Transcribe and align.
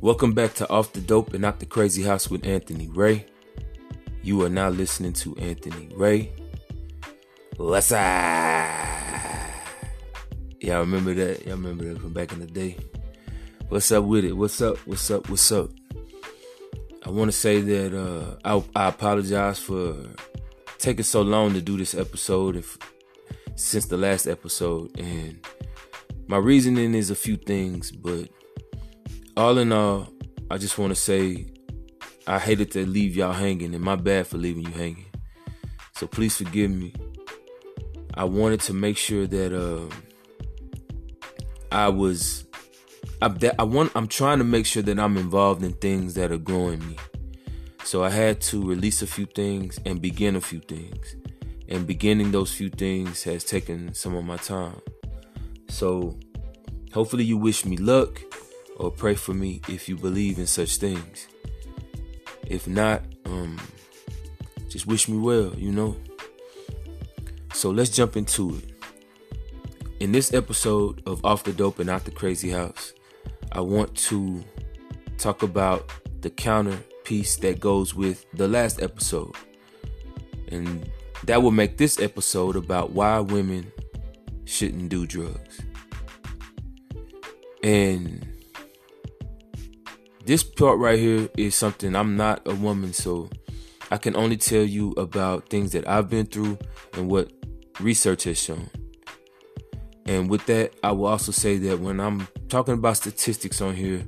Welcome 0.00 0.32
back 0.32 0.54
to 0.54 0.70
Off 0.70 0.92
the 0.92 1.00
Dope 1.00 1.32
and 1.32 1.42
Not 1.42 1.58
the 1.58 1.66
Crazy 1.66 2.04
House 2.04 2.30
with 2.30 2.46
Anthony 2.46 2.86
Ray. 2.86 3.26
You 4.22 4.44
are 4.44 4.48
now 4.48 4.68
listening 4.68 5.12
to 5.14 5.36
Anthony 5.38 5.90
Ray. 5.92 6.30
Let's 7.56 7.90
Yeah, 7.90 7.98
I 10.62 10.78
remember 10.78 11.14
that. 11.14 11.44
Y'all 11.44 11.56
remember 11.56 11.86
that 11.86 12.00
from 12.00 12.12
back 12.12 12.30
in 12.30 12.38
the 12.38 12.46
day. 12.46 12.76
What's 13.70 13.90
up 13.90 14.04
with 14.04 14.24
it? 14.24 14.34
What's 14.34 14.62
up? 14.62 14.76
What's 14.86 15.10
up? 15.10 15.28
What's 15.28 15.50
up? 15.50 15.70
I 17.04 17.10
want 17.10 17.32
to 17.32 17.36
say 17.36 17.60
that 17.60 17.92
uh, 17.92 18.36
I, 18.44 18.62
I 18.80 18.88
apologize 18.90 19.58
for 19.58 19.96
taking 20.78 21.02
so 21.02 21.22
long 21.22 21.54
to 21.54 21.60
do 21.60 21.76
this 21.76 21.96
episode 21.96 22.54
if, 22.54 22.78
since 23.56 23.86
the 23.86 23.96
last 23.96 24.28
episode. 24.28 24.96
And 24.96 25.44
my 26.28 26.36
reasoning 26.36 26.94
is 26.94 27.10
a 27.10 27.16
few 27.16 27.36
things, 27.36 27.90
but 27.90 28.28
all 29.38 29.56
in 29.58 29.70
all, 29.70 30.08
I 30.50 30.58
just 30.58 30.78
want 30.78 30.90
to 30.90 30.96
say 30.96 31.46
I 32.26 32.40
hated 32.40 32.72
to 32.72 32.84
leave 32.84 33.16
y'all 33.16 33.32
hanging, 33.32 33.72
and 33.72 33.82
my 33.82 33.94
bad 33.94 34.26
for 34.26 34.36
leaving 34.36 34.64
you 34.64 34.72
hanging. 34.72 35.06
So 35.94 36.08
please 36.08 36.36
forgive 36.36 36.72
me. 36.72 36.92
I 38.14 38.24
wanted 38.24 38.60
to 38.62 38.74
make 38.74 38.96
sure 38.96 39.28
that 39.28 39.52
uh, 39.52 39.94
I 41.70 41.88
was 41.88 42.46
I'm, 43.22 43.36
that, 43.36 43.54
I 43.60 43.62
want 43.62 43.92
I'm 43.94 44.08
trying 44.08 44.38
to 44.38 44.44
make 44.44 44.66
sure 44.66 44.82
that 44.82 44.98
I'm 44.98 45.16
involved 45.16 45.62
in 45.62 45.72
things 45.74 46.14
that 46.14 46.32
are 46.32 46.38
growing 46.38 46.80
me. 46.86 46.96
So 47.84 48.02
I 48.02 48.10
had 48.10 48.40
to 48.42 48.66
release 48.66 49.02
a 49.02 49.06
few 49.06 49.26
things 49.26 49.78
and 49.86 50.02
begin 50.02 50.34
a 50.34 50.40
few 50.40 50.58
things. 50.58 51.14
And 51.68 51.86
beginning 51.86 52.32
those 52.32 52.52
few 52.52 52.70
things 52.70 53.22
has 53.22 53.44
taken 53.44 53.94
some 53.94 54.16
of 54.16 54.24
my 54.24 54.36
time. 54.38 54.80
So 55.68 56.18
hopefully 56.92 57.24
you 57.24 57.36
wish 57.36 57.64
me 57.64 57.76
luck 57.76 58.20
or 58.78 58.90
pray 58.90 59.14
for 59.14 59.34
me 59.34 59.60
if 59.68 59.88
you 59.88 59.96
believe 59.96 60.38
in 60.38 60.46
such 60.46 60.76
things. 60.76 61.28
If 62.46 62.66
not, 62.66 63.02
um 63.26 63.58
just 64.68 64.86
wish 64.86 65.08
me 65.08 65.18
well, 65.18 65.54
you 65.56 65.72
know. 65.72 65.96
So 67.54 67.70
let's 67.70 67.90
jump 67.90 68.16
into 68.16 68.56
it. 68.56 68.64
In 70.00 70.12
this 70.12 70.32
episode 70.32 71.02
of 71.06 71.24
Off 71.24 71.44
the 71.44 71.52
Dope 71.52 71.80
and 71.80 71.88
Not 71.88 72.04
the 72.04 72.10
Crazy 72.10 72.50
House, 72.50 72.92
I 73.50 73.60
want 73.60 73.96
to 73.96 74.44
talk 75.16 75.42
about 75.42 75.90
the 76.20 76.30
counter 76.30 76.78
piece 77.04 77.36
that 77.36 77.58
goes 77.58 77.94
with 77.94 78.24
the 78.34 78.46
last 78.46 78.80
episode. 78.80 79.34
And 80.48 80.88
that 81.24 81.42
will 81.42 81.50
make 81.50 81.78
this 81.78 81.98
episode 81.98 82.54
about 82.54 82.92
why 82.92 83.18
women 83.20 83.72
shouldn't 84.44 84.88
do 84.88 85.06
drugs. 85.06 85.60
And 87.62 88.26
this 90.28 90.42
part 90.42 90.78
right 90.78 90.98
here 90.98 91.26
is 91.38 91.54
something 91.54 91.96
I'm 91.96 92.14
not 92.14 92.46
a 92.46 92.54
woman, 92.54 92.92
so 92.92 93.30
I 93.90 93.96
can 93.96 94.14
only 94.14 94.36
tell 94.36 94.62
you 94.62 94.90
about 94.98 95.48
things 95.48 95.72
that 95.72 95.88
I've 95.88 96.10
been 96.10 96.26
through 96.26 96.58
and 96.92 97.10
what 97.10 97.32
research 97.80 98.24
has 98.24 98.36
shown. 98.36 98.68
And 100.04 100.28
with 100.28 100.44
that, 100.44 100.74
I 100.82 100.92
will 100.92 101.06
also 101.06 101.32
say 101.32 101.56
that 101.56 101.80
when 101.80 101.98
I'm 101.98 102.28
talking 102.50 102.74
about 102.74 102.98
statistics 102.98 103.62
on 103.62 103.74
here, 103.74 104.04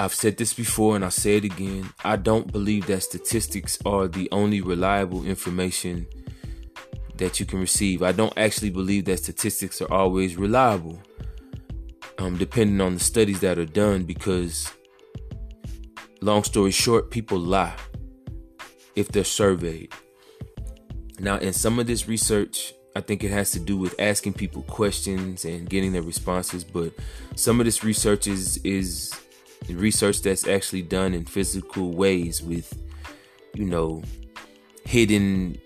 I've 0.00 0.14
said 0.14 0.36
this 0.36 0.52
before 0.52 0.96
and 0.96 1.04
I'll 1.04 1.12
say 1.12 1.36
it 1.36 1.44
again. 1.44 1.88
I 2.02 2.16
don't 2.16 2.50
believe 2.50 2.88
that 2.88 3.04
statistics 3.04 3.78
are 3.86 4.08
the 4.08 4.28
only 4.32 4.62
reliable 4.62 5.24
information 5.24 6.08
that 7.18 7.38
you 7.38 7.46
can 7.46 7.60
receive. 7.60 8.02
I 8.02 8.10
don't 8.10 8.36
actually 8.36 8.70
believe 8.70 9.04
that 9.04 9.18
statistics 9.18 9.80
are 9.80 9.92
always 9.92 10.36
reliable, 10.36 10.98
um, 12.22 12.36
depending 12.36 12.80
on 12.80 12.94
the 12.94 13.00
studies 13.00 13.40
that 13.40 13.58
are 13.58 13.66
done, 13.66 14.04
because, 14.04 14.72
long 16.20 16.44
story 16.44 16.70
short, 16.70 17.10
people 17.10 17.38
lie 17.38 17.74
if 18.94 19.08
they're 19.08 19.24
surveyed. 19.24 19.92
Now, 21.18 21.38
in 21.38 21.52
some 21.52 21.80
of 21.80 21.88
this 21.88 22.06
research, 22.06 22.74
I 22.94 23.00
think 23.00 23.24
it 23.24 23.30
has 23.30 23.50
to 23.52 23.58
do 23.58 23.76
with 23.76 23.96
asking 23.98 24.34
people 24.34 24.62
questions 24.62 25.44
and 25.44 25.68
getting 25.68 25.92
their 25.92 26.02
responses. 26.02 26.62
But 26.62 26.92
some 27.34 27.58
of 27.58 27.66
this 27.66 27.82
research 27.82 28.28
is 28.28 28.58
is 28.58 29.12
research 29.68 30.22
that's 30.22 30.46
actually 30.46 30.82
done 30.82 31.14
in 31.14 31.24
physical 31.24 31.90
ways 31.90 32.40
with, 32.40 32.72
you 33.54 33.64
know, 33.64 34.02
hidden 34.84 35.58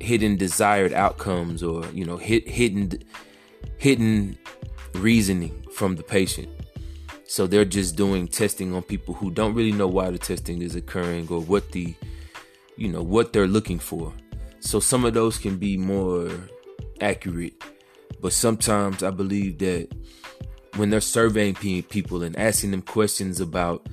hidden 0.00 0.36
desired 0.36 0.92
outcomes 0.92 1.62
or 1.62 1.84
you 1.92 2.04
know 2.04 2.16
hit, 2.16 2.46
hidden 2.48 2.92
hidden 3.78 4.38
reasoning 4.94 5.63
from 5.74 5.96
the 5.96 6.02
patient. 6.02 6.48
So 7.26 7.46
they're 7.46 7.64
just 7.64 7.96
doing 7.96 8.28
testing 8.28 8.74
on 8.74 8.82
people 8.82 9.14
who 9.14 9.30
don't 9.30 9.54
really 9.54 9.72
know 9.72 9.88
why 9.88 10.10
the 10.10 10.18
testing 10.18 10.62
is 10.62 10.76
occurring 10.76 11.28
or 11.30 11.40
what 11.40 11.72
the 11.72 11.94
you 12.76 12.88
know 12.88 13.02
what 13.02 13.32
they're 13.32 13.48
looking 13.48 13.78
for. 13.78 14.12
So 14.60 14.80
some 14.80 15.04
of 15.04 15.14
those 15.14 15.38
can 15.38 15.56
be 15.56 15.76
more 15.76 16.30
accurate, 17.00 17.54
but 18.20 18.32
sometimes 18.32 19.02
I 19.02 19.10
believe 19.10 19.58
that 19.58 19.88
when 20.76 20.90
they're 20.90 21.00
surveying 21.00 21.54
people 21.54 22.22
and 22.22 22.36
asking 22.36 22.72
them 22.72 22.82
questions 22.82 23.40
about, 23.40 23.88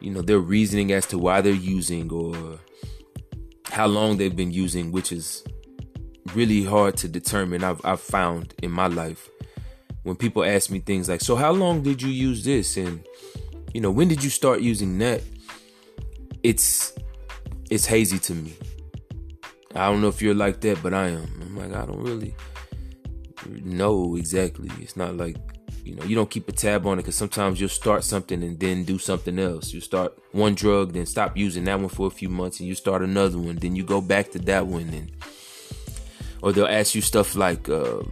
you 0.00 0.10
know, 0.10 0.22
their 0.22 0.38
reasoning 0.38 0.92
as 0.92 1.06
to 1.06 1.18
why 1.18 1.40
they're 1.40 1.52
using 1.52 2.10
or 2.10 2.58
how 3.66 3.86
long 3.86 4.16
they've 4.16 4.34
been 4.34 4.50
using, 4.50 4.90
which 4.90 5.12
is 5.12 5.44
really 6.34 6.64
hard 6.64 6.96
to 6.96 7.08
determine. 7.08 7.62
I've, 7.62 7.80
I've 7.84 8.00
found 8.00 8.54
in 8.62 8.72
my 8.72 8.88
life 8.88 9.30
when 10.06 10.14
people 10.16 10.44
ask 10.44 10.70
me 10.70 10.78
things 10.78 11.08
like, 11.08 11.20
"So 11.20 11.34
how 11.34 11.52
long 11.52 11.82
did 11.82 12.00
you 12.00 12.10
use 12.10 12.44
this?" 12.44 12.76
and 12.76 13.04
you 13.74 13.80
know, 13.80 13.90
when 13.90 14.08
did 14.08 14.22
you 14.22 14.30
start 14.30 14.60
using 14.60 14.96
that? 14.98 15.20
It's 16.42 16.94
it's 17.68 17.84
hazy 17.84 18.18
to 18.20 18.34
me. 18.34 18.54
I 19.74 19.90
don't 19.90 20.00
know 20.00 20.08
if 20.08 20.22
you're 20.22 20.34
like 20.34 20.60
that, 20.60 20.82
but 20.82 20.94
I 20.94 21.08
am. 21.08 21.28
I'm 21.42 21.56
like, 21.56 21.74
I 21.74 21.84
don't 21.84 22.02
really 22.02 22.34
know 23.64 24.16
exactly. 24.16 24.70
It's 24.80 24.96
not 24.96 25.16
like, 25.16 25.36
you 25.84 25.94
know, 25.94 26.04
you 26.04 26.14
don't 26.14 26.30
keep 26.30 26.48
a 26.48 26.52
tab 26.52 26.86
on 26.86 26.98
it 26.98 27.02
because 27.02 27.16
sometimes 27.16 27.60
you'll 27.60 27.68
start 27.68 28.04
something 28.04 28.42
and 28.42 28.58
then 28.58 28.84
do 28.84 28.98
something 28.98 29.38
else. 29.38 29.74
You 29.74 29.80
start 29.80 30.16
one 30.32 30.54
drug, 30.54 30.92
then 30.92 31.04
stop 31.04 31.36
using 31.36 31.64
that 31.64 31.78
one 31.78 31.90
for 31.90 32.06
a 32.06 32.10
few 32.10 32.28
months, 32.28 32.60
and 32.60 32.68
you 32.68 32.74
start 32.74 33.02
another 33.02 33.38
one. 33.38 33.56
Then 33.56 33.76
you 33.76 33.82
go 33.82 34.00
back 34.00 34.30
to 34.30 34.38
that 34.38 34.66
one, 34.66 34.88
and 34.88 35.10
or 36.40 36.52
they'll 36.52 36.66
ask 36.66 36.94
you 36.94 37.02
stuff 37.02 37.34
like, 37.34 37.68
uh, 37.68 38.02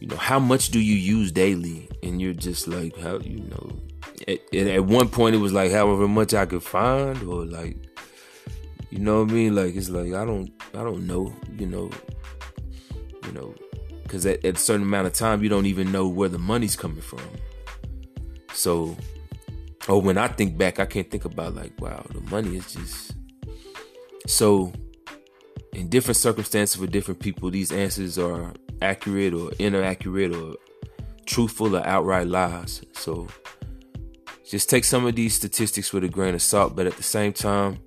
you 0.00 0.06
know, 0.06 0.16
how 0.16 0.38
much 0.38 0.70
do 0.70 0.80
you 0.80 0.94
use 0.94 1.30
daily? 1.30 1.88
And 2.02 2.20
you're 2.20 2.32
just 2.32 2.66
like, 2.66 2.96
how, 2.98 3.18
you 3.18 3.40
know, 3.40 3.80
at, 4.26 4.54
at 4.54 4.84
one 4.84 5.08
point 5.08 5.34
it 5.34 5.38
was 5.38 5.52
like 5.52 5.70
however 5.70 6.08
much 6.08 6.34
I 6.34 6.46
could 6.46 6.62
find, 6.62 7.22
or 7.22 7.44
like 7.44 7.76
you 8.90 8.98
know 8.98 9.22
what 9.22 9.30
I 9.30 9.34
mean? 9.34 9.54
Like 9.54 9.74
it's 9.74 9.88
like 9.88 10.12
I 10.12 10.24
don't 10.24 10.50
I 10.74 10.78
don't 10.78 11.06
know, 11.06 11.34
you 11.56 11.66
know, 11.66 11.90
you 13.26 13.32
know, 13.32 13.54
because 14.02 14.26
at, 14.26 14.44
at 14.44 14.56
a 14.56 14.58
certain 14.58 14.82
amount 14.82 15.06
of 15.06 15.12
time 15.12 15.42
you 15.42 15.48
don't 15.48 15.66
even 15.66 15.92
know 15.92 16.08
where 16.08 16.28
the 16.28 16.38
money's 16.38 16.76
coming 16.76 17.02
from. 17.02 17.20
So, 18.52 18.96
oh, 19.88 19.98
when 19.98 20.18
I 20.18 20.28
think 20.28 20.58
back, 20.58 20.80
I 20.80 20.86
can't 20.86 21.10
think 21.10 21.24
about 21.24 21.54
like, 21.54 21.78
wow, 21.80 22.04
the 22.10 22.20
money 22.22 22.56
is 22.56 22.74
just 22.74 23.12
so. 24.26 24.72
In 25.72 25.88
different 25.88 26.16
circumstances 26.16 26.74
for 26.74 26.88
different 26.88 27.20
people, 27.20 27.48
these 27.48 27.70
answers 27.70 28.18
are 28.18 28.52
accurate 28.82 29.34
or 29.34 29.50
inaccurate 29.58 30.34
or 30.34 30.56
truthful 31.26 31.76
or 31.76 31.86
outright 31.86 32.26
lies. 32.26 32.82
So, 32.92 33.28
just 34.48 34.68
take 34.68 34.84
some 34.84 35.06
of 35.06 35.14
these 35.14 35.34
statistics 35.34 35.92
with 35.92 36.04
a 36.04 36.08
grain 36.08 36.34
of 36.34 36.42
salt, 36.42 36.74
but 36.74 36.86
at 36.86 36.96
the 36.96 37.02
same 37.02 37.32
time 37.32 37.78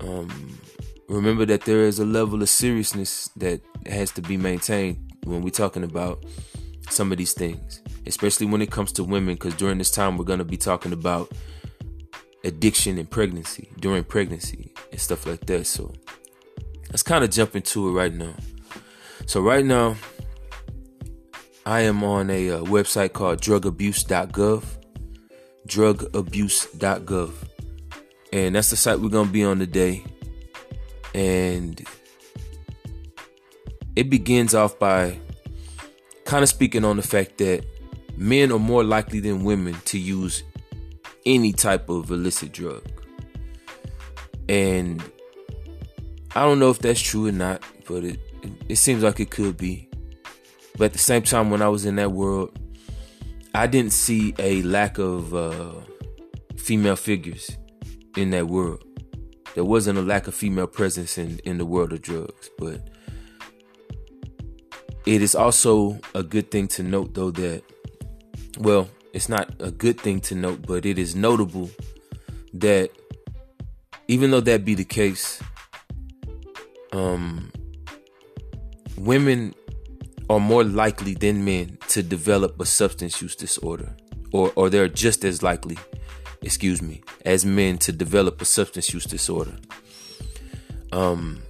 um, 0.00 0.58
remember 1.08 1.44
that 1.46 1.62
there 1.62 1.82
is 1.82 1.98
a 1.98 2.04
level 2.04 2.42
of 2.42 2.48
seriousness 2.48 3.28
that 3.36 3.60
has 3.86 4.10
to 4.12 4.22
be 4.22 4.36
maintained 4.36 4.98
when 5.24 5.42
we're 5.42 5.50
talking 5.50 5.84
about 5.84 6.24
some 6.90 7.10
of 7.10 7.18
these 7.18 7.32
things, 7.32 7.82
especially 8.06 8.46
when 8.46 8.62
it 8.62 8.70
comes 8.70 8.92
to 8.92 9.04
women, 9.04 9.34
because 9.34 9.54
during 9.54 9.78
this 9.78 9.90
time 9.90 10.16
we're 10.16 10.24
going 10.24 10.38
to 10.38 10.44
be 10.44 10.56
talking 10.56 10.92
about 10.92 11.32
addiction 12.44 12.98
and 12.98 13.10
pregnancy, 13.10 13.68
during 13.80 14.04
pregnancy, 14.04 14.72
and 14.92 15.00
stuff 15.00 15.26
like 15.26 15.44
that. 15.46 15.66
So 15.66 15.92
let's 16.90 17.02
kind 17.02 17.24
of 17.24 17.30
jump 17.30 17.56
into 17.56 17.88
it 17.88 17.92
right 17.92 18.12
now. 18.12 18.34
So, 19.26 19.42
right 19.42 19.64
now, 19.64 19.96
I 21.64 21.80
am 21.80 22.02
on 22.04 22.30
a, 22.30 22.50
uh, 22.50 22.60
website 22.62 23.12
called 23.12 23.40
drugabuse.gov. 23.40 24.64
Drugabuse.gov 25.66 27.32
and 28.32 28.54
that's 28.54 28.70
the 28.70 28.76
site 28.76 29.00
we're 29.00 29.08
gonna 29.08 29.30
be 29.30 29.44
on 29.44 29.58
today. 29.58 30.04
And 31.14 31.82
it 33.94 34.10
begins 34.10 34.54
off 34.54 34.78
by 34.78 35.18
kind 36.24 36.42
of 36.42 36.48
speaking 36.48 36.84
on 36.84 36.96
the 36.96 37.02
fact 37.02 37.38
that 37.38 37.64
men 38.16 38.52
are 38.52 38.58
more 38.58 38.84
likely 38.84 39.20
than 39.20 39.44
women 39.44 39.74
to 39.86 39.98
use 39.98 40.42
any 41.24 41.52
type 41.52 41.88
of 41.88 42.10
illicit 42.10 42.52
drug. 42.52 42.82
And 44.48 45.02
I 46.34 46.42
don't 46.42 46.58
know 46.58 46.70
if 46.70 46.80
that's 46.80 47.00
true 47.00 47.26
or 47.26 47.32
not, 47.32 47.62
but 47.88 48.04
it, 48.04 48.20
it, 48.68 48.76
seems 48.76 49.02
like 49.02 49.20
it 49.20 49.30
could 49.30 49.56
be. 49.56 49.88
But 50.76 50.86
at 50.86 50.92
the 50.92 50.98
same 50.98 51.22
time, 51.22 51.50
when 51.50 51.62
I 51.62 51.68
was 51.68 51.86
in 51.86 51.96
that 51.96 52.12
world, 52.12 52.58
I 53.54 53.66
didn't 53.66 53.92
see 53.92 54.34
a 54.38 54.62
lack 54.62 54.98
of 54.98 55.34
uh, 55.34 55.72
female 56.58 56.96
figures 56.96 57.56
in 58.16 58.30
that 58.30 58.48
world. 58.48 58.82
There 59.54 59.64
wasn't 59.64 59.98
a 59.98 60.02
lack 60.02 60.26
of 60.26 60.34
female 60.34 60.66
presence 60.66 61.16
in, 61.16 61.38
in 61.40 61.56
the 61.56 61.64
world 61.64 61.92
of 61.92 62.02
drugs, 62.02 62.50
but 62.58 62.88
it 65.06 65.22
is 65.22 65.34
also 65.34 65.98
a 66.14 66.22
good 66.22 66.50
thing 66.50 66.68
to 66.68 66.82
note, 66.82 67.14
though, 67.14 67.30
that, 67.30 67.62
well, 68.58 68.88
it's 69.14 69.30
not 69.30 69.54
a 69.60 69.70
good 69.70 69.98
thing 69.98 70.20
to 70.20 70.34
note, 70.34 70.66
but 70.66 70.84
it 70.84 70.98
is 70.98 71.14
notable 71.14 71.70
that 72.52 72.90
even 74.08 74.30
though 74.30 74.40
that 74.40 74.64
be 74.64 74.74
the 74.74 74.84
case, 74.84 75.42
um, 76.92 77.50
women 78.98 79.54
are 80.28 80.40
more 80.40 80.64
likely 80.64 81.14
than 81.14 81.44
men 81.44 81.78
to 81.88 82.02
develop 82.02 82.60
a 82.60 82.66
substance 82.66 83.22
use 83.22 83.36
disorder, 83.36 83.94
or, 84.32 84.52
or 84.56 84.70
they're 84.70 84.88
just 84.88 85.24
as 85.24 85.42
likely, 85.42 85.78
excuse 86.42 86.82
me, 86.82 87.02
as 87.24 87.44
men 87.44 87.78
to 87.78 87.92
develop 87.92 88.40
a 88.40 88.44
substance 88.44 88.92
use 88.92 89.04
disorder. 89.04 89.56
Um, 90.92 91.42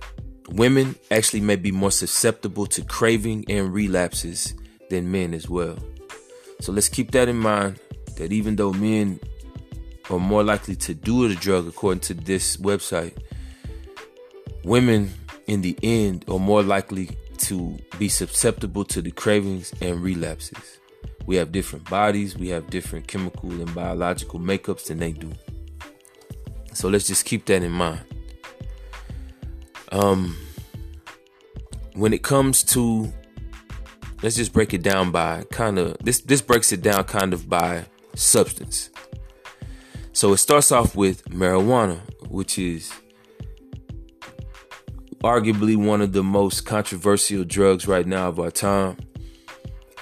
women 0.50 0.94
actually 1.10 1.40
may 1.40 1.56
be 1.56 1.72
more 1.72 1.90
susceptible 1.90 2.66
to 2.66 2.82
craving 2.84 3.44
and 3.48 3.72
relapses 3.72 4.54
than 4.90 5.10
men 5.10 5.34
as 5.34 5.48
well. 5.48 5.78
So 6.60 6.72
let's 6.72 6.88
keep 6.88 7.10
that 7.12 7.28
in 7.28 7.36
mind 7.36 7.78
that 8.16 8.32
even 8.32 8.56
though 8.56 8.72
men 8.72 9.20
are 10.10 10.18
more 10.18 10.44
likely 10.44 10.76
to 10.76 10.94
do 10.94 11.28
the 11.28 11.34
drug 11.34 11.66
according 11.66 12.00
to 12.00 12.14
this 12.14 12.56
website, 12.56 13.16
women 14.64 15.12
in 15.46 15.62
the 15.62 15.78
end 15.82 16.24
are 16.28 16.38
more 16.38 16.62
likely 16.62 17.10
to 17.36 17.78
be 17.98 18.08
susceptible 18.08 18.84
to 18.86 19.02
the 19.02 19.10
cravings 19.10 19.72
and 19.80 20.02
relapses. 20.02 20.80
We 21.26 21.36
have 21.36 21.52
different 21.52 21.88
bodies, 21.90 22.36
we 22.36 22.48
have 22.48 22.70
different 22.70 23.08
chemical 23.08 23.50
and 23.50 23.74
biological 23.74 24.38
makeups 24.38 24.86
than 24.86 24.98
they 24.98 25.12
do. 25.12 25.32
So 26.72 26.88
let's 26.88 27.06
just 27.06 27.24
keep 27.24 27.46
that 27.46 27.62
in 27.62 27.72
mind. 27.72 28.00
Um, 29.92 30.36
when 31.94 32.12
it 32.12 32.22
comes 32.22 32.62
to, 32.64 33.12
let's 34.22 34.36
just 34.36 34.52
break 34.52 34.74
it 34.74 34.82
down 34.82 35.10
by 35.10 35.44
kind 35.50 35.78
of 35.78 35.96
this. 35.98 36.20
This 36.20 36.42
breaks 36.42 36.72
it 36.72 36.82
down 36.82 37.04
kind 37.04 37.32
of 37.32 37.48
by 37.48 37.86
substance. 38.14 38.90
So 40.12 40.32
it 40.32 40.38
starts 40.38 40.70
off 40.70 40.94
with 40.94 41.24
marijuana, 41.30 41.98
which 42.28 42.58
is 42.58 42.92
arguably 45.22 45.76
one 45.76 46.00
of 46.00 46.12
the 46.12 46.22
most 46.22 46.66
controversial 46.66 47.44
drugs 47.44 47.86
right 47.86 48.06
now 48.06 48.28
of 48.28 48.38
our 48.38 48.50
time. 48.50 48.96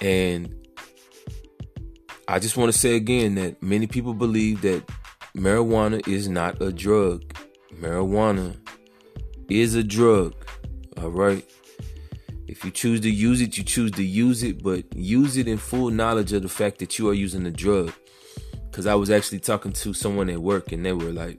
And 0.00 0.54
I 2.28 2.38
just 2.38 2.56
want 2.56 2.72
to 2.72 2.78
say 2.78 2.96
again 2.96 3.34
that 3.36 3.62
many 3.62 3.86
people 3.86 4.14
believe 4.14 4.62
that 4.62 4.84
marijuana 5.36 6.06
is 6.08 6.28
not 6.28 6.60
a 6.60 6.72
drug. 6.72 7.22
Marijuana 7.74 8.56
is 9.48 9.74
a 9.74 9.84
drug. 9.84 10.34
All 11.00 11.10
right. 11.10 11.44
If 12.46 12.64
you 12.64 12.70
choose 12.70 13.00
to 13.00 13.10
use 13.10 13.40
it, 13.40 13.56
you 13.56 13.64
choose 13.64 13.90
to 13.92 14.04
use 14.04 14.42
it, 14.42 14.62
but 14.62 14.84
use 14.94 15.36
it 15.36 15.48
in 15.48 15.58
full 15.58 15.90
knowledge 15.90 16.32
of 16.32 16.42
the 16.42 16.48
fact 16.48 16.78
that 16.78 16.98
you 16.98 17.08
are 17.08 17.14
using 17.14 17.46
a 17.46 17.50
drug. 17.50 17.92
Cause 18.72 18.86
I 18.86 18.94
was 18.94 19.08
actually 19.10 19.38
talking 19.38 19.72
to 19.72 19.94
someone 19.94 20.28
at 20.28 20.40
work 20.40 20.72
and 20.72 20.84
they 20.84 20.92
were 20.92 21.12
like, 21.12 21.38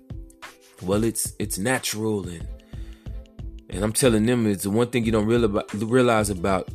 well, 0.81 1.03
it's 1.03 1.33
it's 1.37 1.57
natural 1.57 2.27
and 2.27 2.47
and 3.69 3.83
I'm 3.83 3.93
telling 3.93 4.25
them 4.25 4.45
it's 4.45 4.63
the 4.63 4.69
one 4.69 4.87
thing 4.87 5.05
you 5.05 5.11
don't 5.11 5.25
realize 5.25 6.29
about 6.29 6.69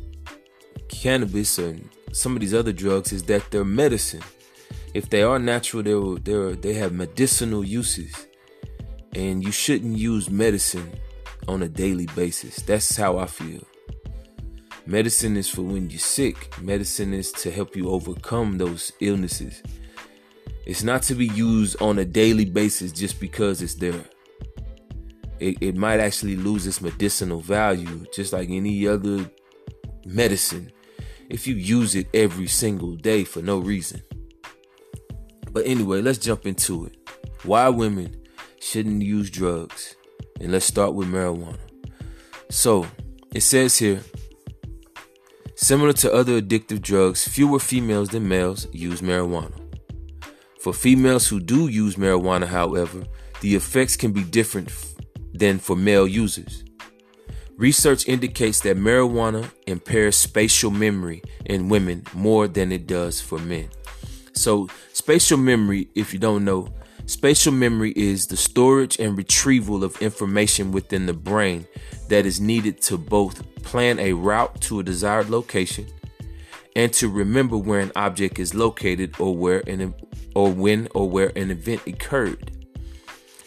cannabis 0.89 1.57
and 1.57 1.89
some 2.11 2.35
of 2.35 2.41
these 2.41 2.53
other 2.53 2.73
drugs 2.73 3.13
is 3.13 3.23
that 3.23 3.49
they're 3.51 3.63
medicine. 3.63 4.21
If 4.93 5.09
they 5.09 5.23
are 5.23 5.39
natural, 5.39 5.83
they're, 5.83 6.19
they're, 6.19 6.55
they 6.55 6.73
have 6.73 6.91
medicinal 6.91 7.63
uses. 7.63 8.27
And 9.15 9.43
you 9.43 9.51
shouldn't 9.51 9.97
use 9.97 10.29
medicine 10.29 10.91
on 11.47 11.63
a 11.63 11.69
daily 11.69 12.07
basis. 12.07 12.57
That's 12.57 12.95
how 12.95 13.17
I 13.17 13.25
feel. 13.25 13.63
Medicine 14.85 15.37
is 15.37 15.49
for 15.49 15.61
when 15.61 15.89
you're 15.89 15.99
sick. 15.99 16.59
Medicine 16.61 17.13
is 17.13 17.31
to 17.33 17.51
help 17.51 17.75
you 17.75 17.89
overcome 17.89 18.57
those 18.57 18.91
illnesses. 18.99 19.61
It's 20.65 20.83
not 20.83 21.03
to 21.03 21.15
be 21.15 21.27
used 21.27 21.81
on 21.81 21.99
a 21.99 22.05
daily 22.05 22.45
basis 22.45 22.91
just 22.91 23.19
because 23.19 23.61
it's 23.61 23.75
there 23.75 24.03
it, 25.41 25.57
it 25.61 25.75
might 25.75 25.99
actually 25.99 26.35
lose 26.35 26.67
its 26.67 26.81
medicinal 26.81 27.39
value, 27.39 28.05
just 28.13 28.31
like 28.31 28.49
any 28.49 28.87
other 28.87 29.29
medicine, 30.05 30.71
if 31.29 31.47
you 31.47 31.55
use 31.55 31.95
it 31.95 32.07
every 32.13 32.47
single 32.47 32.95
day 32.95 33.23
for 33.23 33.41
no 33.41 33.59
reason. 33.59 34.01
But 35.51 35.65
anyway, 35.65 36.01
let's 36.01 36.19
jump 36.19 36.45
into 36.45 36.85
it. 36.85 36.97
Why 37.43 37.69
women 37.69 38.21
shouldn't 38.61 39.01
use 39.01 39.29
drugs. 39.29 39.95
And 40.39 40.51
let's 40.51 40.65
start 40.65 40.93
with 40.93 41.07
marijuana. 41.07 41.59
So, 42.49 42.87
it 43.33 43.41
says 43.41 43.77
here 43.77 44.01
similar 45.55 45.93
to 45.93 46.11
other 46.11 46.41
addictive 46.41 46.81
drugs, 46.81 47.27
fewer 47.27 47.59
females 47.59 48.09
than 48.09 48.27
males 48.27 48.67
use 48.71 49.01
marijuana. 49.01 49.59
For 50.59 50.73
females 50.73 51.27
who 51.27 51.39
do 51.39 51.67
use 51.67 51.95
marijuana, 51.95 52.47
however, 52.47 53.03
the 53.41 53.55
effects 53.55 53.95
can 53.95 54.11
be 54.11 54.23
different 54.23 54.69
than 55.33 55.59
for 55.59 55.75
male 55.75 56.07
users. 56.07 56.63
Research 57.57 58.07
indicates 58.07 58.61
that 58.61 58.77
marijuana 58.77 59.51
impairs 59.67 60.15
spatial 60.15 60.71
memory 60.71 61.21
in 61.45 61.69
women 61.69 62.03
more 62.13 62.47
than 62.47 62.71
it 62.71 62.87
does 62.87 63.21
for 63.21 63.37
men. 63.37 63.69
So, 64.33 64.67
spatial 64.93 65.37
memory, 65.37 65.89
if 65.93 66.13
you 66.13 66.19
don't 66.19 66.43
know, 66.43 66.69
spatial 67.05 67.51
memory 67.51 67.93
is 67.95 68.27
the 68.27 68.37
storage 68.37 68.97
and 68.99 69.17
retrieval 69.17 69.83
of 69.83 70.01
information 70.01 70.71
within 70.71 71.05
the 71.05 71.13
brain 71.13 71.67
that 72.09 72.25
is 72.25 72.41
needed 72.41 72.81
to 72.81 72.97
both 72.97 73.43
plan 73.63 73.99
a 73.99 74.13
route 74.13 74.59
to 74.61 74.79
a 74.79 74.83
desired 74.83 75.29
location 75.29 75.85
and 76.75 76.91
to 76.93 77.09
remember 77.09 77.57
where 77.57 77.79
an 77.79 77.91
object 77.95 78.39
is 78.39 78.55
located 78.55 79.13
or 79.19 79.35
where 79.35 79.61
an 79.67 79.93
or 80.33 80.51
when 80.51 80.87
or 80.95 81.09
where 81.09 81.31
an 81.35 81.51
event 81.51 81.85
occurred. 81.85 82.51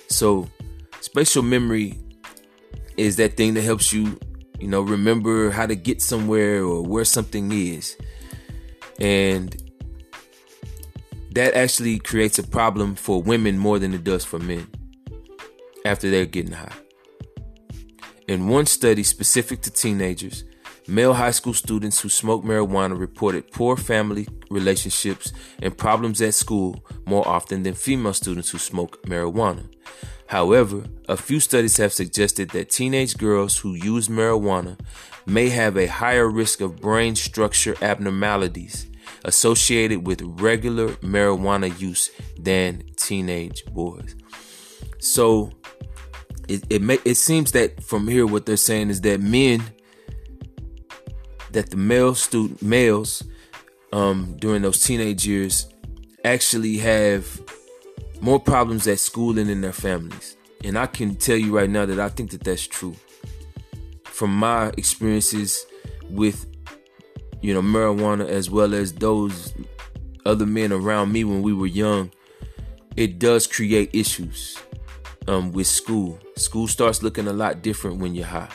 So, 0.09 0.49
spatial 1.05 1.43
memory 1.43 1.99
is 2.97 3.17
that 3.17 3.37
thing 3.37 3.53
that 3.53 3.61
helps 3.61 3.93
you, 3.93 4.19
you 4.59 4.67
know, 4.67 4.81
remember 4.81 5.51
how 5.51 5.67
to 5.67 5.77
get 5.77 6.01
somewhere 6.01 6.65
or 6.65 6.83
where 6.83 7.05
something 7.05 7.53
is. 7.53 7.95
And 8.99 9.55
that 11.33 11.53
actually 11.53 11.99
creates 11.99 12.39
a 12.39 12.43
problem 12.43 12.95
for 12.95 13.21
women 13.21 13.59
more 13.59 13.79
than 13.79 13.93
it 13.93 14.03
does 14.03 14.25
for 14.25 14.39
men 14.39 14.67
after 15.85 16.11
they're 16.11 16.25
getting 16.25 16.53
high. 16.53 16.73
In 18.27 18.49
one 18.49 18.65
study 18.65 19.03
specific 19.03 19.61
to 19.63 19.71
teenagers, 19.71 20.45
male 20.87 21.15
high 21.15 21.31
school 21.31 21.55
students 21.55 22.01
who 22.01 22.09
smoke 22.09 22.45
marijuana 22.45 22.99
reported 22.99 23.51
poor 23.51 23.77
family 23.77 24.29
relationships 24.51 25.33
and 25.63 25.77
problems 25.77 26.21
at 26.21 26.35
school 26.35 26.85
more 27.07 27.27
often 27.27 27.63
than 27.63 27.75
female 27.75 28.13
students 28.13 28.51
who 28.51 28.59
smoke 28.59 29.03
marijuana. 29.05 29.69
However, 30.27 30.85
a 31.09 31.17
few 31.17 31.41
studies 31.41 31.77
have 31.77 31.93
suggested 31.93 32.51
that 32.51 32.71
teenage 32.71 33.17
girls 33.17 33.59
who 33.59 33.75
use 33.75 34.09
marijuana 34.09 34.79
may 35.27 35.49
have 35.51 35.77
a 35.77 35.87
higher 35.87 36.29
risk 36.29 36.61
of 36.61 36.81
brain 36.81 37.15
structure 37.15 37.77
abnormalities 37.83 38.87
associated 39.25 40.07
with 40.07 40.23
regular 40.23 40.89
marijuana 40.97 41.79
use 41.81 42.11
than 42.39 42.83
teenage 42.97 43.65
boys. 43.67 44.15
So 44.99 45.53
it 46.49 46.65
it, 46.69 46.83
may, 46.83 46.99
it 47.05 47.17
seems 47.17 47.53
that 47.53 47.83
from 47.83 48.09
here 48.09 48.27
what 48.27 48.47
they're 48.47 48.57
saying 48.57 48.91
is 48.91 49.01
that 49.03 49.21
men 49.21 49.63
that 51.55 51.71
the 51.71 51.77
male 51.77 52.15
student 52.15 52.61
males 52.63 53.23
um, 53.93 54.37
during 54.39 54.63
those 54.63 54.81
teenage 54.81 55.27
years 55.27 55.69
actually 56.25 56.79
have 56.79 57.41
more 58.21 58.41
problems 58.41 58.87
at 58.89 58.99
school 58.99 59.39
and 59.39 59.49
in 59.49 59.61
their 59.61 59.73
families. 59.73 60.37
And 60.65 60.77
I 60.77 60.87
can 60.87 61.15
tell 61.15 61.37
you 61.37 61.57
right 61.57 61.71
now 61.71 61.87
that 61.87 62.01
I 62.01 62.09
think 62.09 62.31
that 62.31 62.43
that's 62.43 62.67
true. 62.67 62.97
From 64.05 64.35
my 64.35 64.69
experiences 64.77 65.65
with, 66.11 66.47
you 67.41 67.55
know, 67.55 67.63
marijuana 67.63 68.27
as 68.27 68.51
well 68.51 68.75
as 68.75 68.93
those 68.93 69.55
other 70.27 70.47
men 70.47 70.73
around 70.73 71.13
me 71.13 71.23
when 71.23 71.43
we 71.43 71.53
were 71.53 71.67
young, 71.67 72.11
it 72.97 73.19
does 73.21 73.47
create 73.47 73.91
issues 73.93 74.59
um, 75.29 75.53
with 75.53 75.69
school. 75.69 76.19
School 76.37 76.67
starts 76.67 77.03
looking 77.03 77.29
a 77.29 77.33
lot 77.33 77.63
different 77.63 77.99
when 77.99 78.15
you're 78.15 78.27
high. 78.27 78.51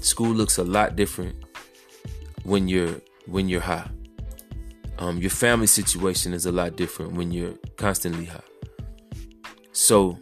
School 0.00 0.34
looks 0.34 0.58
a 0.58 0.64
lot 0.64 0.94
different 0.94 1.45
when 2.46 2.68
you're 2.68 3.00
when 3.26 3.48
you're 3.48 3.60
high. 3.60 3.90
Um, 4.98 5.18
your 5.18 5.30
family 5.30 5.66
situation 5.66 6.32
is 6.32 6.46
a 6.46 6.52
lot 6.52 6.76
different 6.76 7.12
when 7.12 7.30
you're 7.30 7.54
constantly 7.76 8.24
high. 8.24 8.40
So 9.72 10.18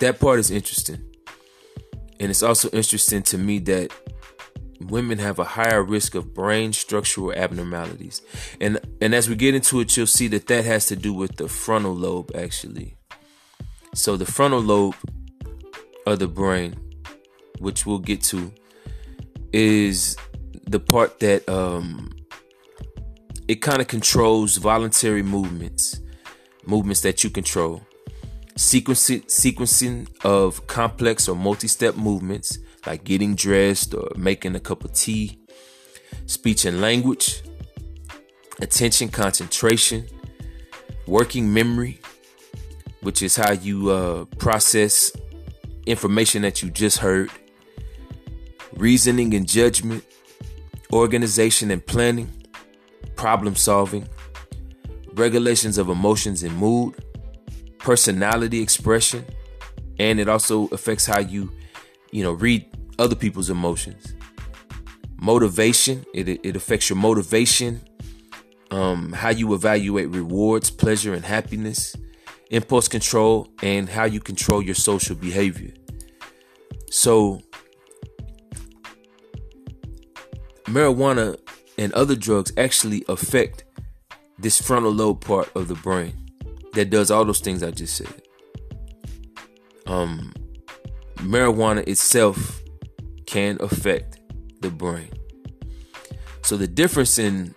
that 0.00 0.20
part 0.20 0.38
is 0.38 0.50
interesting. 0.50 1.02
And 2.20 2.30
it's 2.30 2.42
also 2.42 2.68
interesting 2.70 3.22
to 3.24 3.38
me 3.38 3.58
that 3.60 3.92
women 4.80 5.18
have 5.18 5.38
a 5.38 5.44
higher 5.44 5.82
risk 5.82 6.14
of 6.14 6.34
brain 6.34 6.72
structural 6.72 7.32
abnormalities. 7.32 8.20
And 8.60 8.80
and 9.00 9.14
as 9.14 9.28
we 9.28 9.36
get 9.36 9.54
into 9.54 9.80
it, 9.80 9.96
you'll 9.96 10.06
see 10.06 10.28
that 10.28 10.48
that 10.48 10.64
has 10.64 10.86
to 10.86 10.96
do 10.96 11.14
with 11.14 11.36
the 11.36 11.48
frontal 11.48 11.94
lobe 11.94 12.32
actually. 12.34 12.96
So 13.94 14.16
the 14.16 14.26
frontal 14.26 14.60
lobe 14.60 14.96
of 16.06 16.18
the 16.18 16.28
brain, 16.28 16.74
which 17.60 17.86
we'll 17.86 17.98
get 18.00 18.20
to, 18.24 18.52
is 19.54 20.16
the 20.66 20.80
part 20.80 21.20
that 21.20 21.48
um 21.48 22.10
it 23.46 23.56
kind 23.56 23.80
of 23.80 23.86
controls 23.86 24.56
voluntary 24.56 25.22
movements, 25.22 26.00
movements 26.66 27.02
that 27.02 27.22
you 27.22 27.30
control. 27.30 27.82
Sequencing, 28.56 29.24
sequencing 29.26 30.08
of 30.24 30.66
complex 30.66 31.28
or 31.28 31.36
multi-step 31.36 31.96
movements 31.96 32.58
like 32.86 33.04
getting 33.04 33.34
dressed 33.34 33.94
or 33.94 34.10
making 34.16 34.56
a 34.56 34.60
cup 34.60 34.84
of 34.84 34.92
tea, 34.92 35.38
speech 36.26 36.64
and 36.64 36.80
language, 36.80 37.42
attention, 38.60 39.08
concentration, 39.08 40.06
working 41.06 41.52
memory, 41.52 42.00
which 43.02 43.22
is 43.22 43.36
how 43.36 43.52
you 43.52 43.90
uh, 43.90 44.24
process 44.38 45.12
information 45.86 46.42
that 46.42 46.62
you 46.62 46.70
just 46.70 46.98
heard, 46.98 47.30
reasoning 48.76 49.34
and 49.34 49.48
judgment, 49.48 50.04
organization 50.92 51.70
and 51.70 51.84
planning, 51.84 52.30
problem 53.16 53.56
solving, 53.56 54.08
regulations 55.14 55.78
of 55.78 55.88
emotions 55.88 56.42
and 56.42 56.56
mood, 56.56 56.94
personality 57.78 58.60
expression, 58.60 59.24
and 59.98 60.18
it 60.18 60.28
also 60.28 60.66
affects 60.68 61.06
how 61.06 61.20
you, 61.20 61.52
you 62.10 62.22
know, 62.22 62.32
read 62.32 62.66
other 62.98 63.14
people's 63.14 63.50
emotions. 63.50 64.14
Motivation, 65.16 66.04
it, 66.12 66.28
it 66.28 66.56
affects 66.56 66.90
your 66.90 66.96
motivation, 66.96 67.80
um, 68.70 69.12
how 69.12 69.30
you 69.30 69.54
evaluate 69.54 70.08
rewards, 70.10 70.70
pleasure, 70.70 71.14
and 71.14 71.24
happiness, 71.24 71.96
impulse 72.50 72.88
control, 72.88 73.48
and 73.62 73.88
how 73.88 74.04
you 74.04 74.20
control 74.20 74.62
your 74.62 74.74
social 74.74 75.14
behavior. 75.14 75.72
So, 76.90 77.40
marijuana 80.64 81.38
and 81.78 81.92
other 81.92 82.16
drugs 82.16 82.52
actually 82.56 83.04
affect 83.08 83.64
this 84.38 84.60
frontal 84.60 84.92
lobe 84.92 85.20
part 85.20 85.50
of 85.54 85.68
the 85.68 85.74
brain 85.76 86.12
that 86.74 86.90
does 86.90 87.10
all 87.10 87.24
those 87.24 87.40
things 87.40 87.62
I 87.62 87.70
just 87.70 87.96
said. 87.96 88.22
Um, 89.86 90.32
marijuana 91.16 91.86
itself 91.86 92.60
can 93.26 93.58
affect 93.60 94.20
the 94.60 94.70
brain. 94.70 95.10
So 96.42 96.56
the 96.56 96.68
difference 96.68 97.18
in 97.18 97.54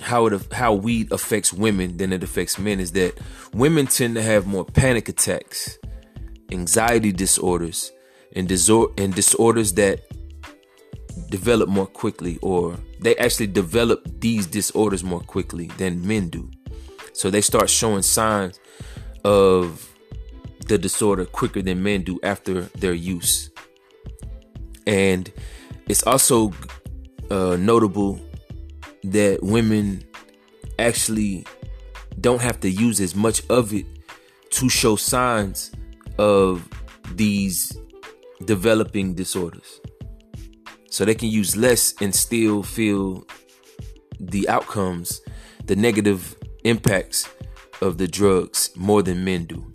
how 0.00 0.26
it 0.26 0.52
how 0.52 0.72
weed 0.72 1.12
affects 1.12 1.52
women 1.52 1.96
than 1.96 2.12
it 2.12 2.22
affects 2.22 2.58
men 2.58 2.80
is 2.80 2.92
that 2.92 3.18
women 3.52 3.86
tend 3.86 4.14
to 4.14 4.22
have 4.22 4.46
more 4.46 4.64
panic 4.64 5.08
attacks, 5.08 5.78
anxiety 6.50 7.12
disorders, 7.12 7.92
and 8.34 8.48
disor- 8.48 8.92
and 8.98 9.14
disorders 9.14 9.74
that 9.74 10.00
develop 11.30 11.68
more 11.68 11.86
quickly 11.86 12.38
or 12.42 12.76
they 13.00 13.16
actually 13.16 13.46
develop 13.46 14.06
these 14.20 14.46
disorders 14.46 15.04
more 15.04 15.20
quickly 15.20 15.66
than 15.78 16.06
men 16.06 16.28
do. 16.28 16.50
So 17.12 17.30
they 17.30 17.40
start 17.40 17.68
showing 17.68 18.02
signs 18.02 18.58
of 19.24 19.92
the 20.66 20.78
disorder 20.78 21.24
quicker 21.24 21.62
than 21.62 21.82
men 21.82 22.02
do 22.02 22.18
after 22.22 22.62
their 22.78 22.92
use. 22.92 23.50
And 24.86 25.30
it's 25.88 26.02
also 26.02 26.52
uh, 27.30 27.56
notable 27.56 28.20
that 29.04 29.42
women 29.42 30.04
actually 30.78 31.46
don't 32.20 32.40
have 32.40 32.60
to 32.60 32.70
use 32.70 33.00
as 33.00 33.14
much 33.14 33.42
of 33.48 33.72
it 33.72 33.86
to 34.50 34.68
show 34.68 34.96
signs 34.96 35.72
of 36.18 36.68
these 37.14 37.76
developing 38.44 39.14
disorders. 39.14 39.80
So 40.90 41.04
they 41.04 41.14
can 41.14 41.28
use 41.28 41.56
less 41.56 41.94
and 42.00 42.14
still 42.14 42.62
feel 42.62 43.26
the 44.18 44.48
outcomes, 44.48 45.20
the 45.64 45.76
negative 45.76 46.36
impacts 46.64 47.28
of 47.80 47.98
the 47.98 48.08
drugs 48.08 48.70
more 48.76 49.02
than 49.02 49.24
men 49.24 49.44
do. 49.44 49.72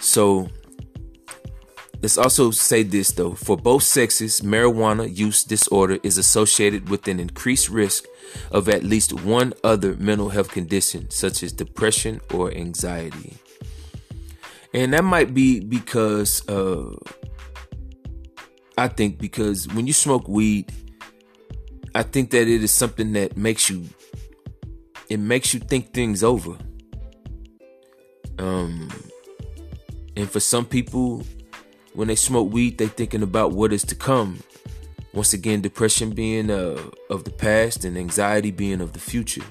So 0.00 0.48
let's 2.00 2.18
also 2.18 2.50
say 2.50 2.82
this 2.82 3.10
though 3.12 3.34
for 3.34 3.56
both 3.56 3.82
sexes, 3.82 4.40
marijuana 4.40 5.14
use 5.14 5.44
disorder 5.44 5.98
is 6.02 6.18
associated 6.18 6.88
with 6.88 7.08
an 7.08 7.20
increased 7.20 7.68
risk 7.68 8.04
of 8.50 8.68
at 8.68 8.84
least 8.84 9.12
one 9.12 9.52
other 9.64 9.96
mental 9.96 10.28
health 10.28 10.50
condition, 10.50 11.10
such 11.10 11.42
as 11.42 11.52
depression 11.52 12.20
or 12.32 12.52
anxiety. 12.52 13.36
And 14.72 14.92
that 14.92 15.04
might 15.04 15.32
be 15.32 15.60
because 15.60 16.46
uh, 16.48 16.94
I 18.78 18.88
think 18.88 19.18
because 19.18 19.66
when 19.68 19.86
you 19.86 19.92
smoke 19.92 20.28
weed, 20.28 20.70
I 21.94 22.02
think 22.02 22.30
that 22.30 22.42
it 22.42 22.62
is 22.62 22.70
something 22.70 23.12
that 23.14 23.36
makes 23.36 23.70
you 23.70 23.84
it 25.08 25.18
makes 25.18 25.54
you 25.54 25.60
think 25.60 25.92
things 25.94 26.22
over. 26.22 26.56
Um 28.38 28.90
and 30.16 30.30
for 30.30 30.40
some 30.40 30.66
people 30.66 31.24
when 31.94 32.08
they 32.08 32.14
smoke 32.14 32.52
weed, 32.52 32.76
they 32.76 32.88
thinking 32.88 33.22
about 33.22 33.52
what 33.52 33.72
is 33.72 33.82
to 33.84 33.94
come. 33.94 34.40
Once 35.14 35.32
again, 35.32 35.62
depression 35.62 36.10
being 36.10 36.50
uh, 36.50 36.78
of 37.08 37.24
the 37.24 37.30
past 37.30 37.86
and 37.86 37.96
anxiety 37.96 38.50
being 38.50 38.82
of 38.82 38.92
the 38.92 38.98
future. 38.98 39.44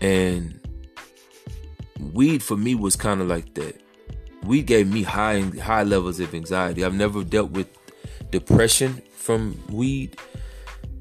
And 0.00 0.58
weed 2.12 2.42
for 2.42 2.56
me 2.56 2.74
was 2.74 2.96
kind 2.96 3.20
of 3.20 3.28
like 3.28 3.54
that 3.54 3.80
weed 4.42 4.66
gave 4.66 4.92
me 4.92 5.02
high 5.02 5.40
high 5.62 5.82
levels 5.82 6.20
of 6.20 6.34
anxiety. 6.34 6.84
I've 6.84 6.94
never 6.94 7.24
dealt 7.24 7.50
with 7.50 7.68
depression 8.30 9.02
from 9.14 9.62
weed, 9.68 10.16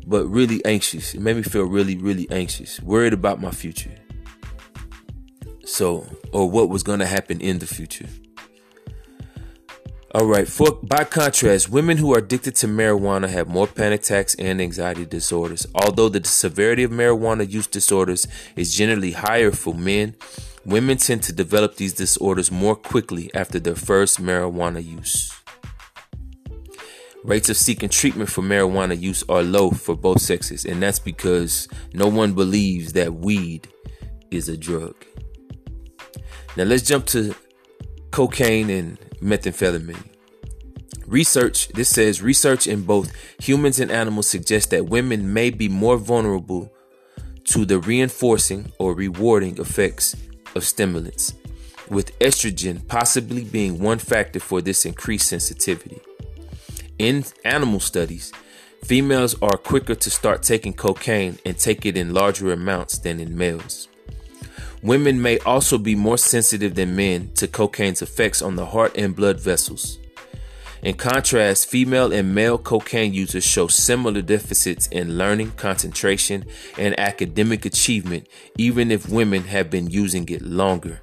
but 0.06 0.26
really 0.26 0.64
anxious. 0.66 1.14
It 1.14 1.22
made 1.22 1.38
me 1.38 1.44
feel 1.44 1.64
really, 1.64 1.96
really 1.98 2.30
anxious, 2.32 2.82
worried 2.82 3.14
about 3.14 3.42
my 3.42 3.52
future. 3.52 3.96
So, 5.66 6.06
or 6.32 6.50
what 6.50 6.70
was 6.70 6.84
going 6.84 7.00
to 7.00 7.06
happen 7.06 7.40
in 7.42 7.60
the 7.60 7.68
future. 7.68 8.08
All 10.16 10.26
right. 10.26 10.48
For 10.48 10.72
by 10.82 11.04
contrast, 11.04 11.70
women 11.70 11.98
who 11.98 12.14
are 12.16 12.20
addicted 12.20 12.56
to 12.58 12.68
marijuana 12.68 13.30
have 13.30 13.48
more 13.48 13.68
panic 13.68 14.02
attacks 14.02 14.36
and 14.36 14.60
anxiety 14.60 15.06
disorders. 15.06 15.68
Although 15.76 16.10
the 16.10 16.24
severity 16.24 16.84
of 16.84 16.92
marijuana 16.92 17.50
use 17.50 17.68
disorders 17.68 18.28
is 18.56 18.74
generally 18.74 19.12
higher 19.12 19.52
for 19.52 19.74
men, 19.76 20.16
Women 20.66 20.98
tend 20.98 21.24
to 21.24 21.34
develop 21.34 21.78
these 21.78 21.94
disorders 21.94 22.52
more 22.52 22.76
quickly 22.76 23.32
after 23.34 23.60
their 23.60 23.76
first 23.76 24.22
marijuana 24.22 24.86
use. 24.86 25.34
Rates 27.24 27.50
of 27.50 27.58
seeking 27.58 27.90
treatment 27.90 28.30
for 28.30 28.42
marijuana 28.42 29.00
use 29.00 29.24
are 29.30 29.42
low 29.42 29.72
for 29.72 29.96
both 29.96 30.22
sexes, 30.22 30.66
and 30.66 30.82
that's 30.84 31.00
because 31.00 31.68
no 31.94 32.08
one 32.08 32.34
believes 32.34 32.94
that 32.94 33.14
weed 33.14 33.68
is 34.32 34.48
a 34.48 34.56
drug. 34.56 34.96
Now 36.56 36.66
let's 36.66 36.84
jump 36.84 37.06
to 37.08 37.34
cocaine 38.12 38.70
and 38.70 38.98
methamphetamine. 39.22 40.04
Research, 41.06 41.70
this 41.70 41.90
says 41.90 42.22
research 42.22 42.68
in 42.68 42.84
both 42.84 43.12
humans 43.42 43.80
and 43.80 43.90
animals 43.90 44.28
suggests 44.28 44.70
that 44.70 44.86
women 44.86 45.34
may 45.34 45.50
be 45.50 45.68
more 45.68 45.98
vulnerable 45.98 46.72
to 47.46 47.66
the 47.66 47.80
reinforcing 47.80 48.72
or 48.78 48.94
rewarding 48.94 49.58
effects 49.58 50.16
of 50.56 50.64
stimulants, 50.64 51.34
with 51.90 52.18
estrogen 52.20 52.88
possibly 52.88 53.44
being 53.44 53.80
one 53.80 53.98
factor 53.98 54.40
for 54.40 54.62
this 54.62 54.86
increased 54.86 55.28
sensitivity. 55.28 56.00
In 57.00 57.26
animal 57.44 57.80
studies, 57.80 58.32
females 58.84 59.36
are 59.42 59.58
quicker 59.58 59.96
to 59.96 60.10
start 60.12 60.44
taking 60.44 60.74
cocaine 60.74 61.40
and 61.44 61.58
take 61.58 61.86
it 61.86 61.98
in 61.98 62.14
larger 62.14 62.52
amounts 62.52 63.00
than 63.00 63.20
in 63.20 63.36
males. 63.36 63.88
Women 64.82 65.22
may 65.22 65.40
also 65.40 65.78
be 65.78 65.96
more 65.96 66.18
sensitive 66.18 66.76
than 66.76 66.96
men 66.96 67.32
to 67.36 67.48
cocaine's 67.48 68.02
effects 68.02 68.42
on 68.42 68.56
the 68.56 68.66
heart 68.66 68.98
and 68.98 69.16
blood 69.16 69.40
vessels. 69.40 70.00
In 70.82 70.96
contrast, 70.96 71.68
female 71.68 72.14
and 72.14 72.34
male 72.34 72.58
cocaine 72.58 73.14
users 73.14 73.44
show 73.44 73.68
similar 73.68 74.22
deficits 74.22 74.88
in 74.88 75.18
learning, 75.18 75.52
concentration, 75.58 76.46
and 76.78 76.98
academic 76.98 77.66
achievement, 77.66 78.28
even 78.58 78.90
if 78.90 79.10
women 79.10 79.44
have 79.44 79.70
been 79.70 79.90
using 79.90 80.30
it 80.30 80.42
longer. 80.42 81.02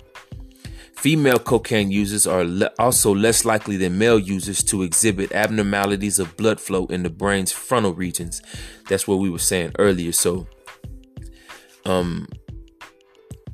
Female 0.95 1.39
cocaine 1.39 1.91
users 1.91 2.27
are 2.27 2.43
le- 2.43 2.73
also 2.79 3.15
less 3.15 3.45
likely 3.45 3.77
than 3.77 3.99
male 3.99 4.19
users 4.19 4.63
to 4.65 4.83
exhibit 4.83 5.31
abnormalities 5.33 6.19
of 6.19 6.39
blood 6.39 6.59
flow 6.59 6.87
in 6.87 7.03
the 7.03 7.11
brain's 7.11 7.53
frontal 7.53 7.93
regions. 7.93 8.41
That's 8.89 9.07
what 9.07 9.19
we 9.19 9.29
were 9.29 9.39
saying 9.39 9.73
earlier. 9.79 10.13
So, 10.13 10.47
um, 11.85 12.27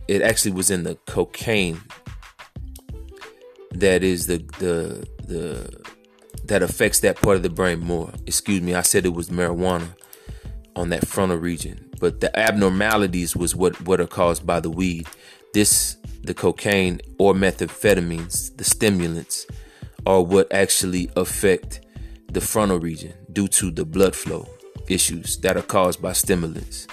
it 0.09 0.23
actually 0.23 0.52
was 0.52 0.71
in 0.71 0.82
the 0.82 0.97
cocaine 1.06 1.80
that 3.75 4.02
is 4.02 4.26
the 4.26 4.38
the 4.59 5.06
the 5.26 5.82
that 6.44 6.62
affects 6.62 7.00
that 7.00 7.21
part 7.21 7.37
of 7.37 7.42
the 7.42 7.50
brain 7.50 7.80
more. 7.80 8.11
Excuse 8.26 8.61
me, 8.61 8.75
I 8.75 8.82
said 8.82 9.06
it 9.06 9.14
was 9.14 9.30
marijuana 9.30 9.94
on 10.76 10.90
that 10.90 11.06
frontal 11.06 11.38
region, 11.38 11.90
but 12.00 12.21
the 12.21 12.37
abnormalities 12.38 13.37
was 13.37 13.54
what 13.54 13.80
what 13.82 14.00
are 14.00 14.06
caused 14.06 14.47
by 14.47 14.61
the 14.61 14.71
weed. 14.71 15.06
This 15.54 15.97
the 16.23 16.35
cocaine 16.35 17.00
or 17.18 17.35
methamphetamines, 17.35 18.56
the 18.56 18.64
stimulants, 18.64 19.47
are 20.06 20.23
what 20.23 20.52
actually 20.52 21.11
affect 21.16 21.80
the 22.30 22.40
frontal 22.40 22.78
region 22.78 23.12
due 23.32 23.49
to 23.49 23.71
the 23.71 23.85
blood 23.85 24.14
flow 24.14 24.49
issues 24.88 25.38
that 25.38 25.56
are 25.56 25.62
caused 25.62 26.00
by 26.00 26.12
stimulants. 26.12 26.87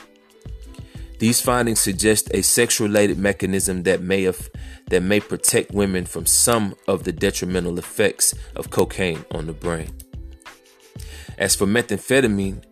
These 1.20 1.42
findings 1.42 1.82
suggest 1.82 2.34
a 2.34 2.42
sex-related 2.42 3.18
mechanism 3.18 3.84
that 3.84 4.02
may 4.02 4.24
have, 4.24 4.50
that 4.88 5.04
may 5.04 5.20
protect 5.20 5.72
women 5.72 6.06
from 6.06 6.26
some 6.26 6.76
of 6.88 7.04
the 7.04 7.12
detrimental 7.12 7.78
effects 7.78 8.34
of 8.56 8.70
cocaine 8.70 9.26
on 9.32 9.46
the 9.46 9.54
brain. 9.54 9.92
As 11.38 11.56
for 11.56 11.66
methamphetamine, 11.66 12.64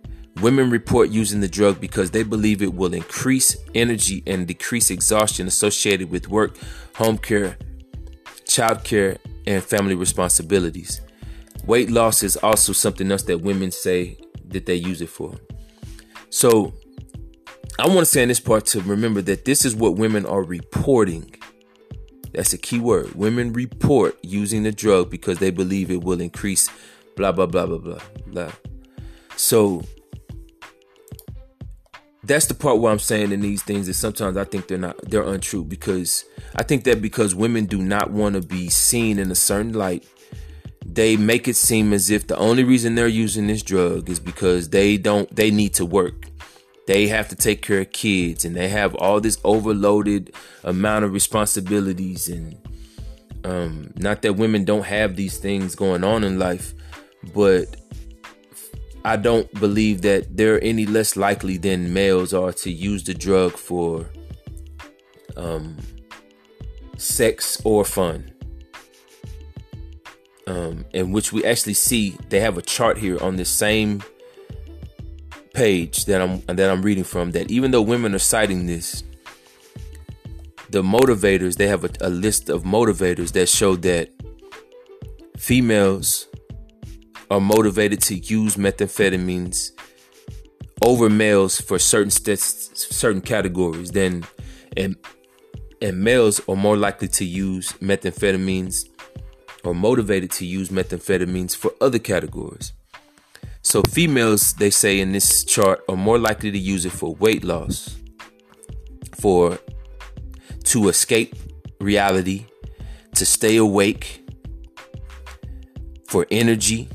women 0.42 0.70
report 0.70 1.10
using 1.10 1.42
the 1.42 1.48
drug 1.50 1.82
because 1.82 2.12
they 2.12 2.24
believe 2.24 2.62
it 2.62 2.74
will 2.74 2.94
increase 2.94 3.58
energy 3.76 4.24
and 4.26 4.48
decrease 4.48 4.92
exhaustion 4.92 5.48
associated 5.48 6.10
with 6.10 6.30
work, 6.30 6.58
home 6.96 7.18
care, 7.18 7.58
child 8.48 8.84
care, 8.86 9.18
and 9.46 9.62
family 9.62 9.96
responsibilities. 9.96 11.02
Weight 11.66 11.90
loss 11.90 12.24
is 12.24 12.38
also 12.38 12.72
something 12.72 13.12
else 13.12 13.24
that 13.24 13.40
women 13.40 13.72
say 13.72 14.18
that 14.48 14.66
they 14.66 14.76
use 14.76 15.02
it 15.02 15.10
for. 15.10 15.36
So, 16.30 16.74
I 17.80 17.86
want 17.88 18.00
to 18.00 18.06
say 18.06 18.24
in 18.24 18.30
this 18.30 18.40
part 18.40 18.66
to 18.68 18.82
remember 18.82 19.22
that 19.24 19.46
this 19.46 19.64
is 19.64 19.76
what 19.76 19.98
women 19.98 20.26
are 20.26 20.42
reporting. 20.42 21.36
That's 22.34 22.52
a 22.52 22.58
key 22.58 22.80
word. 22.80 23.14
Women 23.14 23.54
report 23.54 24.18
using 24.24 24.64
the 24.64 24.72
drug 24.72 25.12
because 25.12 25.38
they 25.38 25.52
believe 25.52 25.92
it 25.92 26.04
will 26.04 26.20
increase 26.20 26.70
blah 27.16 27.32
blah 27.32 27.46
blah 27.46 27.68
blah 27.68 27.78
blah 27.78 28.00
blah. 28.28 28.52
So 29.36 29.84
that's 32.24 32.48
the 32.48 32.56
part 32.56 32.80
where 32.80 32.92
I'm 32.92 33.00
saying 33.00 33.32
in 33.32 33.42
these 33.42 33.62
things 33.62 33.86
that 33.86 33.94
sometimes 33.94 34.38
I 34.38 34.44
think 34.44 34.68
they're 34.68 34.80
not 34.80 34.98
they're 35.04 35.22
untrue 35.22 35.64
because 35.64 36.26
I 36.56 36.64
think 36.64 36.84
that 36.86 37.00
because 37.00 37.36
women 37.36 37.66
do 37.66 37.78
not 37.78 38.10
want 38.10 38.36
to 38.36 38.42
be 38.42 38.70
seen 38.70 39.20
in 39.20 39.30
a 39.30 39.36
certain 39.36 39.74
light, 39.74 40.04
they 40.84 41.16
make 41.16 41.48
it 41.48 41.56
seem 41.56 41.94
as 41.94 42.10
if 42.10 42.26
the 42.26 42.38
only 42.38 42.64
reason 42.64 42.96
they're 42.96 43.08
using 43.08 43.46
this 43.46 43.62
drug 43.62 44.10
is 44.10 44.20
because 44.20 44.70
they 44.70 44.98
don't 44.98 45.34
they 45.36 45.52
need 45.52 45.76
to 45.76 45.86
work 45.86 46.26
they 46.88 47.08
have 47.08 47.30
to 47.30 47.36
take 47.36 47.62
care 47.62 47.82
of 47.82 47.92
kids 47.92 48.44
and 48.44 48.56
they 48.56 48.70
have 48.70 48.96
all 48.96 49.22
this 49.22 49.38
overloaded 49.44 50.34
amount 50.64 51.06
of 51.06 51.14
responsibilities 51.14 52.28
and 52.28 52.58
um, 53.44 53.94
not 53.98 54.24
that 54.24 54.34
women 54.34 54.66
don't 54.66 54.86
have 54.86 55.16
these 55.16 55.38
things 55.38 55.76
going 55.76 56.04
on 56.04 56.24
in 56.24 56.40
life 56.40 56.74
but 57.34 57.76
i 59.06 59.16
don't 59.16 59.54
believe 59.60 60.02
that 60.02 60.36
they're 60.36 60.64
any 60.64 60.86
less 60.86 61.16
likely 61.16 61.58
than 61.58 61.94
males 61.94 62.34
are 62.34 62.52
to 62.52 62.72
use 62.72 63.04
the 63.04 63.14
drug 63.14 63.52
for 63.52 64.10
um, 65.38 65.78
sex 66.98 67.62
or 67.64 67.86
fun. 67.86 68.32
Um, 70.46 70.86
in 70.94 71.12
which 71.12 71.34
we 71.34 71.44
actually 71.44 71.74
see 71.74 72.16
they 72.30 72.40
have 72.40 72.58
a 72.58 72.62
chart 72.62 72.98
here 72.98 73.22
on 73.22 73.36
this 73.36 73.50
same 73.50 74.02
page 75.58 76.06
that 76.06 76.22
I'm 76.22 76.42
that 76.56 76.70
I'm 76.70 76.84
reading 76.84 77.04
from 77.04 77.32
that 77.32 77.50
even 77.50 77.72
though 77.72 77.82
women 77.82 78.14
are 78.14 78.20
citing 78.20 78.68
this, 78.68 79.04
the 80.70 80.84
motivators 80.84 81.58
they 81.58 81.68
have 81.68 81.84
a, 81.84 81.90
a 82.02 82.10
list 82.10 82.50
of 82.50 82.62
motivators 82.62 83.32
that 83.32 83.50
show 83.50 83.76
that 83.78 84.12
females 85.36 86.28
are 87.32 87.42
motivated 87.42 88.02
to 88.04 88.16
use 88.16 88.56
methamphetamines 88.56 89.72
over 90.86 91.10
males 91.10 91.60
for 91.60 91.80
certain 91.80 92.12
st- 92.12 92.38
certain 92.40 93.22
categories 93.22 93.90
then 93.90 94.24
and 94.78 94.96
and 95.82 96.00
males 96.00 96.40
are 96.48 96.56
more 96.56 96.78
likely 96.78 97.08
to 97.08 97.26
use 97.26 97.74
methamphetamines 97.82 98.86
or 99.64 99.74
motivated 99.74 100.30
to 100.30 100.46
use 100.46 100.70
methamphetamines 100.70 101.56
for 101.56 101.72
other 101.82 101.98
categories 101.98 102.74
so 103.68 103.82
females, 103.90 104.54
they 104.54 104.70
say 104.70 105.02
in 105.02 105.12
this 105.12 105.44
chart, 105.44 105.84
are 105.90 105.98
more 105.98 106.18
likely 106.18 106.52
to 106.52 106.58
use 106.58 106.86
it 106.86 106.94
for 106.94 107.16
weight 107.16 107.44
loss, 107.44 107.98
for 109.20 109.60
to 110.64 110.88
escape 110.88 111.36
reality, 111.82 112.46
to 113.16 113.26
stay 113.26 113.58
awake, 113.58 114.26
for 116.08 116.26
energy, 116.32 116.88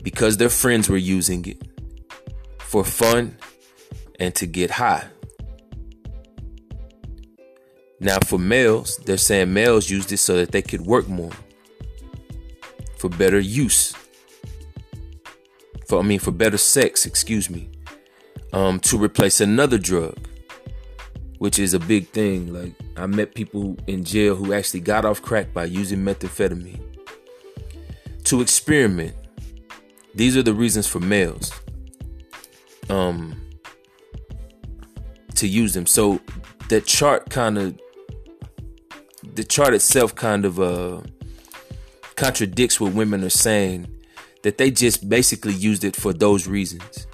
because 0.00 0.36
their 0.36 0.48
friends 0.48 0.88
were 0.88 0.96
using 0.96 1.44
it, 1.44 1.60
for 2.60 2.84
fun, 2.84 3.36
and 4.20 4.32
to 4.36 4.46
get 4.46 4.70
high. 4.70 5.08
Now, 7.98 8.18
for 8.24 8.38
males, 8.38 8.98
they're 8.98 9.16
saying 9.16 9.52
males 9.52 9.90
used 9.90 10.12
it 10.12 10.18
so 10.18 10.36
that 10.36 10.52
they 10.52 10.62
could 10.62 10.82
work 10.82 11.08
more, 11.08 11.32
for 12.96 13.08
better 13.08 13.40
use 13.40 13.92
for 15.86 15.98
I 15.98 16.02
mean 16.02 16.18
for 16.18 16.30
better 16.30 16.58
sex, 16.58 17.06
excuse 17.06 17.50
me, 17.50 17.68
um, 18.52 18.80
to 18.80 18.96
replace 18.96 19.40
another 19.40 19.78
drug, 19.78 20.16
which 21.38 21.58
is 21.58 21.74
a 21.74 21.78
big 21.78 22.08
thing. 22.08 22.52
Like 22.52 22.72
I 22.96 23.06
met 23.06 23.34
people 23.34 23.76
in 23.86 24.04
jail 24.04 24.34
who 24.36 24.52
actually 24.52 24.80
got 24.80 25.04
off 25.04 25.22
crack 25.22 25.52
by 25.52 25.64
using 25.64 26.00
methamphetamine. 26.00 26.80
To 28.24 28.40
experiment. 28.40 29.14
These 30.14 30.36
are 30.36 30.42
the 30.42 30.54
reasons 30.54 30.86
for 30.86 31.00
males. 31.00 31.52
Um 32.88 33.40
to 35.34 35.48
use 35.48 35.74
them. 35.74 35.86
So 35.86 36.20
the 36.68 36.80
chart 36.80 37.28
kind 37.28 37.58
of 37.58 37.78
the 39.34 39.44
chart 39.44 39.74
itself 39.74 40.14
kind 40.14 40.44
of 40.44 40.60
uh 40.60 41.02
contradicts 42.16 42.80
what 42.80 42.92
women 42.92 43.24
are 43.24 43.30
saying 43.30 43.88
that 44.44 44.58
they 44.58 44.70
just 44.70 45.08
basically 45.08 45.54
used 45.54 45.84
it 45.84 45.96
for 45.96 46.12
those 46.12 46.46
reasons. 46.46 47.06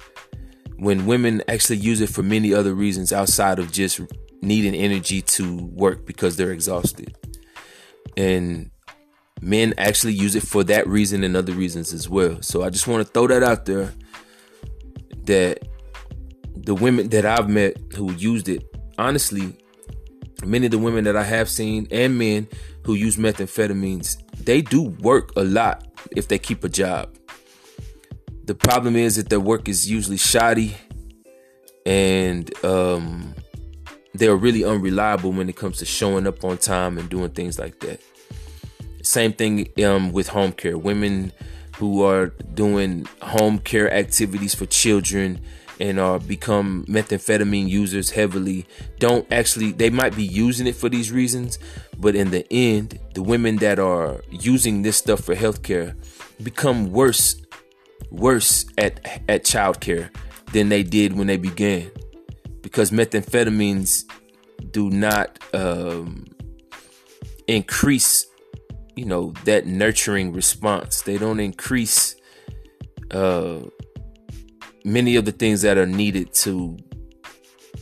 When 0.75 1.05
women 1.05 1.41
actually 1.47 1.77
use 1.77 2.01
it 2.01 2.09
for 2.09 2.23
many 2.23 2.53
other 2.53 2.73
reasons 2.73 3.13
outside 3.13 3.57
of 3.57 3.71
just 3.71 4.01
needing 4.41 4.75
energy 4.75 5.21
to 5.21 5.55
work 5.67 6.05
because 6.05 6.35
they're 6.35 6.51
exhausted. 6.51 7.15
And 8.17 8.69
men 9.39 9.73
actually 9.77 10.13
use 10.13 10.35
it 10.35 10.43
for 10.43 10.65
that 10.65 10.85
reason 10.87 11.23
and 11.23 11.37
other 11.37 11.53
reasons 11.53 11.93
as 11.93 12.09
well. 12.09 12.41
So 12.41 12.63
I 12.63 12.69
just 12.69 12.85
want 12.85 13.07
to 13.07 13.13
throw 13.13 13.27
that 13.27 13.43
out 13.43 13.65
there 13.65 13.93
that 15.23 15.59
the 16.53 16.75
women 16.75 17.07
that 17.09 17.25
I've 17.25 17.49
met 17.49 17.77
who 17.95 18.11
used 18.11 18.49
it, 18.49 18.65
honestly, 18.97 19.55
many 20.43 20.65
of 20.65 20.71
the 20.71 20.79
women 20.79 21.05
that 21.05 21.15
I 21.15 21.23
have 21.23 21.49
seen 21.49 21.87
and 21.91 22.17
men 22.17 22.49
who 22.83 22.95
use 22.95 23.15
methamphetamines, 23.15 24.17
they 24.43 24.61
do 24.61 24.81
work 24.81 25.31
a 25.37 25.45
lot 25.45 25.87
if 26.17 26.27
they 26.27 26.37
keep 26.37 26.65
a 26.65 26.69
job. 26.69 27.15
The 28.45 28.55
problem 28.55 28.95
is 28.95 29.15
that 29.15 29.29
their 29.29 29.39
work 29.39 29.69
is 29.69 29.89
usually 29.89 30.17
shoddy 30.17 30.75
and 31.85 32.51
um, 32.65 33.35
they're 34.13 34.35
really 34.35 34.63
unreliable 34.63 35.31
when 35.31 35.49
it 35.49 35.55
comes 35.55 35.77
to 35.77 35.85
showing 35.85 36.27
up 36.27 36.43
on 36.43 36.57
time 36.57 36.97
and 36.97 37.09
doing 37.09 37.29
things 37.29 37.59
like 37.59 37.79
that. 37.79 38.01
Same 39.03 39.33
thing 39.33 39.69
um, 39.83 40.11
with 40.11 40.27
home 40.27 40.51
care. 40.51 40.77
Women 40.77 41.31
who 41.77 42.03
are 42.03 42.27
doing 42.53 43.07
home 43.21 43.59
care 43.59 43.91
activities 43.91 44.53
for 44.53 44.65
children 44.65 45.41
and 45.79 45.99
are 45.99 46.19
become 46.19 46.85
methamphetamine 46.87 47.67
users 47.67 48.11
heavily 48.11 48.67
don't 48.99 49.25
actually 49.33 49.71
they 49.71 49.89
might 49.89 50.15
be 50.15 50.23
using 50.23 50.67
it 50.67 50.75
for 50.75 50.89
these 50.89 51.11
reasons 51.11 51.57
but 51.97 52.13
in 52.13 52.29
the 52.29 52.45
end 52.51 52.99
the 53.15 53.21
women 53.21 53.55
that 53.55 53.79
are 53.79 54.21
using 54.29 54.83
this 54.83 54.97
stuff 54.97 55.21
for 55.21 55.33
healthcare 55.33 55.95
become 56.43 56.91
worse 56.91 57.41
worse 58.09 58.65
at 58.77 58.99
at 59.29 59.43
childcare 59.43 60.09
than 60.51 60.69
they 60.69 60.83
did 60.83 61.13
when 61.13 61.27
they 61.27 61.37
began. 61.37 61.91
Because 62.61 62.91
methamphetamines 62.91 64.05
do 64.71 64.89
not 64.89 65.39
um, 65.53 66.25
increase 67.47 68.27
you 68.95 69.05
know 69.05 69.33
that 69.45 69.65
nurturing 69.65 70.33
response. 70.33 71.01
They 71.01 71.17
don't 71.17 71.39
increase 71.39 72.15
uh, 73.11 73.59
many 74.83 75.15
of 75.15 75.25
the 75.25 75.31
things 75.31 75.61
that 75.61 75.77
are 75.77 75.85
needed 75.85 76.33
to 76.33 76.77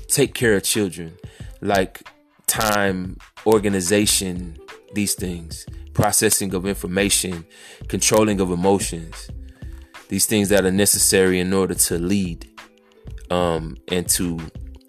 take 0.07 0.33
care 0.33 0.55
of 0.55 0.63
children 0.63 1.15
like 1.61 2.07
time 2.47 3.15
organization 3.45 4.57
these 4.93 5.13
things 5.13 5.65
processing 5.93 6.53
of 6.55 6.65
information 6.65 7.45
controlling 7.87 8.39
of 8.39 8.49
emotions 8.49 9.29
these 10.09 10.25
things 10.25 10.49
that 10.49 10.65
are 10.65 10.71
necessary 10.71 11.39
in 11.39 11.53
order 11.53 11.73
to 11.73 11.97
lead 11.97 12.47
um, 13.31 13.77
and 13.87 14.07
to 14.09 14.37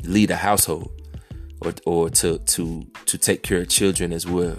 lead 0.05 0.31
a 0.31 0.37
household 0.37 0.91
or, 1.61 1.73
or 1.87 2.11
to 2.11 2.39
to 2.39 2.85
to 3.07 3.17
take 3.17 3.43
care 3.43 3.59
of 3.59 3.69
children 3.69 4.13
as 4.13 4.27
well 4.27 4.57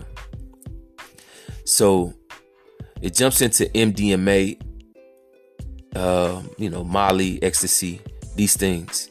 so 1.65 2.13
it 3.02 3.15
jumps 3.15 3.41
into 3.41 3.65
MDMA, 3.65 4.62
uh, 5.95 6.41
you 6.58 6.69
know, 6.69 6.84
Molly, 6.84 7.41
ecstasy, 7.41 8.02
these 8.36 8.56
things. 8.56 9.10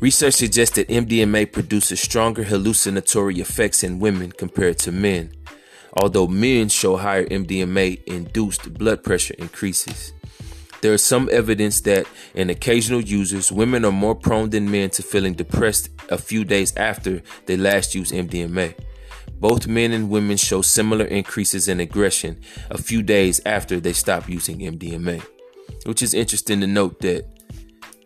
Research 0.00 0.34
suggests 0.34 0.76
that 0.76 0.88
MDMA 0.88 1.50
produces 1.52 2.00
stronger 2.00 2.44
hallucinatory 2.44 3.40
effects 3.40 3.82
in 3.82 3.98
women 3.98 4.32
compared 4.32 4.78
to 4.78 4.92
men, 4.92 5.32
although 6.00 6.26
men 6.26 6.68
show 6.68 6.96
higher 6.96 7.26
MDMA 7.26 8.02
induced 8.04 8.72
blood 8.74 9.02
pressure 9.02 9.34
increases. 9.38 10.12
There 10.84 10.92
is 10.92 11.02
some 11.02 11.30
evidence 11.32 11.80
that 11.80 12.06
in 12.34 12.50
occasional 12.50 13.00
users, 13.00 13.50
women 13.50 13.86
are 13.86 13.90
more 13.90 14.14
prone 14.14 14.50
than 14.50 14.70
men 14.70 14.90
to 14.90 15.02
feeling 15.02 15.32
depressed 15.32 15.88
a 16.10 16.18
few 16.18 16.44
days 16.44 16.76
after 16.76 17.22
they 17.46 17.56
last 17.56 17.94
used 17.94 18.12
MDMA. 18.12 18.74
Both 19.40 19.66
men 19.66 19.92
and 19.92 20.10
women 20.10 20.36
show 20.36 20.60
similar 20.60 21.06
increases 21.06 21.68
in 21.68 21.80
aggression 21.80 22.38
a 22.70 22.76
few 22.76 23.02
days 23.02 23.40
after 23.46 23.80
they 23.80 23.94
stop 23.94 24.28
using 24.28 24.58
MDMA, 24.58 25.24
which 25.86 26.02
is 26.02 26.12
interesting 26.12 26.60
to 26.60 26.66
note 26.66 27.00
that 27.00 27.24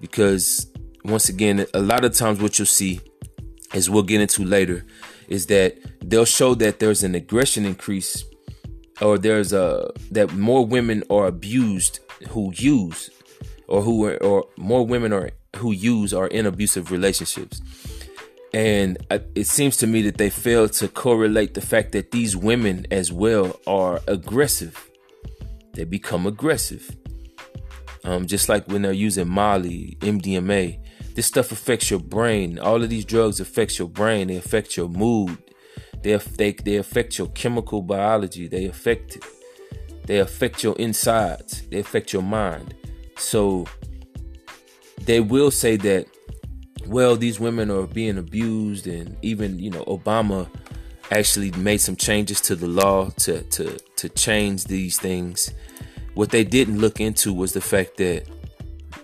because 0.01 0.71
once 1.03 1.29
again, 1.29 1.67
a 1.75 1.81
lot 1.81 2.05
of 2.05 2.15
times 2.15 2.41
what 2.41 2.61
you'll 2.61 2.67
see, 2.67 3.01
as 3.75 3.91
we'll 3.91 4.05
get 4.05 4.21
into 4.21 4.45
later, 4.45 4.87
is 5.27 5.47
that 5.47 5.77
they'll 6.09 6.25
show 6.25 6.55
that 6.55 6.79
there's 6.79 7.03
an 7.03 7.17
aggression 7.17 7.65
increase 7.65 8.25
or 9.01 9.19
there's 9.19 9.53
a 9.53 9.91
that 10.13 10.33
more 10.35 10.65
women 10.65 11.03
are 11.11 11.27
abused 11.27 11.99
who 12.29 12.53
use 12.55 13.11
or 13.67 13.83
who 13.83 14.07
are, 14.07 14.17
or 14.23 14.47
more 14.57 14.87
women 14.87 15.13
are 15.13 15.31
who 15.57 15.73
use 15.73 16.13
are 16.13 16.29
in 16.29 16.47
abusive 16.47 16.91
relationships. 16.91 17.61
And 18.53 18.99
it 19.35 19.47
seems 19.47 19.77
to 19.79 19.87
me 19.87 20.03
that 20.03 20.17
they 20.17 20.31
fail 20.31 20.69
to 20.71 20.89
correlate 20.89 21.55
the 21.55 21.61
fact 21.61 21.93
that 21.93 22.13
these 22.13 22.35
women 22.37 22.87
as 22.91 23.13
well 23.13 23.61
are 23.67 24.01
aggressive. 24.07 24.91
They 25.75 25.85
become 25.85 26.27
aggressive. 26.27 26.97
Um, 28.05 28.27
just 28.27 28.49
like 28.49 28.67
when 28.69 28.83
they're 28.83 28.93
using 28.93 29.29
molly 29.29 29.99
mdma 30.01 30.79
this 31.19 31.27
stuff 31.27 31.51
affects 31.51 31.91
your 31.91 31.99
brain. 31.99 32.61
All 32.61 32.81
of 32.81 32.91
these 32.91 33.05
drugs 33.05 33.41
affect 33.41 33.77
your 33.77 33.89
brain. 33.89 34.29
They 34.29 34.37
affect 34.37 34.77
your 34.77 34.89
mood. 34.89 35.37
They, 36.01 36.17
they, 36.17 36.53
they 36.53 36.77
affect 36.77 37.19
your 37.19 37.27
chemical 37.31 37.83
biology. 37.83 38.47
They 38.47 38.67
affect 38.67 39.19
they 40.09 40.21
affect 40.21 40.65
your 40.65 40.75
insides, 40.77 41.63
they 41.69 41.79
affect 41.79 42.15
your 42.15 42.23
mind. 42.23 42.75
So 43.19 43.67
they 45.03 45.21
will 45.21 45.51
say 45.51 45.77
that, 45.77 46.07
well, 46.87 47.15
these 47.15 47.39
women 47.39 47.71
are 47.71 47.87
being 47.87 48.17
abused, 48.17 48.87
and 48.87 49.19
even, 49.21 49.59
you 49.59 49.71
know, 49.71 49.85
Obama 49.85 50.49
actually 51.11 51.51
made 51.53 51.83
some 51.83 51.95
changes 51.95 52.41
to 52.41 52.57
the 52.57 52.67
law 52.67 53.11
to, 53.19 53.43
to, 53.43 53.79
to 53.97 54.09
change 54.09 54.65
these 54.65 54.99
things. 54.99 55.53
What 56.15 56.31
they 56.31 56.43
didn't 56.43 56.79
look 56.79 57.01
into 57.01 57.35
was 57.35 57.53
the 57.53 57.61
fact 57.61 57.99
that 57.99 58.27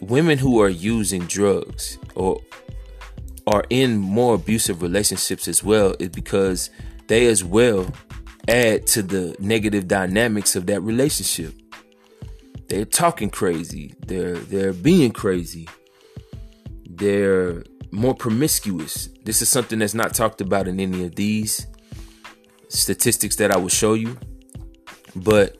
women 0.00 0.38
who 0.38 0.58
are 0.62 0.70
using 0.70 1.26
drugs 1.26 1.98
or 2.14 2.40
are 3.46 3.64
in 3.68 3.98
more 3.98 4.36
abusive 4.36 4.80
relationships 4.80 5.48
as 5.48 5.62
well 5.62 5.94
is 5.98 6.08
because 6.08 6.70
they 7.08 7.26
as 7.26 7.44
well 7.44 7.92
add 8.48 8.86
to 8.88 9.02
the 9.02 9.36
negative 9.38 9.88
dynamics 9.88 10.56
of 10.56 10.66
that 10.66 10.80
relationship. 10.80 11.54
They're 12.68 12.84
talking 12.84 13.30
crazy. 13.30 13.94
They're 14.06 14.36
they're 14.36 14.72
being 14.72 15.12
crazy. 15.12 15.68
They're 16.88 17.64
more 17.90 18.14
promiscuous. 18.14 19.08
This 19.24 19.42
is 19.42 19.48
something 19.48 19.78
that's 19.78 19.94
not 19.94 20.14
talked 20.14 20.40
about 20.40 20.68
in 20.68 20.80
any 20.80 21.04
of 21.04 21.14
these 21.14 21.66
statistics 22.68 23.36
that 23.36 23.52
I 23.52 23.56
will 23.56 23.68
show 23.68 23.94
you. 23.94 24.18
But 25.14 25.58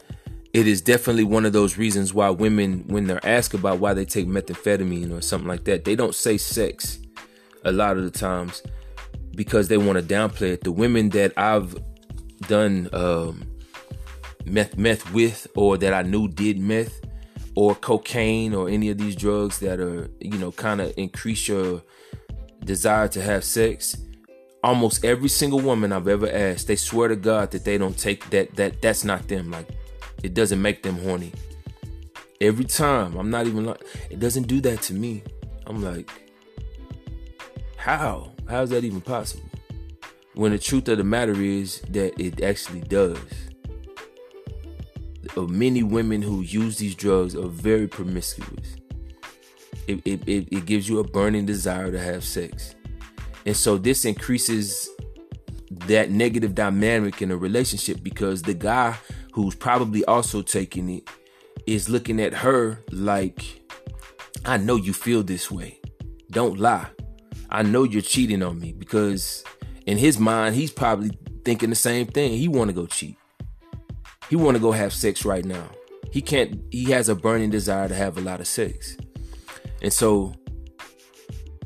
it 0.52 0.66
is 0.66 0.80
definitely 0.80 1.24
one 1.24 1.44
of 1.44 1.52
those 1.52 1.76
reasons 1.76 2.14
why 2.14 2.30
women, 2.30 2.84
when 2.86 3.06
they're 3.06 3.24
asked 3.26 3.54
about 3.54 3.78
why 3.78 3.94
they 3.94 4.04
take 4.04 4.26
methamphetamine 4.26 5.16
or 5.16 5.20
something 5.20 5.48
like 5.48 5.64
that, 5.64 5.84
they 5.84 5.94
don't 5.96 6.14
say 6.14 6.36
sex 6.36 6.98
a 7.64 7.72
lot 7.72 7.96
of 7.96 8.04
the 8.04 8.10
times 8.10 8.62
because 9.34 9.68
they 9.68 9.76
want 9.76 9.98
to 9.98 10.04
downplay 10.04 10.52
it. 10.52 10.62
The 10.62 10.72
women 10.72 11.08
that 11.10 11.32
I've 11.36 11.76
done 12.42 12.88
um, 12.92 13.44
meth 14.44 14.76
meth 14.76 15.12
with 15.12 15.46
or 15.54 15.76
that 15.78 15.94
I 15.94 16.02
knew 16.02 16.28
did 16.28 16.58
meth 16.58 17.00
or 17.54 17.74
cocaine 17.74 18.54
or 18.54 18.68
any 18.68 18.90
of 18.90 18.98
these 18.98 19.16
drugs 19.16 19.58
that 19.60 19.80
are 19.80 20.10
you 20.20 20.38
know 20.38 20.52
kind 20.52 20.80
of 20.80 20.92
increase 20.96 21.48
your 21.48 21.82
desire 22.64 23.08
to 23.08 23.22
have 23.22 23.44
sex. 23.44 23.96
Almost 24.62 25.04
every 25.04 25.28
single 25.28 25.60
woman 25.60 25.92
I've 25.92 26.08
ever 26.08 26.30
asked 26.30 26.68
they 26.68 26.76
swear 26.76 27.08
to 27.08 27.16
God 27.16 27.50
that 27.50 27.64
they 27.64 27.78
don't 27.78 27.98
take 27.98 28.28
that 28.30 28.54
that 28.56 28.80
that's 28.82 29.04
not 29.04 29.28
them. 29.28 29.50
Like 29.50 29.68
it 30.22 30.34
doesn't 30.34 30.60
make 30.60 30.82
them 30.82 30.98
horny. 30.98 31.32
Every 32.40 32.64
time 32.64 33.16
I'm 33.16 33.30
not 33.30 33.46
even 33.46 33.64
like 33.66 33.82
it 34.10 34.20
doesn't 34.20 34.48
do 34.48 34.60
that 34.62 34.82
to 34.82 34.94
me. 34.94 35.22
I'm 35.66 35.82
like 35.82 36.10
how? 37.76 38.32
How 38.48 38.62
is 38.62 38.70
that 38.70 38.84
even 38.84 39.00
possible 39.00 39.48
when 40.34 40.52
the 40.52 40.58
truth 40.58 40.88
of 40.88 40.98
the 40.98 41.04
matter 41.04 41.40
is 41.40 41.80
that 41.90 42.18
it 42.20 42.42
actually 42.42 42.80
does. 42.82 43.18
Of 45.36 45.50
many 45.50 45.82
women 45.82 46.22
who 46.22 46.42
use 46.42 46.78
these 46.78 46.94
drugs 46.94 47.34
are 47.34 47.48
very 47.48 47.88
promiscuous. 47.88 48.76
It, 49.86 50.00
it, 50.04 50.28
it, 50.28 50.48
it 50.50 50.66
gives 50.66 50.88
you 50.88 50.98
a 50.98 51.04
burning 51.04 51.46
desire 51.46 51.90
to 51.90 51.98
have 51.98 52.24
sex. 52.24 52.74
And 53.46 53.56
so 53.56 53.76
this 53.76 54.04
increases 54.04 54.88
that 55.86 56.10
negative 56.10 56.54
dynamic 56.54 57.20
in 57.20 57.30
a 57.30 57.36
relationship 57.36 58.02
because 58.02 58.42
the 58.42 58.54
guy 58.54 58.96
who's 59.32 59.54
probably 59.54 60.04
also 60.04 60.42
taking 60.42 60.88
it 60.88 61.08
is 61.66 61.88
looking 61.88 62.20
at 62.20 62.32
her 62.32 62.82
like, 62.90 63.62
I 64.44 64.56
know 64.56 64.76
you 64.76 64.92
feel 64.92 65.22
this 65.22 65.50
way. 65.50 65.80
Don't 66.30 66.58
lie. 66.58 66.88
I 67.50 67.62
know 67.62 67.84
you're 67.84 68.02
cheating 68.02 68.42
on 68.42 68.58
me 68.58 68.72
because 68.72 69.44
in 69.86 69.98
his 69.98 70.18
mind, 70.18 70.54
he's 70.54 70.72
probably 70.72 71.10
thinking 71.44 71.70
the 71.70 71.76
same 71.76 72.06
thing. 72.06 72.32
He 72.32 72.48
want 72.48 72.68
to 72.68 72.74
go 72.74 72.86
cheat. 72.86 73.16
He 74.28 74.36
want 74.36 74.56
to 74.56 74.60
go 74.60 74.72
have 74.72 74.92
sex 74.92 75.24
right 75.24 75.44
now. 75.44 75.68
He 76.10 76.22
can't. 76.22 76.60
He 76.70 76.90
has 76.92 77.08
a 77.08 77.14
burning 77.14 77.50
desire 77.50 77.88
to 77.88 77.94
have 77.94 78.16
a 78.16 78.20
lot 78.20 78.40
of 78.40 78.46
sex, 78.46 78.96
and 79.82 79.92
so 79.92 80.34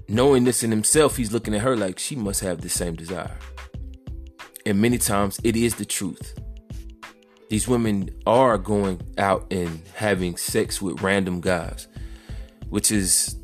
knowing 0.09 0.45
this 0.45 0.63
in 0.63 0.71
himself, 0.71 1.17
he's 1.17 1.33
looking 1.33 1.55
at 1.55 1.61
her 1.61 1.77
like 1.77 1.99
she 1.99 2.17
must 2.17 2.41
have 2.41 2.61
the 2.61 2.69
same 2.69 2.95
desire. 2.95 3.37
And 4.65 4.81
many 4.81 4.99
times, 4.99 5.39
it 5.45 5.55
is 5.55 5.75
the 5.75 5.85
truth. 5.85 6.39
These 7.49 7.69
women 7.69 8.11
are 8.27 8.59
going 8.59 9.01
out 9.17 9.47
and 9.51 9.83
having 9.95 10.37
sex 10.37 10.83
with 10.83 11.01
random 11.03 11.41
guys, 11.41 11.89
which 12.69 12.91
is 12.91 13.37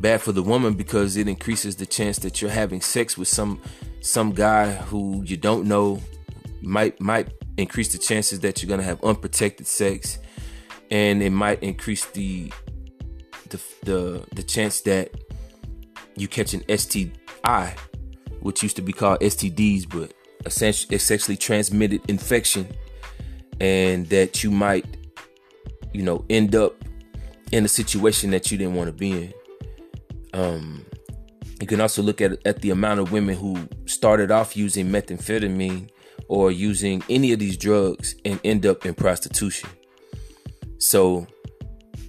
bad 0.00 0.20
for 0.20 0.32
the 0.32 0.42
woman 0.42 0.74
because 0.74 1.16
it 1.16 1.28
increases 1.28 1.76
the 1.76 1.86
chance 1.86 2.18
that 2.20 2.40
you're 2.40 2.50
having 2.50 2.80
sex 2.80 3.16
with 3.16 3.28
some 3.28 3.60
some 4.00 4.32
guy 4.32 4.72
who 4.72 5.22
you 5.24 5.36
don't 5.36 5.66
know. 5.66 6.00
Might 6.62 7.00
might 7.00 7.28
increase 7.56 7.92
the 7.92 7.98
chances 7.98 8.40
that 8.40 8.62
you're 8.62 8.68
going 8.68 8.80
to 8.80 8.86
have 8.86 9.02
unprotected 9.02 9.66
sex 9.66 10.18
and 10.90 11.22
it 11.22 11.30
might 11.30 11.62
increase 11.62 12.04
the 12.06 12.52
the 13.48 13.60
the, 13.82 14.24
the 14.34 14.42
chance 14.42 14.80
that 14.82 15.10
you 16.16 16.28
catch 16.28 16.54
an 16.54 16.62
STI 16.76 17.74
which 18.40 18.62
used 18.62 18.76
to 18.76 18.82
be 18.82 18.92
called 18.92 19.20
STDs 19.20 19.88
but 19.88 20.12
essentially 20.44 20.98
sexually 20.98 21.36
transmitted 21.36 22.00
infection 22.08 22.68
and 23.60 24.08
that 24.08 24.44
you 24.44 24.50
might 24.50 24.84
you 25.92 26.02
know 26.02 26.24
end 26.30 26.54
up 26.54 26.74
in 27.52 27.64
a 27.64 27.68
situation 27.68 28.30
that 28.30 28.50
you 28.50 28.58
didn't 28.58 28.74
want 28.74 28.88
to 28.88 28.92
be 28.92 29.12
in 29.12 29.32
um, 30.32 30.84
you 31.60 31.66
can 31.66 31.80
also 31.80 32.02
look 32.02 32.20
at, 32.20 32.38
at 32.46 32.60
the 32.60 32.70
amount 32.70 33.00
of 33.00 33.12
women 33.12 33.36
who 33.36 33.68
started 33.86 34.30
off 34.30 34.56
using 34.56 34.88
methamphetamine 34.88 35.90
or 36.28 36.50
using 36.50 37.02
any 37.08 37.32
of 37.32 37.38
these 37.38 37.56
drugs 37.56 38.14
and 38.24 38.40
end 38.44 38.66
up 38.66 38.84
in 38.84 38.94
prostitution. 38.94 39.70
So 40.78 41.26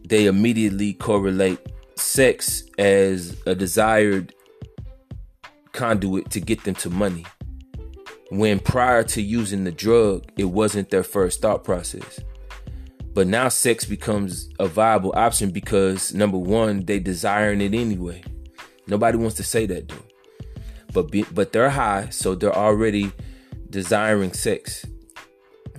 they 0.08 0.26
immediately 0.26 0.94
correlate 0.94 1.60
sex 1.96 2.64
as 2.78 3.38
a 3.46 3.56
desired 3.56 4.34
conduit 5.72 6.30
to 6.32 6.40
get 6.40 6.64
them 6.64 6.76
to 6.76 6.90
money. 6.90 7.26
When 8.30 8.60
prior 8.60 9.04
to 9.04 9.22
using 9.22 9.64
the 9.64 9.72
drug, 9.72 10.26
it 10.38 10.46
wasn't 10.46 10.90
their 10.90 11.04
first 11.04 11.42
thought 11.42 11.64
process. 11.64 12.20
But 13.18 13.26
now 13.26 13.50
sex 13.50 13.84
becomes 13.84 14.48
a 14.60 14.68
viable 14.68 15.12
option 15.16 15.50
because 15.50 16.14
number 16.14 16.38
one, 16.38 16.86
they 16.86 17.00
desiring 17.00 17.62
it 17.62 17.74
anyway. 17.74 18.22
Nobody 18.86 19.18
wants 19.18 19.38
to 19.38 19.44
say 19.44 19.66
that 19.66 19.88
though. 19.88 20.06
But 20.94 21.10
be, 21.10 21.24
but 21.24 21.52
they're 21.52 21.72
high, 21.72 22.10
so 22.10 22.36
they're 22.36 22.56
already 22.56 23.12
desiring 23.72 24.34
sex. 24.34 24.86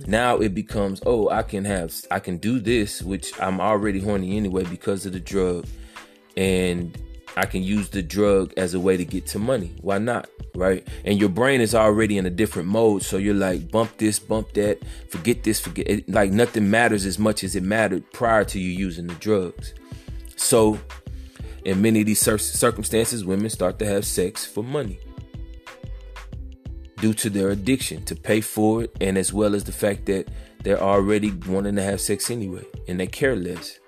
Now 0.05 0.39
it 0.39 0.53
becomes, 0.53 1.01
oh, 1.05 1.29
I 1.29 1.43
can 1.43 1.63
have, 1.63 1.93
I 2.11 2.19
can 2.19 2.39
do 2.39 2.59
this, 2.59 3.01
which 3.01 3.31
I'm 3.39 3.61
already 3.61 4.01
horny 4.01 4.35
anyway 4.35 4.65
because 4.65 5.05
of 5.05 5.13
the 5.13 5.21
drug, 5.21 5.65
and 6.35 7.01
I 7.35 7.45
can 7.45 7.63
use 7.63 7.89
the 7.89 8.01
drug 8.01 8.53
as 8.57 8.73
a 8.73 8.79
way 8.79 8.97
to 8.97 9.05
get 9.05 9.25
to 9.27 9.39
money. 9.39 9.73
Why 9.81 9.97
not? 9.97 10.29
Right? 10.55 10.87
And 11.05 11.19
your 11.19 11.29
brain 11.29 11.61
is 11.61 11.75
already 11.75 12.17
in 12.17 12.25
a 12.25 12.29
different 12.29 12.67
mode. 12.67 13.03
So 13.03 13.17
you're 13.17 13.33
like, 13.33 13.71
bump 13.71 13.97
this, 13.97 14.19
bump 14.19 14.53
that, 14.53 14.79
forget 15.09 15.43
this, 15.43 15.59
forget 15.59 15.87
it. 15.87 16.09
Like 16.09 16.31
nothing 16.31 16.69
matters 16.69 17.05
as 17.05 17.19
much 17.19 17.43
as 17.43 17.55
it 17.55 17.63
mattered 17.63 18.11
prior 18.11 18.43
to 18.45 18.59
you 18.59 18.71
using 18.71 19.07
the 19.07 19.15
drugs. 19.15 19.73
So, 20.35 20.79
in 21.65 21.81
many 21.81 21.99
of 21.99 22.05
these 22.05 22.21
circumstances, 22.21 23.25
women 23.25 23.49
start 23.49 23.77
to 23.79 23.85
have 23.85 24.05
sex 24.05 24.45
for 24.45 24.63
money 24.63 24.99
due 27.01 27.13
to 27.13 27.29
their 27.29 27.49
addiction 27.49 28.03
to 28.05 28.15
pay 28.15 28.41
for 28.41 28.83
it, 28.83 28.95
and 29.01 29.17
as 29.17 29.33
well 29.33 29.55
as 29.55 29.63
the 29.63 29.71
fact 29.71 30.05
that 30.05 30.29
they're 30.63 30.81
already 30.81 31.31
wanting 31.47 31.75
to 31.75 31.83
have 31.83 32.01
sex 32.01 32.29
anyway 32.29 32.63
and 32.87 32.99
they 32.99 33.07
care 33.07 33.35
less. 33.35 33.79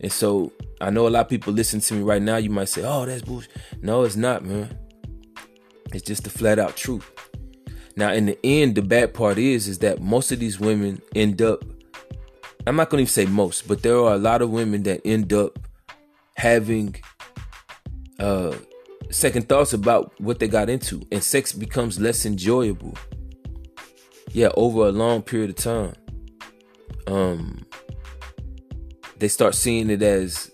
And 0.00 0.12
so 0.12 0.52
I 0.82 0.90
know 0.90 1.06
a 1.06 1.10
lot 1.10 1.20
of 1.20 1.28
people 1.28 1.52
listen 1.52 1.80
to 1.80 1.94
me 1.94 2.02
right 2.02 2.20
now. 2.20 2.36
You 2.36 2.50
might 2.50 2.68
say, 2.68 2.82
"Oh, 2.84 3.06
that's 3.06 3.22
bullshit." 3.22 3.50
No, 3.80 4.02
it's 4.02 4.16
not, 4.16 4.44
man. 4.44 4.76
It's 5.92 6.02
just 6.02 6.24
the 6.24 6.30
flat 6.30 6.58
out 6.58 6.76
truth. 6.76 7.08
Now, 7.96 8.12
in 8.12 8.26
the 8.26 8.38
end, 8.44 8.74
the 8.74 8.82
bad 8.82 9.14
part 9.14 9.38
is, 9.38 9.68
is 9.68 9.78
that 9.78 10.00
most 10.00 10.32
of 10.32 10.40
these 10.40 10.58
women 10.58 11.00
end 11.14 11.40
up. 11.40 11.64
I'm 12.66 12.76
not 12.76 12.90
to 12.90 12.96
even 12.96 13.06
say 13.06 13.26
most, 13.26 13.68
but 13.68 13.82
there 13.82 13.96
are 13.96 14.14
a 14.14 14.18
lot 14.18 14.42
of 14.42 14.50
women 14.50 14.82
that 14.84 15.00
end 15.04 15.32
up 15.32 15.58
having 16.36 16.96
uh, 18.18 18.54
second 19.10 19.48
thoughts 19.48 19.72
about 19.72 20.12
what 20.20 20.38
they 20.38 20.48
got 20.48 20.68
into, 20.68 21.02
and 21.12 21.22
sex 21.22 21.52
becomes 21.52 22.00
less 22.00 22.26
enjoyable. 22.26 22.96
Yeah, 24.32 24.48
over 24.56 24.86
a 24.86 24.92
long 24.92 25.22
period 25.22 25.50
of 25.50 25.56
time. 25.56 25.94
Um, 27.06 27.66
they 29.18 29.28
start 29.28 29.54
seeing 29.54 29.90
it 29.90 30.02
as 30.02 30.51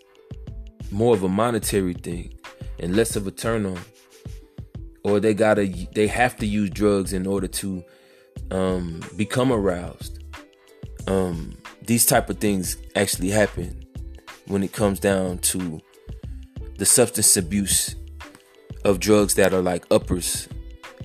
more 0.90 1.14
of 1.14 1.22
a 1.22 1.29
monetary 1.29 1.94
thing 1.94 2.33
and 2.79 2.94
less 2.96 3.16
of 3.16 3.27
a 3.27 3.31
turn 3.31 3.66
on 3.66 3.79
or 5.05 5.20
they 5.20 5.35
gotta 5.35 5.66
they 5.94 6.07
have 6.07 6.37
to 6.37 6.46
use 6.46 6.70
drugs 6.70 7.12
in 7.12 7.27
order 7.27 7.46
to 7.46 7.83
um, 8.51 9.01
become 9.16 9.53
aroused 9.53 10.22
um, 11.07 11.57
these 11.83 12.05
type 12.05 12.29
of 12.29 12.38
things 12.38 12.77
actually 12.94 13.31
happen 13.31 13.85
when 14.46 14.62
it 14.62 14.72
comes 14.72 15.01
down 15.01 15.38
to 15.38 15.81
the 16.77 16.87
substance 16.87 17.37
abuse 17.37 17.94
of 18.85 19.01
drugs 19.01 19.35
that 19.35 19.53
are 19.53 19.62
like 19.62 19.85
uppers 19.90 20.48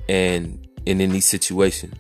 and, 0.08 0.68
and 0.86 1.02
in 1.02 1.10
these 1.10 1.26
situations 1.26 1.96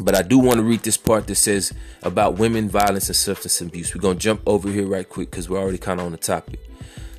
but 0.00 0.14
I 0.14 0.22
do 0.22 0.38
want 0.38 0.56
to 0.56 0.62
read 0.62 0.80
this 0.80 0.96
part 0.96 1.26
that 1.26 1.34
says 1.34 1.72
about 2.02 2.38
women 2.38 2.68
violence 2.68 3.08
and 3.08 3.16
substance 3.16 3.60
abuse. 3.60 3.94
We're 3.94 4.00
going 4.00 4.16
to 4.16 4.22
jump 4.22 4.40
over 4.46 4.70
here 4.70 4.86
right 4.86 5.08
quick 5.08 5.30
because 5.30 5.48
we're 5.48 5.60
already 5.60 5.78
kind 5.78 6.00
of 6.00 6.06
on 6.06 6.12
the 6.12 6.18
topic. 6.18 6.60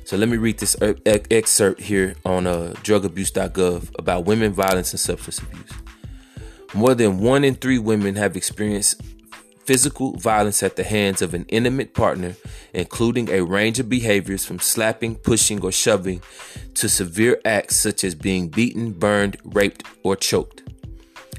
So 0.04 0.18
let 0.18 0.28
me 0.28 0.36
read 0.36 0.58
this 0.58 0.76
excerpt 1.06 1.80
here 1.80 2.14
on 2.26 2.46
uh, 2.46 2.74
drugabuse.gov 2.82 3.98
about 3.98 4.26
women 4.26 4.52
violence 4.52 4.92
and 4.92 5.00
substance 5.00 5.38
abuse. 5.38 5.72
More 6.74 6.94
than 6.94 7.20
one 7.20 7.42
in 7.42 7.54
three 7.54 7.78
women 7.78 8.16
have 8.16 8.36
experienced 8.36 9.00
physical 9.64 10.12
violence 10.12 10.62
at 10.62 10.76
the 10.76 10.84
hands 10.84 11.22
of 11.22 11.32
an 11.32 11.46
intimate 11.48 11.94
partner, 11.94 12.36
including 12.74 13.30
a 13.30 13.40
range 13.40 13.80
of 13.80 13.88
behaviors 13.88 14.44
from 14.44 14.58
slapping, 14.58 15.14
pushing, 15.14 15.64
or 15.64 15.72
shoving 15.72 16.20
to 16.74 16.86
severe 16.86 17.40
acts 17.46 17.76
such 17.76 18.04
as 18.04 18.14
being 18.14 18.48
beaten, 18.48 18.92
burned, 18.92 19.38
raped, 19.42 19.84
or 20.02 20.16
choked. 20.16 20.64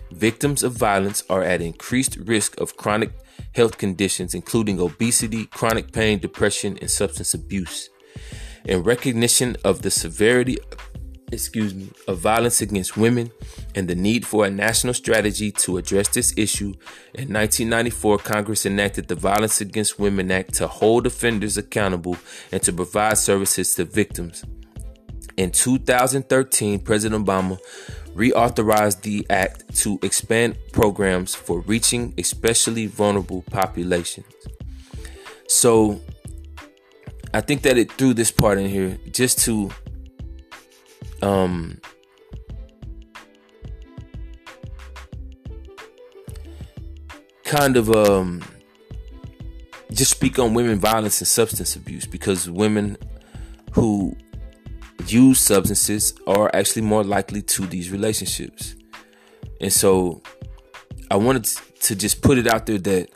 Victims 0.09 0.63
of 0.63 0.71
violence 0.71 1.23
are 1.29 1.43
at 1.43 1.61
increased 1.61 2.15
risk 2.15 2.59
of 2.59 2.77
chronic 2.77 3.11
health 3.53 3.77
conditions, 3.77 4.33
including 4.33 4.79
obesity, 4.79 5.45
chronic 5.45 5.91
pain, 5.91 6.17
depression, 6.17 6.79
and 6.81 6.89
substance 6.89 7.35
abuse 7.35 7.89
in 8.65 8.83
recognition 8.83 9.55
of 9.63 9.81
the 9.81 9.91
severity 9.91 10.57
excuse 11.31 11.73
me, 11.73 11.89
of 12.07 12.19
violence 12.19 12.61
against 12.61 12.97
women 12.97 13.31
and 13.73 13.87
the 13.87 13.95
need 13.95 14.25
for 14.25 14.45
a 14.45 14.49
national 14.49 14.93
strategy 14.93 15.51
to 15.51 15.77
address 15.77 16.07
this 16.09 16.33
issue, 16.37 16.73
in 17.13 17.33
1994, 17.33 18.17
Congress 18.19 18.65
enacted 18.65 19.07
the 19.07 19.15
Violence 19.15 19.61
Against 19.61 19.99
Women 19.99 20.31
Act 20.31 20.53
to 20.55 20.67
hold 20.67 21.05
offenders 21.05 21.57
accountable 21.57 22.17
and 22.51 22.61
to 22.63 22.73
provide 22.73 23.17
services 23.17 23.75
to 23.75 23.85
victims. 23.85 24.43
In 25.37 25.51
2013, 25.51 26.79
President 26.79 27.25
Obama 27.25 27.59
reauthorized 28.13 29.01
the 29.01 29.25
act 29.29 29.75
to 29.75 29.99
expand 30.01 30.57
programs 30.71 31.35
for 31.35 31.59
reaching 31.61 32.13
especially 32.17 32.87
vulnerable 32.87 33.43
populations. 33.51 34.25
So, 35.47 36.01
I 37.35 37.41
think 37.41 37.63
that 37.63 37.77
it 37.77 37.91
threw 37.91 38.13
this 38.13 38.31
part 38.31 38.57
in 38.59 38.69
here 38.69 38.97
just 39.11 39.39
to 39.39 39.69
um 41.21 41.81
kind 47.43 47.75
of 47.75 47.91
um 47.91 48.41
just 49.91 50.11
speak 50.11 50.39
on 50.39 50.53
women 50.53 50.79
violence 50.79 51.19
and 51.19 51.27
substance 51.27 51.75
abuse 51.75 52.05
because 52.05 52.49
women 52.49 52.95
who 53.73 54.15
use 55.05 55.37
substances 55.37 56.13
are 56.25 56.49
actually 56.53 56.83
more 56.83 57.03
likely 57.03 57.41
to 57.41 57.67
these 57.67 57.91
relationships. 57.91 58.75
And 59.59 59.73
so 59.73 60.21
I 61.11 61.17
wanted 61.17 61.43
to 61.81 61.97
just 61.97 62.21
put 62.21 62.37
it 62.37 62.47
out 62.47 62.65
there 62.65 62.77
that 62.77 63.09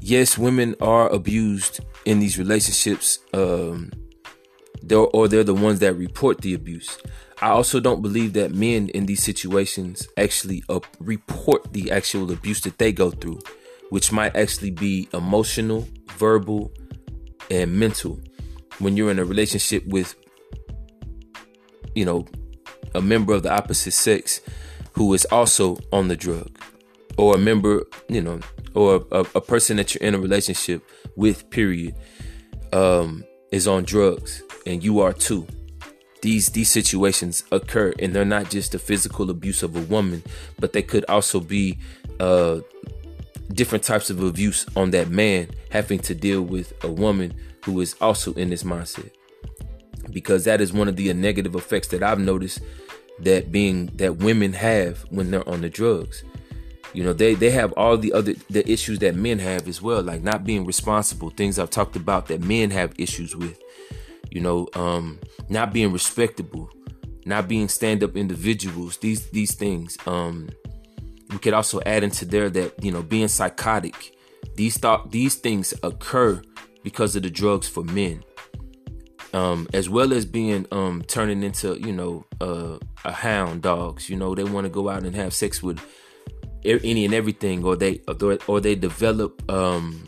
yes, 0.00 0.36
women 0.36 0.74
are 0.80 1.08
abused 1.08 1.78
in 2.06 2.20
these 2.20 2.38
relationships, 2.38 3.18
um, 3.34 3.92
they're, 4.82 4.98
or 4.98 5.28
they're 5.28 5.44
the 5.44 5.52
ones 5.52 5.80
that 5.80 5.94
report 5.94 6.40
the 6.40 6.54
abuse. 6.54 6.96
I 7.42 7.48
also 7.48 7.80
don't 7.80 8.00
believe 8.00 8.32
that 8.34 8.54
men 8.54 8.88
in 8.90 9.04
these 9.04 9.22
situations 9.22 10.08
actually 10.16 10.62
uh, 10.70 10.80
report 11.00 11.72
the 11.72 11.90
actual 11.90 12.32
abuse 12.32 12.62
that 12.62 12.78
they 12.78 12.92
go 12.92 13.10
through, 13.10 13.40
which 13.90 14.12
might 14.12 14.34
actually 14.34 14.70
be 14.70 15.08
emotional, 15.12 15.86
verbal, 16.12 16.72
and 17.50 17.78
mental. 17.78 18.18
When 18.78 18.96
you're 18.96 19.10
in 19.10 19.18
a 19.18 19.24
relationship 19.24 19.84
with, 19.86 20.14
you 21.94 22.04
know, 22.04 22.24
a 22.94 23.02
member 23.02 23.34
of 23.34 23.42
the 23.42 23.52
opposite 23.52 23.92
sex 23.92 24.40
who 24.92 25.12
is 25.12 25.24
also 25.26 25.76
on 25.92 26.08
the 26.08 26.16
drug, 26.16 26.56
or 27.18 27.34
a 27.34 27.38
member, 27.38 27.84
you 28.08 28.22
know, 28.22 28.40
or 28.76 29.06
a, 29.10 29.20
a 29.34 29.40
person 29.40 29.78
that 29.78 29.94
you're 29.94 30.06
in 30.06 30.14
a 30.14 30.18
relationship 30.18 30.86
with, 31.16 31.48
period, 31.50 31.96
um, 32.72 33.24
is 33.50 33.66
on 33.66 33.84
drugs, 33.84 34.42
and 34.66 34.84
you 34.84 35.00
are 35.00 35.14
too. 35.14 35.46
These 36.20 36.50
these 36.50 36.70
situations 36.70 37.44
occur, 37.50 37.94
and 37.98 38.14
they're 38.14 38.24
not 38.24 38.50
just 38.50 38.72
the 38.72 38.78
physical 38.78 39.30
abuse 39.30 39.62
of 39.62 39.74
a 39.76 39.82
woman, 39.82 40.22
but 40.60 40.72
they 40.72 40.82
could 40.82 41.04
also 41.08 41.40
be 41.40 41.78
uh, 42.20 42.60
different 43.52 43.82
types 43.82 44.10
of 44.10 44.22
abuse 44.22 44.66
on 44.76 44.90
that 44.90 45.08
man 45.08 45.48
having 45.70 45.98
to 46.00 46.14
deal 46.14 46.42
with 46.42 46.72
a 46.84 46.90
woman 46.90 47.34
who 47.64 47.80
is 47.80 47.96
also 48.00 48.32
in 48.34 48.50
this 48.50 48.62
mindset. 48.62 49.10
Because 50.10 50.44
that 50.44 50.60
is 50.60 50.72
one 50.72 50.88
of 50.88 50.96
the 50.96 51.12
negative 51.14 51.54
effects 51.54 51.88
that 51.88 52.02
I've 52.02 52.20
noticed 52.20 52.60
that 53.20 53.50
being 53.50 53.86
that 53.96 54.18
women 54.18 54.52
have 54.52 55.00
when 55.10 55.30
they're 55.30 55.48
on 55.48 55.62
the 55.62 55.70
drugs 55.70 56.22
you 56.96 57.04
know 57.04 57.12
they 57.12 57.34
they 57.34 57.50
have 57.50 57.72
all 57.72 57.98
the 57.98 58.12
other 58.14 58.32
the 58.48 58.68
issues 58.70 58.98
that 59.00 59.14
men 59.14 59.38
have 59.38 59.68
as 59.68 59.82
well 59.82 60.02
like 60.02 60.22
not 60.22 60.44
being 60.44 60.64
responsible 60.64 61.28
things 61.28 61.58
i've 61.58 61.68
talked 61.68 61.94
about 61.94 62.26
that 62.26 62.40
men 62.40 62.70
have 62.70 62.94
issues 62.98 63.36
with 63.36 63.60
you 64.30 64.40
know 64.40 64.66
um 64.74 65.18
not 65.50 65.74
being 65.74 65.92
respectable 65.92 66.70
not 67.26 67.48
being 67.48 67.68
stand-up 67.68 68.16
individuals 68.16 68.96
these 68.98 69.28
these 69.30 69.54
things 69.54 69.98
um 70.06 70.48
we 71.30 71.38
could 71.38 71.52
also 71.52 71.82
add 71.84 72.02
into 72.02 72.24
there 72.24 72.48
that 72.48 72.72
you 72.82 72.90
know 72.90 73.02
being 73.02 73.28
psychotic 73.28 74.16
these 74.54 74.78
thought 74.78 75.10
these 75.12 75.34
things 75.34 75.74
occur 75.82 76.40
because 76.82 77.14
of 77.14 77.22
the 77.22 77.30
drugs 77.30 77.68
for 77.68 77.84
men 77.84 78.24
um 79.34 79.68
as 79.74 79.90
well 79.90 80.14
as 80.14 80.24
being 80.24 80.66
um 80.72 81.02
turning 81.08 81.42
into 81.42 81.78
you 81.78 81.92
know 81.92 82.24
uh 82.40 82.78
a 83.04 83.12
hound 83.12 83.60
dogs 83.60 84.08
you 84.08 84.16
know 84.16 84.34
they 84.34 84.44
want 84.44 84.64
to 84.64 84.70
go 84.70 84.88
out 84.88 85.02
and 85.02 85.14
have 85.14 85.34
sex 85.34 85.62
with 85.62 85.78
any 86.66 87.04
and 87.04 87.14
everything 87.14 87.64
or 87.64 87.76
they 87.76 88.00
or 88.46 88.60
they 88.60 88.74
develop 88.74 89.50
um 89.50 90.06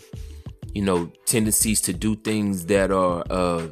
you 0.75 0.83
know 0.83 1.11
tendencies 1.25 1.81
to 1.81 1.93
do 1.93 2.15
things 2.17 2.67
that 2.67 2.91
are 2.91 3.25
uh 3.31 3.67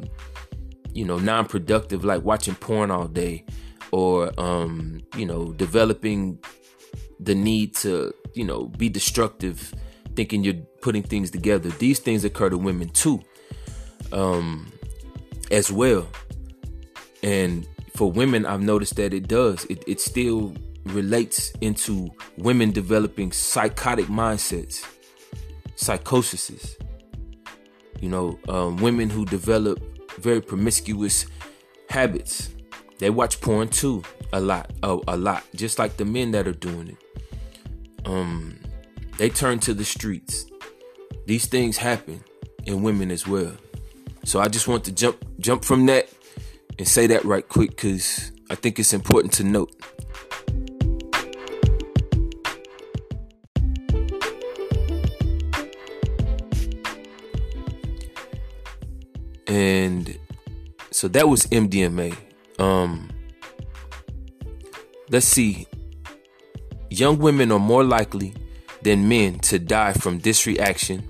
you 0.92 1.05
know 1.05 1.18
non-productive 1.18 2.05
like 2.05 2.22
watching 2.22 2.55
porn 2.55 2.90
all 2.90 3.07
day 3.07 3.44
or 3.92 4.33
um 4.40 5.01
you 5.16 5.27
know 5.27 5.53
developing 5.53 6.38
the 7.20 7.35
need 7.35 7.75
to 7.75 8.12
you 8.35 8.44
know 8.44 8.66
be 8.66 8.88
destructive 8.88 9.75
thinking 10.14 10.42
you're 10.42 10.55
putting 10.81 11.03
things 11.03 11.31
together. 11.31 11.68
These 11.70 11.99
things 11.99 12.25
occur 12.25 12.49
to 12.51 12.59
women 12.59 12.88
too 12.88 13.22
um 14.12 14.72
as 15.51 15.70
well. 15.70 16.07
And 17.22 17.66
for 17.94 18.12
women 18.12 18.44
i've 18.44 18.61
noticed 18.61 18.96
that 18.96 19.14
it 19.14 19.27
does. 19.29 19.64
It, 19.66 19.85
it 19.87 20.01
still 20.01 20.55
relates 20.87 21.51
into 21.61 22.11
women 22.38 22.70
developing 22.70 23.33
psychotic 23.33 24.07
mindsets, 24.07 24.85
psychoses. 25.77 26.77
You 28.01 28.11
know, 28.11 28.38
um, 28.49 28.77
women 28.77 29.09
who 29.09 29.25
develop 29.25 29.81
very 30.18 30.40
promiscuous 30.40 31.27
Habits. 31.88 32.51
They 32.99 33.11
watch 33.11 33.40
porn 33.40 33.68
too 33.68 34.03
a 34.33 34.40
lot, 34.40 34.70
oh, 34.83 35.03
a 35.07 35.16
lot, 35.16 35.44
just 35.55 35.79
like 35.79 35.96
the 35.96 36.05
men 36.05 36.33
that 36.33 36.49
are 36.49 36.53
doing 36.53 36.88
it. 36.88 38.07
Um, 38.07 38.59
they 39.18 39.29
turn 39.29 39.61
to 39.61 39.75
the 39.75 39.85
streets. 39.85 40.46
These 41.27 41.46
things 41.46 41.77
happen 41.77 42.22
in 42.64 42.83
women 42.83 43.11
as 43.11 43.27
well. 43.27 43.53
So 44.25 44.40
I 44.40 44.49
just 44.49 44.66
want 44.66 44.85
to 44.85 44.92
jump 44.92 45.25
jump 45.38 45.64
from 45.64 45.87
that 45.87 46.09
and 46.79 46.87
say 46.87 47.07
that 47.07 47.25
right 47.25 47.49
quick 47.49 47.70
because 47.70 48.33
I 48.51 48.55
think 48.55 48.79
it's 48.79 48.92
important 48.92 49.33
to 49.35 49.44
note. 49.44 49.72
And 59.57 60.19
so 60.90 61.09
that 61.09 61.31
was 61.31 61.47
MDMA. 61.47 62.14
Um, 62.59 63.09
let's 65.09 65.25
see. 65.25 65.66
Young 66.90 67.16
women 67.16 67.51
are 67.51 67.59
more 67.59 67.83
likely 67.83 68.35
than 68.83 69.09
men 69.09 69.38
to 69.38 69.59
die 69.59 69.95
from 69.95 70.19
this 70.19 70.47
reaction. 70.47 71.09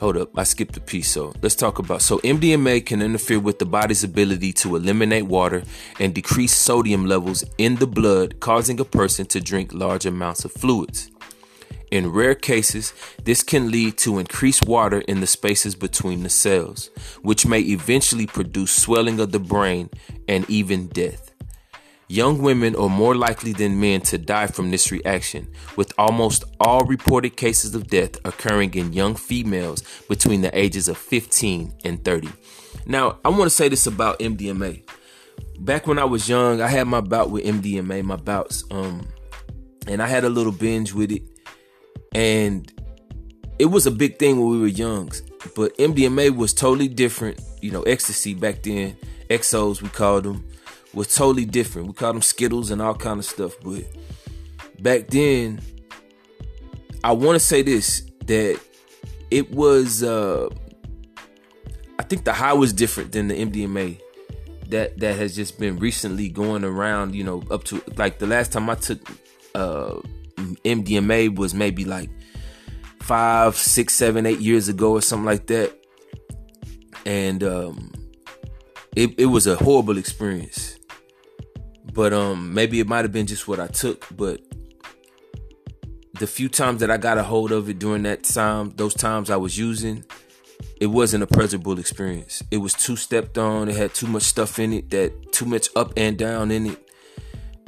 Hold 0.00 0.16
up, 0.16 0.36
I 0.36 0.42
skipped 0.42 0.76
a 0.76 0.80
piece. 0.80 1.12
So 1.12 1.32
let's 1.40 1.54
talk 1.54 1.78
about. 1.78 2.02
So 2.02 2.18
MDMA 2.18 2.84
can 2.84 3.00
interfere 3.00 3.38
with 3.38 3.60
the 3.60 3.66
body's 3.66 4.02
ability 4.02 4.52
to 4.54 4.74
eliminate 4.74 5.26
water 5.26 5.62
and 6.00 6.12
decrease 6.12 6.56
sodium 6.56 7.06
levels 7.06 7.44
in 7.58 7.76
the 7.76 7.86
blood, 7.86 8.40
causing 8.40 8.80
a 8.80 8.84
person 8.84 9.24
to 9.26 9.40
drink 9.40 9.72
large 9.72 10.04
amounts 10.04 10.44
of 10.44 10.50
fluids. 10.50 11.11
In 11.92 12.10
rare 12.10 12.34
cases, 12.34 12.94
this 13.22 13.42
can 13.42 13.70
lead 13.70 13.98
to 13.98 14.18
increased 14.18 14.66
water 14.66 15.00
in 15.00 15.20
the 15.20 15.26
spaces 15.26 15.74
between 15.74 16.22
the 16.22 16.30
cells, 16.30 16.88
which 17.20 17.44
may 17.44 17.60
eventually 17.60 18.26
produce 18.26 18.74
swelling 18.74 19.20
of 19.20 19.30
the 19.30 19.38
brain 19.38 19.90
and 20.26 20.48
even 20.48 20.86
death. 20.86 21.34
Young 22.08 22.40
women 22.40 22.74
are 22.76 22.88
more 22.88 23.14
likely 23.14 23.52
than 23.52 23.78
men 23.78 24.00
to 24.02 24.16
die 24.16 24.46
from 24.46 24.70
this 24.70 24.90
reaction, 24.90 25.52
with 25.76 25.92
almost 25.98 26.44
all 26.60 26.80
reported 26.86 27.36
cases 27.36 27.74
of 27.74 27.88
death 27.88 28.16
occurring 28.24 28.72
in 28.72 28.94
young 28.94 29.14
females 29.14 29.82
between 30.08 30.40
the 30.40 30.58
ages 30.58 30.88
of 30.88 30.96
15 30.96 31.74
and 31.84 32.02
30. 32.06 32.30
Now, 32.86 33.18
I 33.22 33.28
want 33.28 33.42
to 33.42 33.50
say 33.50 33.68
this 33.68 33.86
about 33.86 34.18
MDMA. 34.18 34.82
Back 35.58 35.86
when 35.86 35.98
I 35.98 36.04
was 36.04 36.26
young, 36.26 36.62
I 36.62 36.68
had 36.68 36.86
my 36.86 37.02
bout 37.02 37.30
with 37.30 37.44
MDMA, 37.44 38.02
my 38.02 38.16
bouts, 38.16 38.64
um, 38.70 39.06
and 39.86 40.02
I 40.02 40.06
had 40.06 40.24
a 40.24 40.30
little 40.30 40.52
binge 40.52 40.94
with 40.94 41.12
it 41.12 41.31
and 42.14 42.70
it 43.58 43.66
was 43.66 43.86
a 43.86 43.90
big 43.90 44.18
thing 44.18 44.40
when 44.40 44.50
we 44.50 44.60
were 44.60 44.66
youngs, 44.66 45.22
But 45.54 45.76
MDMA 45.78 46.34
was 46.34 46.52
totally 46.52 46.88
different. 46.88 47.40
You 47.60 47.70
know, 47.70 47.82
ecstasy 47.82 48.34
back 48.34 48.62
then, 48.62 48.96
exos 49.30 49.80
we 49.80 49.88
called 49.88 50.24
them, 50.24 50.44
was 50.92 51.14
totally 51.14 51.44
different. 51.44 51.88
We 51.88 51.94
called 51.94 52.16
them 52.16 52.22
Skittles 52.22 52.70
and 52.70 52.82
all 52.82 52.94
kind 52.94 53.18
of 53.18 53.24
stuff. 53.24 53.52
But 53.62 53.84
back 54.80 55.08
then, 55.08 55.60
I 57.04 57.12
want 57.12 57.36
to 57.36 57.40
say 57.40 57.62
this 57.62 58.02
that 58.26 58.60
it 59.30 59.50
was. 59.52 60.02
uh 60.02 60.48
I 61.98 62.02
think 62.04 62.24
the 62.24 62.32
high 62.32 62.52
was 62.52 62.72
different 62.72 63.12
than 63.12 63.28
the 63.28 63.34
MDMA 63.34 64.00
that 64.68 64.98
that 64.98 65.16
has 65.16 65.36
just 65.36 65.58
been 65.58 65.78
recently 65.78 66.28
going 66.28 66.64
around. 66.64 67.14
You 67.14 67.24
know, 67.24 67.42
up 67.50 67.64
to 67.64 67.82
like 67.96 68.18
the 68.18 68.26
last 68.26 68.52
time 68.52 68.68
I 68.68 68.74
took. 68.74 69.00
uh 69.54 70.00
MDMA 70.36 71.34
was 71.36 71.54
maybe 71.54 71.84
like 71.84 72.10
five, 73.00 73.56
six, 73.56 73.94
seven, 73.94 74.26
eight 74.26 74.40
years 74.40 74.68
ago 74.68 74.92
or 74.92 75.02
something 75.02 75.26
like 75.26 75.46
that. 75.48 75.72
And 77.04 77.42
um, 77.42 77.92
it, 78.96 79.18
it 79.18 79.26
was 79.26 79.46
a 79.46 79.56
horrible 79.56 79.98
experience. 79.98 80.78
But 81.92 82.12
um, 82.12 82.54
maybe 82.54 82.80
it 82.80 82.86
might 82.86 83.04
have 83.04 83.12
been 83.12 83.26
just 83.26 83.48
what 83.48 83.60
I 83.60 83.66
took. 83.66 84.06
But 84.16 84.40
the 86.18 86.26
few 86.26 86.48
times 86.48 86.80
that 86.80 86.90
I 86.90 86.96
got 86.96 87.18
a 87.18 87.22
hold 87.22 87.52
of 87.52 87.68
it 87.68 87.78
during 87.78 88.04
that 88.04 88.24
time, 88.24 88.70
those 88.76 88.94
times 88.94 89.30
I 89.30 89.36
was 89.36 89.58
using, 89.58 90.04
it 90.80 90.86
wasn't 90.86 91.24
a 91.24 91.26
pleasurable 91.26 91.78
experience. 91.78 92.42
It 92.50 92.58
was 92.58 92.74
too 92.74 92.96
stepped 92.96 93.36
on. 93.36 93.68
It 93.68 93.76
had 93.76 93.94
too 93.94 94.06
much 94.06 94.22
stuff 94.22 94.58
in 94.58 94.72
it, 94.72 94.90
that 94.90 95.32
too 95.32 95.44
much 95.44 95.68
up 95.76 95.92
and 95.96 96.16
down 96.16 96.50
in 96.50 96.66
it 96.66 96.91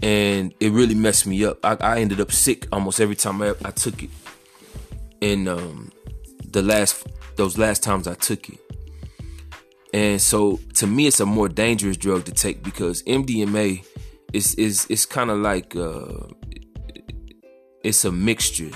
and 0.04 0.52
it 0.60 0.70
really 0.70 0.94
messed 0.94 1.26
me 1.26 1.42
up. 1.46 1.64
I, 1.64 1.76
I 1.80 2.00
ended 2.00 2.20
up 2.20 2.30
sick 2.30 2.68
almost 2.70 3.00
every 3.00 3.16
time 3.16 3.40
I, 3.40 3.54
I 3.64 3.70
took 3.70 4.02
it. 4.02 4.10
And 5.22 5.48
um, 5.48 5.92
the 6.50 6.60
last 6.60 7.06
those 7.36 7.56
last 7.56 7.82
times 7.82 8.06
I 8.06 8.14
took 8.14 8.50
it. 8.50 8.58
And 9.94 10.20
so 10.20 10.60
to 10.74 10.86
me 10.86 11.06
it's 11.06 11.20
a 11.20 11.26
more 11.26 11.48
dangerous 11.48 11.96
drug 11.96 12.26
to 12.26 12.32
take 12.32 12.62
because 12.62 13.02
MDMA 13.04 13.82
is 14.34 14.54
is 14.56 14.86
it's 14.90 15.06
kind 15.06 15.30
of 15.30 15.38
like 15.38 15.74
uh, 15.74 16.28
it's 17.82 18.04
a 18.04 18.12
mixture. 18.12 18.72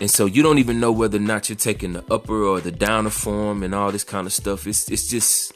And 0.00 0.10
so 0.10 0.26
you 0.26 0.42
don't 0.42 0.58
even 0.58 0.80
know 0.80 0.90
whether 0.90 1.18
or 1.18 1.20
not 1.20 1.48
you're 1.48 1.54
taking 1.54 1.92
the 1.92 2.04
upper 2.10 2.42
or 2.42 2.60
the 2.60 2.72
downer 2.72 3.10
form 3.10 3.62
and 3.62 3.72
all 3.72 3.92
this 3.92 4.02
kind 4.02 4.26
of 4.26 4.32
stuff. 4.32 4.66
It's 4.66 4.90
it's 4.90 5.06
just 5.06 5.52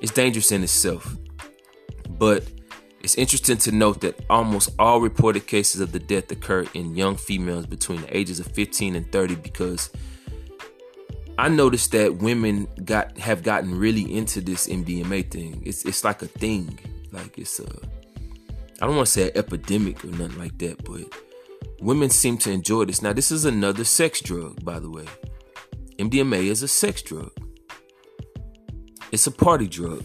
it's 0.00 0.10
dangerous 0.10 0.50
in 0.52 0.62
itself. 0.62 1.14
But 2.08 2.44
it's 3.02 3.16
interesting 3.16 3.56
to 3.58 3.72
note 3.72 4.00
that 4.02 4.20
almost 4.30 4.70
all 4.78 5.00
reported 5.00 5.48
cases 5.48 5.80
of 5.80 5.90
the 5.90 5.98
death 5.98 6.30
occur 6.30 6.64
in 6.72 6.94
young 6.94 7.16
females 7.16 7.66
between 7.66 8.00
the 8.02 8.16
ages 8.16 8.38
of 8.38 8.46
15 8.46 8.94
and 8.94 9.10
30 9.10 9.34
because 9.36 9.90
I 11.36 11.48
noticed 11.48 11.90
that 11.92 12.16
women 12.16 12.68
got 12.84 13.18
have 13.18 13.42
gotten 13.42 13.76
really 13.76 14.14
into 14.14 14.40
this 14.40 14.68
MDMA 14.68 15.28
thing. 15.28 15.62
It's 15.66 15.84
it's 15.84 16.04
like 16.04 16.22
a 16.22 16.28
thing. 16.28 16.78
Like 17.10 17.38
it's 17.38 17.58
a 17.58 17.66
I 18.80 18.86
don't 18.86 18.94
want 18.94 19.06
to 19.06 19.12
say 19.12 19.30
an 19.30 19.36
epidemic 19.36 20.04
or 20.04 20.08
nothing 20.08 20.38
like 20.38 20.58
that, 20.58 20.84
but 20.84 21.02
women 21.80 22.08
seem 22.08 22.38
to 22.38 22.52
enjoy 22.52 22.84
this. 22.84 23.02
Now 23.02 23.12
this 23.12 23.32
is 23.32 23.44
another 23.44 23.82
sex 23.82 24.20
drug, 24.20 24.64
by 24.64 24.78
the 24.78 24.90
way. 24.90 25.06
MDMA 25.98 26.44
is 26.44 26.62
a 26.62 26.68
sex 26.68 27.02
drug. 27.02 27.32
It's 29.10 29.26
a 29.26 29.32
party 29.32 29.66
drug 29.66 30.04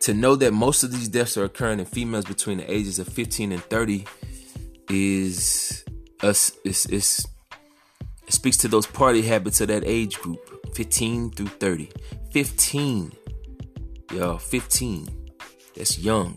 to 0.00 0.14
know 0.14 0.36
that 0.36 0.52
most 0.52 0.82
of 0.82 0.92
these 0.92 1.08
deaths 1.08 1.36
are 1.36 1.44
occurring 1.44 1.78
in 1.78 1.84
females 1.84 2.24
between 2.24 2.58
the 2.58 2.72
ages 2.72 2.98
of 2.98 3.08
15 3.08 3.52
and 3.52 3.62
30 3.64 4.06
is 4.88 5.84
us 6.22 6.52
it 6.64 8.32
speaks 8.32 8.56
to 8.56 8.68
those 8.68 8.86
party 8.86 9.22
habits 9.22 9.60
of 9.60 9.68
that 9.68 9.84
age 9.84 10.18
group 10.18 10.74
15 10.74 11.30
through 11.30 11.46
30 11.46 11.90
15 12.32 13.12
y'all 14.12 14.38
15 14.38 15.20
that's 15.80 15.98
young. 15.98 16.36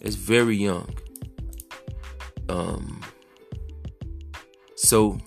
That's 0.00 0.14
very 0.14 0.56
young. 0.56 0.88
Um 2.48 3.02
so 4.74 5.18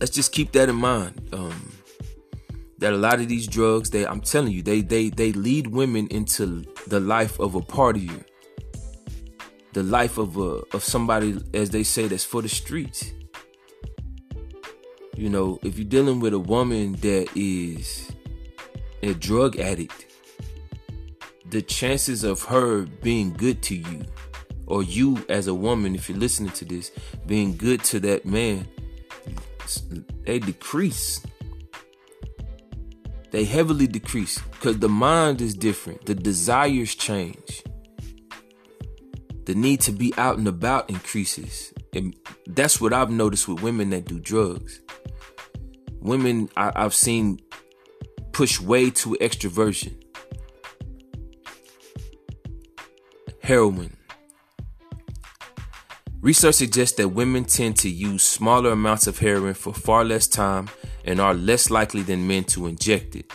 let's 0.00 0.10
just 0.10 0.32
keep 0.32 0.50
that 0.52 0.68
in 0.68 0.74
mind. 0.74 1.28
Um 1.32 1.72
that 2.78 2.92
a 2.92 2.96
lot 2.96 3.20
of 3.20 3.28
these 3.28 3.46
drugs 3.46 3.90
they 3.90 4.06
I'm 4.06 4.20
telling 4.20 4.52
you 4.52 4.62
they 4.62 4.80
they 4.80 5.10
they 5.10 5.32
lead 5.32 5.66
women 5.68 6.06
into 6.08 6.64
the 6.86 7.00
life 7.00 7.38
of 7.38 7.54
a 7.54 7.60
partier 7.60 8.24
the 9.72 9.82
life 9.82 10.18
of 10.18 10.36
a 10.36 10.62
of 10.72 10.82
somebody 10.82 11.38
as 11.54 11.70
they 11.70 11.82
say 11.82 12.08
that's 12.08 12.24
for 12.24 12.42
the 12.42 12.48
streets. 12.48 13.12
You 15.14 15.28
know 15.28 15.58
if 15.62 15.78
you're 15.78 15.88
dealing 15.88 16.20
with 16.20 16.32
a 16.32 16.38
woman 16.38 16.92
that 16.94 17.28
is 17.34 18.10
a 19.02 19.14
drug 19.14 19.58
addict 19.58 20.06
the 21.50 21.62
chances 21.62 22.24
of 22.24 22.42
her 22.42 22.82
being 23.02 23.32
good 23.32 23.62
to 23.62 23.74
you 23.74 24.04
or 24.66 24.82
you 24.82 25.24
as 25.28 25.46
a 25.46 25.54
woman 25.54 25.94
if 25.94 26.08
you're 26.08 26.18
listening 26.18 26.50
to 26.50 26.64
this 26.64 26.90
being 27.26 27.56
good 27.56 27.82
to 27.84 28.00
that 28.00 28.26
man 28.26 28.66
they 30.24 30.38
decrease 30.38 31.22
they 33.30 33.44
heavily 33.44 33.86
decrease 33.86 34.38
because 34.38 34.78
the 34.78 34.88
mind 34.88 35.40
is 35.40 35.54
different, 35.54 36.06
the 36.06 36.14
desires 36.14 36.94
change, 36.94 37.62
the 39.44 39.54
need 39.54 39.80
to 39.82 39.92
be 39.92 40.14
out 40.16 40.38
and 40.38 40.48
about 40.48 40.88
increases. 40.88 41.72
And 41.92 42.14
that's 42.46 42.80
what 42.80 42.92
I've 42.92 43.10
noticed 43.10 43.48
with 43.48 43.62
women 43.62 43.90
that 43.90 44.06
do 44.06 44.18
drugs. 44.18 44.80
Women 46.00 46.48
I, 46.56 46.72
I've 46.74 46.94
seen 46.94 47.40
push 48.32 48.60
way 48.60 48.90
to 48.90 49.16
extroversion. 49.20 50.02
Heroin. 53.42 53.97
Research 56.20 56.56
suggests 56.56 56.96
that 56.96 57.08
women 57.10 57.44
tend 57.44 57.76
to 57.76 57.88
use 57.88 58.24
smaller 58.24 58.70
amounts 58.72 59.06
of 59.06 59.18
heroin 59.18 59.54
for 59.54 59.72
far 59.72 60.04
less 60.04 60.26
time 60.26 60.68
and 61.04 61.20
are 61.20 61.34
less 61.34 61.70
likely 61.70 62.02
than 62.02 62.26
men 62.26 62.42
to 62.44 62.66
inject 62.66 63.14
it. 63.14 63.30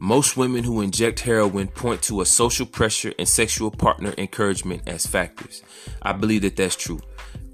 Most 0.00 0.36
women 0.36 0.64
who 0.64 0.80
inject 0.80 1.20
heroin 1.20 1.68
point 1.68 2.00
to 2.02 2.20
a 2.20 2.26
social 2.26 2.64
pressure 2.64 3.12
and 3.18 3.28
sexual 3.28 3.70
partner 3.70 4.14
encouragement 4.16 4.82
as 4.86 5.06
factors. 5.06 5.62
I 6.00 6.12
believe 6.12 6.42
that 6.42 6.56
that's 6.56 6.76
true. 6.76 7.00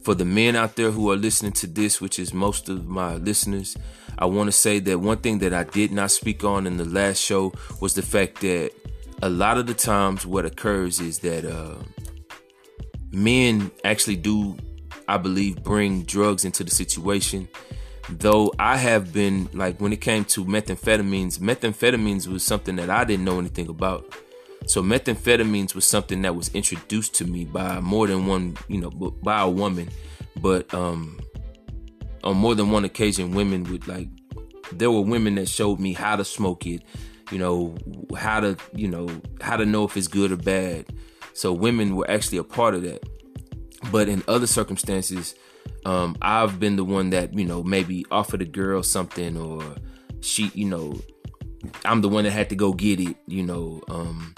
for 0.04 0.14
the 0.14 0.24
men 0.24 0.54
out 0.54 0.76
there 0.76 0.90
who 0.90 1.10
are 1.10 1.16
listening 1.16 1.52
to 1.52 1.66
this, 1.66 1.98
which 2.00 2.18
is 2.18 2.34
most 2.34 2.68
of 2.68 2.86
my 2.86 3.14
listeners, 3.16 3.74
I 4.18 4.26
want 4.26 4.48
to 4.48 4.52
say 4.52 4.78
that 4.80 5.00
one 5.00 5.16
thing 5.16 5.38
that 5.38 5.54
I 5.54 5.64
did 5.64 5.92
not 5.92 6.10
speak 6.10 6.44
on 6.44 6.66
in 6.66 6.76
the 6.76 6.84
last 6.84 7.20
show 7.20 7.54
was 7.80 7.94
the 7.94 8.02
fact 8.02 8.42
that 8.42 8.70
a 9.22 9.30
lot 9.30 9.56
of 9.56 9.66
the 9.66 9.74
times 9.74 10.26
what 10.26 10.44
occurs 10.44 11.00
is 11.00 11.20
that 11.20 11.46
uh, 11.46 11.76
men 13.14 13.70
actually 13.84 14.16
do, 14.16 14.56
I 15.08 15.16
believe, 15.16 15.62
bring 15.62 16.02
drugs 16.02 16.44
into 16.44 16.64
the 16.64 16.70
situation. 16.70 17.48
Though 18.10 18.52
I 18.58 18.76
have 18.76 19.12
been 19.12 19.48
like 19.54 19.80
when 19.80 19.92
it 19.92 20.00
came 20.00 20.24
to 20.26 20.44
methamphetamines, 20.44 21.38
methamphetamines 21.38 22.26
was 22.26 22.44
something 22.44 22.76
that 22.76 22.90
I 22.90 23.04
didn't 23.04 23.24
know 23.24 23.38
anything 23.38 23.68
about. 23.68 24.14
So 24.66 24.82
methamphetamines 24.82 25.74
was 25.74 25.86
something 25.86 26.22
that 26.22 26.34
was 26.34 26.48
introduced 26.54 27.14
to 27.14 27.24
me 27.24 27.44
by 27.44 27.80
more 27.80 28.06
than 28.06 28.26
one, 28.26 28.56
you 28.68 28.80
know, 28.80 28.90
by 28.90 29.40
a 29.40 29.48
woman. 29.48 29.88
But 30.36 30.72
um 30.74 31.18
on 32.22 32.36
more 32.36 32.54
than 32.54 32.70
one 32.70 32.84
occasion 32.84 33.34
women 33.34 33.64
would 33.64 33.86
like 33.86 34.08
there 34.72 34.90
were 34.90 35.02
women 35.02 35.34
that 35.36 35.48
showed 35.48 35.78
me 35.78 35.92
how 35.92 36.16
to 36.16 36.24
smoke 36.24 36.66
it, 36.66 36.82
you 37.30 37.38
know, 37.38 37.76
how 38.16 38.40
to, 38.40 38.56
you 38.74 38.88
know, 38.88 39.08
how 39.40 39.56
to 39.56 39.66
know 39.66 39.84
if 39.84 39.96
it's 39.96 40.08
good 40.08 40.32
or 40.32 40.36
bad. 40.36 40.86
So 41.34 41.52
women 41.52 41.96
were 41.96 42.10
actually 42.10 42.38
a 42.38 42.44
part 42.44 42.74
of 42.74 42.82
that. 42.82 43.06
But 43.90 44.08
in 44.08 44.22
other 44.26 44.46
circumstances, 44.46 45.34
um, 45.84 46.16
I've 46.22 46.58
been 46.58 46.76
the 46.76 46.84
one 46.84 47.10
that, 47.10 47.34
you 47.34 47.44
know, 47.44 47.62
maybe 47.62 48.06
offered 48.10 48.40
a 48.40 48.46
girl 48.46 48.82
something 48.82 49.36
or 49.36 49.62
she, 50.20 50.50
you 50.54 50.66
know, 50.66 50.98
I'm 51.84 52.00
the 52.00 52.08
one 52.08 52.24
that 52.24 52.30
had 52.30 52.48
to 52.50 52.56
go 52.56 52.72
get 52.72 53.00
it, 53.00 53.16
you 53.26 53.42
know, 53.42 53.82
um, 53.88 54.34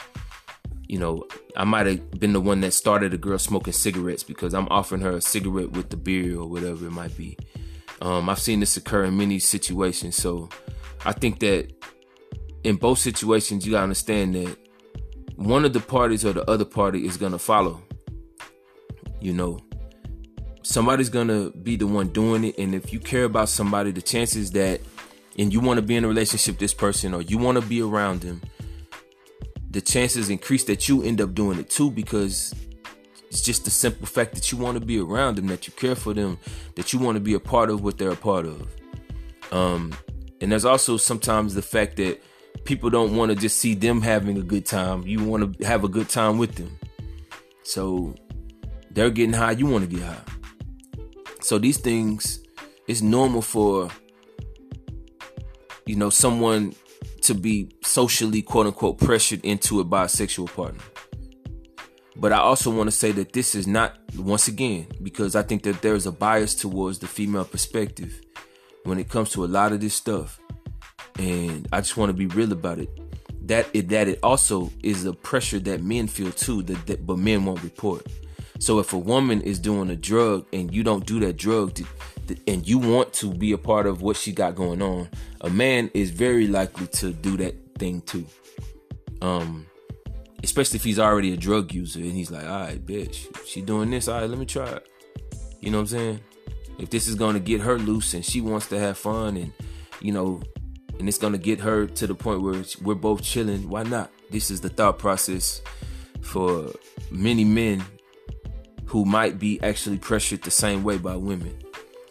you 0.89 0.99
know, 0.99 1.27
I 1.57 1.65
might 1.65 1.87
have 1.87 2.11
been 2.13 2.33
the 2.33 2.41
one 2.41 2.61
that 2.61 2.73
started 2.73 3.13
a 3.13 3.19
girl 3.19 3.39
smoking 3.39 3.73
cigarettes 3.73 4.23
because 4.23 4.55
I'm 4.55 4.69
offering 4.69 5.01
her 5.03 5.13
a 5.13 5.21
cigarette 5.21 5.73
with 5.73 5.91
the 5.91 5.97
beer 5.97 6.39
or 6.39 6.49
whatever 6.49 6.87
it 6.87 6.93
might 6.93 7.17
be. 7.17 7.37
Um, 8.01 8.29
I've 8.29 8.39
seen 8.39 8.61
this 8.61 8.77
occur 8.77 9.05
in 9.05 9.17
many 9.17 9.39
situations. 9.39 10.17
So 10.17 10.49
I 11.05 11.13
think 11.13 11.41
that 11.41 11.73
in 12.63 12.77
both 12.77 12.99
situations, 12.99 13.67
you 13.67 13.73
gotta 13.73 13.85
understand 13.85 14.35
that 14.35 14.57
one 15.37 15.65
of 15.65 15.73
the 15.73 15.81
parties 15.81 16.25
or 16.25 16.33
the 16.33 16.49
other 16.51 16.65
party 16.65 17.07
is 17.07 17.17
gonna 17.17 17.39
follow. 17.39 17.83
You 19.21 19.33
know, 19.33 19.61
somebody's 20.63 21.09
gonna 21.09 21.51
be 21.51 21.77
the 21.77 21.87
one 21.87 22.09
doing 22.09 22.45
it, 22.45 22.59
and 22.59 22.75
if 22.75 22.93
you 22.93 23.01
care 23.01 23.25
about 23.25 23.49
somebody, 23.49 23.93
the 23.93 24.03
chances 24.03 24.51
that 24.53 24.81
and 25.39 25.53
you 25.53 25.61
want 25.61 25.79
to 25.79 25.83
be 25.83 25.97
in 25.97 26.05
a 26.05 26.09
relationship 26.09 26.55
with 26.55 26.61
this 26.61 26.75
person 26.75 27.15
or 27.15 27.23
you 27.23 27.39
want 27.39 27.61
to 27.61 27.67
be 27.67 27.83
around 27.83 28.21
them, 28.21 28.41
the 29.71 29.81
chances 29.81 30.31
increase 30.31 30.65
that 30.65 30.89
you 30.89 31.03
end 31.03 31.21
up 31.21 31.35
doing 31.35 31.59
it 31.59 31.69
too 31.69 31.91
because 31.91 32.55
it's 33.29 33.43
just 33.43 33.65
the 33.65 33.71
simple 33.71 34.07
fact 34.07 34.35
that 34.35 34.51
you 34.51 34.59
want 34.59 34.79
to 34.79 34.85
be 34.85 34.99
around 34.99 35.37
them, 35.37 35.47
that 35.49 35.67
you 35.67 35.73
care 35.75 35.95
for 35.95 36.15
them, 36.15 36.39
that 36.75 36.93
you 36.93 36.99
want 36.99 37.17
to 37.17 37.21
be 37.21 37.35
a 37.35 37.41
part 37.41 37.69
of 37.69 37.83
what 37.83 37.99
they're 37.99 38.13
a 38.13 38.17
part 38.17 38.47
of. 38.47 38.67
Um, 39.53 39.95
and 40.41 40.51
there's 40.53 40.65
also 40.65 40.97
sometimes 40.97 41.55
the 41.55 41.63
fact 41.63 41.97
that 41.97 42.23
people 42.67 42.91
don't 42.91 43.17
want 43.17 43.31
to 43.31 43.37
just 43.37 43.59
see 43.59 43.75
them 43.75 44.03
having 44.03 44.37
a 44.37 44.43
good 44.43 44.67
time. 44.67 45.03
You 45.07 45.25
want 45.25 45.59
to 45.59 45.67
have 45.67 45.85
a 45.85 45.89
good 45.89 46.09
time 46.09 46.39
with 46.39 46.55
them. 46.57 46.79
So 47.63 48.15
they're 48.91 49.11
getting 49.11 49.33
high, 49.33 49.53
you 49.53 49.67
want 49.67 49.89
to 49.89 49.97
get 49.97 50.05
high. 50.05 50.23
So 51.41 51.59
these 51.59 51.79
things, 51.79 52.43
it's 52.87 53.03
normal 53.03 53.43
for 53.43 53.89
you 55.87 55.97
know 55.97 56.11
someone 56.11 56.75
to 57.23 57.35
be 57.35 57.71
socially 57.83 58.43
quote 58.43 58.67
unquote 58.67 58.99
pressured 58.99 59.45
into 59.45 59.81
it 59.81 59.85
by 59.85 60.05
a 60.05 60.07
bisexual 60.07 60.55
partner. 60.55 60.83
But 62.19 62.33
I 62.33 62.39
also 62.39 62.71
want 62.71 62.87
to 62.87 62.97
say 62.97 63.13
that 63.13 63.33
this 63.33 63.55
is 63.55 63.67
not, 63.67 63.99
once 64.17 64.49
again, 64.49 64.87
because 65.03 65.37
I 65.37 65.43
think 65.43 65.63
that 65.65 65.83
there's 65.83 66.07
a 66.07 66.13
bias 66.13 66.55
towards 66.55 66.99
the 66.99 67.07
female 67.07 67.45
perspective 67.45 68.23
when 68.85 68.99
it 68.99 69.11
comes 69.11 69.31
to 69.33 69.45
a 69.45 69.47
lot 69.47 69.73
of 69.73 69.81
this 69.81 69.95
stuff. 69.95 70.41
And 71.19 71.69
I 71.73 71.81
just 71.81 71.97
want 71.97 72.11
to 72.11 72.15
be 72.15 72.27
real 72.27 72.53
about 72.53 72.79
it. 72.79 72.91
That 73.47 73.69
it 73.73 73.89
that 73.91 74.09
it 74.09 74.19
also 74.23 74.73
is 74.83 75.05
a 75.05 75.13
pressure 75.13 75.61
that 75.61 75.83
men 75.83 76.09
feel 76.09 76.33
too, 76.33 76.63
that, 76.65 76.87
that 76.87 77.07
but 77.07 77.19
men 77.19 77.45
won't 77.45 77.63
report. 77.63 78.07
So 78.59 78.79
if 78.79 78.93
a 78.93 78.99
woman 78.99 79.41
is 79.43 79.59
doing 79.59 79.91
a 79.91 79.97
drug 79.97 80.47
and 80.53 80.73
you 80.73 80.83
don't 80.83 81.07
do 81.07 81.21
that 81.21 81.37
drug 81.37 81.75
to, 81.75 81.85
and 82.47 82.67
you 82.67 82.79
want 82.79 83.13
to 83.15 83.33
be 83.33 83.53
a 83.53 83.59
part 83.59 83.87
of 83.87 84.03
what 84.03 84.17
she 84.17 84.33
got 84.33 84.55
going 84.55 84.83
on, 84.83 85.09
a 85.43 85.51
man 85.51 85.91
is 85.95 86.11
very 86.11 86.47
likely 86.47 86.87
to 86.89 87.13
do 87.13 87.37
that 87.37 87.55
thing 87.79 88.01
too. 88.03 88.27
Um, 89.23 89.67
especially 90.43 90.77
if 90.77 90.85
he's 90.85 90.99
already 90.99 91.33
a 91.33 91.37
drug 91.37 91.73
user 91.73 92.01
and 92.01 92.13
he's 92.13 92.31
like, 92.31 92.45
all 92.45 92.61
right, 92.61 92.85
bitch, 92.85 93.27
she 93.47 93.61
doing 93.61 93.91
this, 93.91 94.09
all 94.09 94.21
right, 94.21 94.29
let 94.29 94.39
me 94.39 94.47
try 94.47 94.69
it. 94.69 94.89
You 95.61 95.71
know 95.71 95.79
what 95.79 95.93
I'm 95.93 95.99
saying? 95.99 96.21
If 96.79 96.91
this 96.91 97.07
is 97.07 97.15
gonna 97.15 97.41
get 97.41 97.61
her 97.61 97.79
loose 97.79 98.15
and 98.15 98.25
she 98.25 98.41
wants 98.41 98.69
to 98.69 98.79
have 98.79 98.99
fun 98.99 99.37
and 99.37 99.53
you 100.01 100.13
know, 100.13 100.43
and 100.99 101.09
it's 101.09 101.19
gonna 101.19 101.39
get 101.39 101.61
her 101.61 101.87
to 101.87 102.07
the 102.07 102.15
point 102.15 102.43
where 102.43 102.63
we're 102.83 102.95
both 102.95 103.23
chilling, 103.23 103.69
why 103.69 103.83
not? 103.83 104.11
This 104.31 104.51
is 104.51 104.61
the 104.61 104.69
thought 104.69 104.99
process 104.99 105.63
for 106.21 106.71
many 107.11 107.45
men 107.45 107.85
who 108.87 109.05
might 109.05 109.39
be 109.39 109.61
actually 109.63 109.99
pressured 109.99 110.43
the 110.43 110.51
same 110.51 110.83
way 110.83 110.99
by 110.99 111.17
women. 111.17 111.57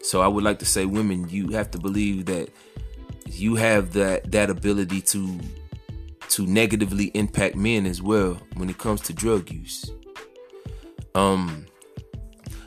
So 0.02 0.20
I 0.20 0.28
would 0.28 0.44
like 0.44 0.60
to 0.60 0.66
say, 0.66 0.84
women, 0.84 1.28
you 1.28 1.48
have 1.48 1.70
to 1.72 1.78
believe 1.78 2.26
that 2.26 2.48
you 3.26 3.56
have 3.56 3.92
that 3.94 4.30
that 4.30 4.50
ability 4.50 5.00
to 5.02 5.40
to 6.28 6.46
negatively 6.46 7.06
impact 7.14 7.56
men 7.56 7.86
as 7.86 8.02
well 8.02 8.38
when 8.54 8.68
it 8.68 8.78
comes 8.78 9.00
to 9.02 9.12
drug 9.12 9.50
use. 9.50 9.90
Um, 11.14 11.66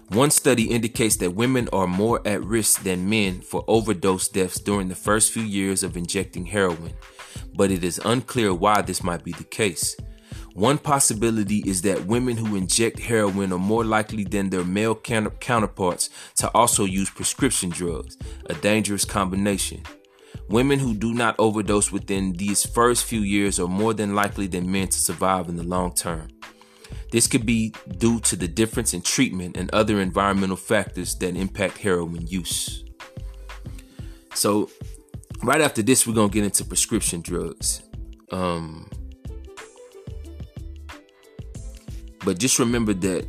one 0.10 0.32
study 0.32 0.64
indicates 0.64 1.18
that 1.18 1.36
women 1.36 1.70
are 1.72 1.86
more 1.86 2.20
at 2.26 2.44
risk 2.44 2.82
than 2.82 3.10
men 3.10 3.42
for 3.42 3.64
overdose 3.68 4.28
deaths 4.28 4.60
during 4.60 4.88
the 4.88 4.96
first 4.96 5.32
few 5.32 5.44
years 5.44 5.84
of 5.84 5.96
injecting 5.96 6.48
heroin, 6.48 6.94
but 7.56 7.70
it 7.70 7.84
is 7.84 8.02
unclear 8.04 8.52
why 8.54 8.82
this 8.82 9.04
might 9.04 9.24
be 9.24 9.34
the 9.34 9.44
case. 9.44 9.96
One 10.56 10.80
possibility 10.80 11.60
is 11.60 11.84
that 11.84 12.08
women 12.08 12.38
who 12.38 12.56
inject 12.56 13.00
heroin 13.00 13.54
are 13.54 13.60
more 13.60 13.86
likely 13.86 14.24
than 14.24 14.50
their 14.50 14.64
male 14.64 14.96
counterparts 14.96 16.10
to 16.38 16.50
also 16.56 16.86
use 16.86 17.12
prescription 17.12 17.70
drugs, 17.70 18.18
a 18.48 18.56
dangerous 18.56 19.06
combination. 19.06 19.84
Women 20.50 20.80
who 20.80 20.96
do 20.96 21.14
not 21.14 21.36
overdose 21.38 21.92
within 21.92 22.34
these 22.34 22.66
first 22.66 23.06
few 23.06 23.22
years 23.22 23.60
are 23.60 23.68
more 23.68 23.94
than 23.94 24.16
likely 24.16 24.48
than 24.48 24.72
men 24.72 24.88
to 24.88 24.98
survive 25.00 25.50
in 25.50 25.56
the 25.56 25.64
long 25.64 25.94
term. 25.94 26.30
This 27.12 27.28
could 27.28 27.46
be 27.46 27.74
due 27.98 28.20
to 28.22 28.36
the 28.36 28.48
difference 28.48 28.94
in 28.94 29.02
treatment 29.02 29.58
and 29.58 29.70
other 29.72 30.00
environmental 30.00 30.56
factors 30.56 31.16
that 31.16 31.36
impact 31.36 31.78
heroin 31.80 32.28
use. 32.28 32.84
So, 34.36 34.70
right 35.44 35.62
after 35.62 35.82
this, 35.82 36.06
we're 36.06 36.14
gonna 36.14 36.30
get 36.30 36.44
into 36.44 36.64
prescription 36.64 37.22
drugs. 37.22 37.82
Um, 38.32 38.90
but 42.24 42.38
just 42.38 42.60
remember 42.60 42.94
that 42.94 43.28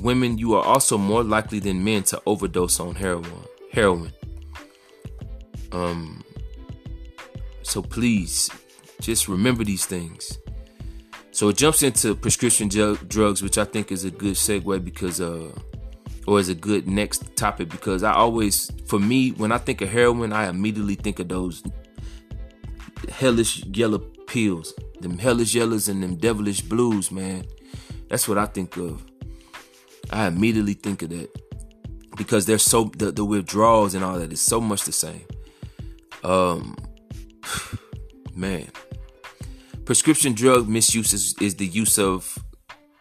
women, 0.00 0.38
you 0.38 0.54
are 0.54 0.64
also 0.64 0.96
more 0.96 1.22
likely 1.22 1.58
than 1.58 1.84
men 1.84 2.02
to 2.04 2.22
overdose 2.26 2.80
on 2.80 2.94
heroin. 2.94 3.44
Heroin. 3.72 4.12
Um, 5.72 6.24
so 7.62 7.82
please, 7.82 8.50
just 9.00 9.28
remember 9.28 9.64
these 9.64 9.84
things. 9.84 10.38
So 11.38 11.50
it 11.50 11.56
jumps 11.56 11.84
into 11.84 12.16
prescription 12.16 12.66
drugs, 12.66 13.44
which 13.44 13.58
I 13.58 13.64
think 13.64 13.92
is 13.92 14.02
a 14.02 14.10
good 14.10 14.34
segue 14.34 14.84
because, 14.84 15.20
uh, 15.20 15.52
or 16.26 16.40
is 16.40 16.48
a 16.48 16.54
good 16.56 16.88
next 16.88 17.36
topic 17.36 17.68
because 17.68 18.02
I 18.02 18.12
always, 18.12 18.72
for 18.88 18.98
me, 18.98 19.30
when 19.30 19.52
I 19.52 19.58
think 19.58 19.80
of 19.80 19.88
heroin, 19.88 20.32
I 20.32 20.48
immediately 20.48 20.96
think 20.96 21.20
of 21.20 21.28
those 21.28 21.62
hellish 23.08 23.64
yellow 23.66 23.98
pills, 24.26 24.74
them 24.98 25.16
hellish 25.16 25.54
yellows 25.54 25.88
and 25.88 26.02
them 26.02 26.16
devilish 26.16 26.62
blues, 26.62 27.12
man. 27.12 27.44
That's 28.08 28.26
what 28.26 28.36
I 28.36 28.46
think 28.46 28.76
of. 28.76 29.06
I 30.10 30.26
immediately 30.26 30.74
think 30.74 31.02
of 31.02 31.10
that 31.10 31.30
because 32.16 32.46
they're 32.46 32.58
so 32.58 32.90
the, 32.96 33.12
the 33.12 33.24
withdrawals 33.24 33.94
and 33.94 34.02
all 34.02 34.18
that 34.18 34.32
is 34.32 34.40
so 34.40 34.60
much 34.60 34.82
the 34.82 34.92
same. 34.92 35.24
Um, 36.24 36.76
man, 38.34 38.72
prescription 39.88 40.34
drug 40.34 40.68
misuse 40.68 41.14
is, 41.14 41.34
is 41.40 41.54
the 41.54 41.66
use 41.66 41.98
of 41.98 42.38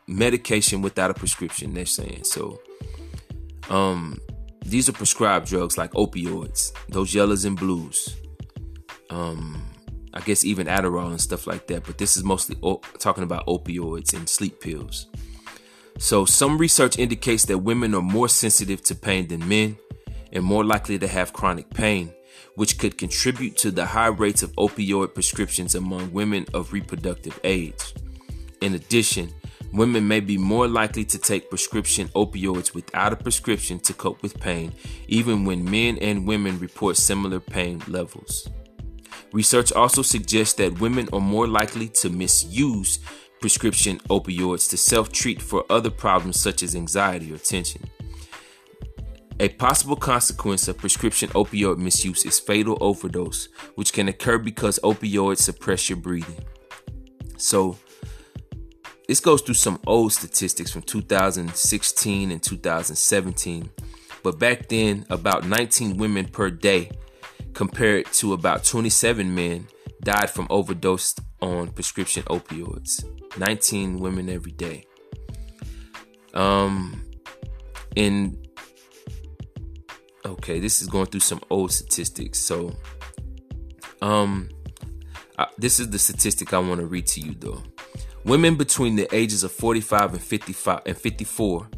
medication 0.08 0.82
without 0.82 1.12
a 1.12 1.14
prescription. 1.14 1.74
They're 1.74 1.86
saying 1.86 2.24
so. 2.24 2.62
Um, 3.70 4.18
these 4.62 4.88
are 4.88 4.94
prescribed 4.94 5.48
drugs 5.48 5.78
like 5.78 5.92
opioids, 5.92 6.72
those 6.88 7.14
yellows 7.14 7.44
and 7.44 7.60
blues. 7.60 8.16
Um, 9.10 9.70
I 10.14 10.22
guess 10.22 10.46
even 10.46 10.68
Adderall 10.68 11.10
and 11.10 11.20
stuff 11.20 11.46
like 11.46 11.68
that. 11.68 11.84
But 11.84 11.98
this 11.98 12.16
is 12.16 12.24
mostly 12.24 12.56
o- 12.64 12.80
talking 13.00 13.26
about 13.26 13.48
opioids 13.48 14.14
and 14.14 14.30
sleep 14.30 14.62
pills. 14.62 15.08
So, 16.00 16.24
some 16.24 16.58
research 16.58 16.98
indicates 16.98 17.44
that 17.48 17.58
women 17.58 17.96
are 17.96 18.02
more 18.02 18.30
sensitive 18.30 18.82
to 18.84 18.96
pain 18.96 19.28
than 19.28 19.46
men 19.46 19.78
and 20.32 20.42
more 20.42 20.64
likely 20.64 20.98
to 21.00 21.08
have 21.10 21.34
chronic 21.34 21.70
pain, 21.70 22.14
which 22.58 22.80
could 22.80 22.98
contribute 22.98 23.56
to 23.56 23.70
the 23.70 23.86
high 23.86 24.08
rates 24.08 24.42
of 24.42 24.52
opioid 24.56 25.14
prescriptions 25.14 25.76
among 25.76 26.12
women 26.12 26.44
of 26.56 26.74
reproductive 26.74 27.40
age. 27.44 27.94
In 28.62 28.74
addition, 28.74 29.32
Women 29.74 30.08
may 30.08 30.22
be 30.22 30.38
more 30.38 30.68
likely 30.68 31.04
to 31.06 31.18
take 31.18 31.50
prescription 31.50 32.08
opioids 32.10 32.74
without 32.74 33.12
a 33.12 33.18
prescription 33.18 33.80
to 33.82 33.94
cope 33.94 34.24
with 34.24 34.40
pain, 34.40 34.74
even 35.08 35.44
when 35.44 35.70
men 35.70 35.98
and 35.98 36.26
women 36.26 36.58
report 36.58 36.96
similar 36.96 37.40
pain 37.40 37.84
levels. 37.88 38.48
Research 39.34 39.74
also 39.74 40.02
suggests 40.02 40.54
that 40.56 40.80
women 40.80 41.10
are 41.12 41.20
more 41.20 41.48
likely 41.48 41.90
to 41.90 42.10
misuse 42.10 43.00
prescription 43.42 44.00
opioids 44.10 44.70
to 44.70 44.78
self 44.78 45.12
treat 45.12 45.42
for 45.42 45.66
other 45.70 45.92
problems 45.92 46.40
such 46.40 46.64
as 46.64 46.76
anxiety 46.76 47.32
or 47.34 47.38
tension. 47.38 47.84
A 49.40 49.50
possible 49.50 49.96
consequence 49.96 50.68
of 50.68 50.80
prescription 50.80 51.30
opioid 51.30 51.78
misuse 51.78 52.26
is 52.26 52.40
fatal 52.40 52.76
overdose, 52.82 53.50
which 53.76 53.94
can 53.94 54.08
occur 54.08 54.40
because 54.40 54.80
opioids 54.84 55.42
suppress 55.42 55.90
your 55.90 55.98
breathing. 55.98 56.44
So, 57.38 57.78
this 59.08 59.20
goes 59.20 59.42
through 59.42 59.56
some 59.56 59.80
old 59.86 60.12
statistics 60.12 60.72
from 60.72 60.82
2016 60.82 62.32
and 62.32 62.42
2017. 62.42 63.70
But 64.24 64.40
back 64.40 64.68
then, 64.70 65.06
about 65.12 65.46
19 65.46 65.98
women 65.98 66.26
per 66.26 66.50
day, 66.50 66.90
compared 67.54 68.08
to 68.14 68.34
about 68.34 68.64
27 68.64 69.34
men, 69.34 69.68
died 70.02 70.32
from 70.32 70.48
overdose 70.50 71.14
on 71.42 71.70
prescription 71.70 72.24
opioids. 72.24 73.06
19 73.38 74.00
women 74.00 74.30
every 74.30 74.52
day. 74.52 74.84
Um, 76.34 77.04
in 77.96 78.47
okay, 80.28 80.60
this 80.60 80.82
is 80.82 80.88
going 80.88 81.08
through 81.08 81.22
some 81.22 81.42
old 81.50 81.72
statistics. 81.72 82.40
So, 82.40 82.76
um, 84.02 84.50
I, 85.38 85.48
this 85.58 85.80
is 85.80 85.90
the 85.90 86.00
statistic 86.00 86.54
I 86.54 86.60
want 86.60 86.80
to 86.80 86.86
read 86.86 87.08
to 87.08 87.22
you 87.22 87.36
though. 87.38 87.64
Women 88.26 88.56
between 88.56 88.96
the 88.96 89.08
ages 89.16 89.44
of 89.44 89.52
45 89.52 90.14
and 90.14 90.22
55 90.22 90.82
and 90.86 90.98
54 90.98 91.70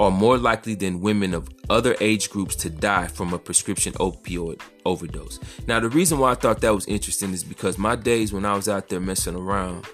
are 0.00 0.10
more 0.10 0.38
likely 0.38 0.74
than 0.74 1.00
women 1.00 1.34
of 1.34 1.48
other 1.70 1.96
age 2.00 2.30
groups 2.30 2.54
to 2.56 2.70
die 2.70 3.08
from 3.08 3.32
a 3.32 3.38
prescription 3.38 3.92
opioid 3.94 4.60
overdose. 4.84 5.40
Now, 5.66 5.80
the 5.80 5.88
reason 5.88 6.18
why 6.18 6.32
I 6.32 6.34
thought 6.34 6.60
that 6.60 6.74
was 6.74 6.86
interesting 6.86 7.32
is 7.32 7.42
because 7.42 7.78
my 7.78 7.96
days 7.96 8.32
when 8.32 8.44
I 8.44 8.54
was 8.54 8.68
out 8.68 8.88
there 8.88 9.00
messing 9.00 9.34
around 9.34 9.86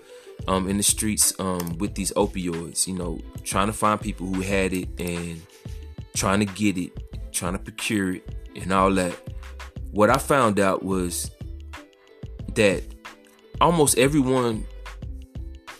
um, 0.47 0.68
in 0.68 0.76
the 0.76 0.82
streets 0.82 1.32
um, 1.38 1.78
with 1.78 1.95
these 1.95 2.12
opioids, 2.12 2.86
you 2.86 2.95
know, 2.95 3.18
trying 3.45 3.68
to 3.68 3.72
find 3.72 4.01
people 4.01 4.26
who 4.26 4.40
had 4.42 4.72
it 4.72 4.88
and 4.99 5.40
trying 6.14 6.40
to 6.40 6.47
get 6.47 6.76
it, 6.76 7.03
trying 7.35 7.53
to 7.55 7.59
procure 7.59 8.14
it, 8.14 8.37
and 8.57 8.72
all 8.72 8.93
that. 8.95 9.14
What 9.91 10.11
I 10.11 10.18
found 10.18 10.59
out 10.59 10.82
was 10.82 11.30
that 12.55 12.82
almost 13.61 13.99
everyone 13.99 14.66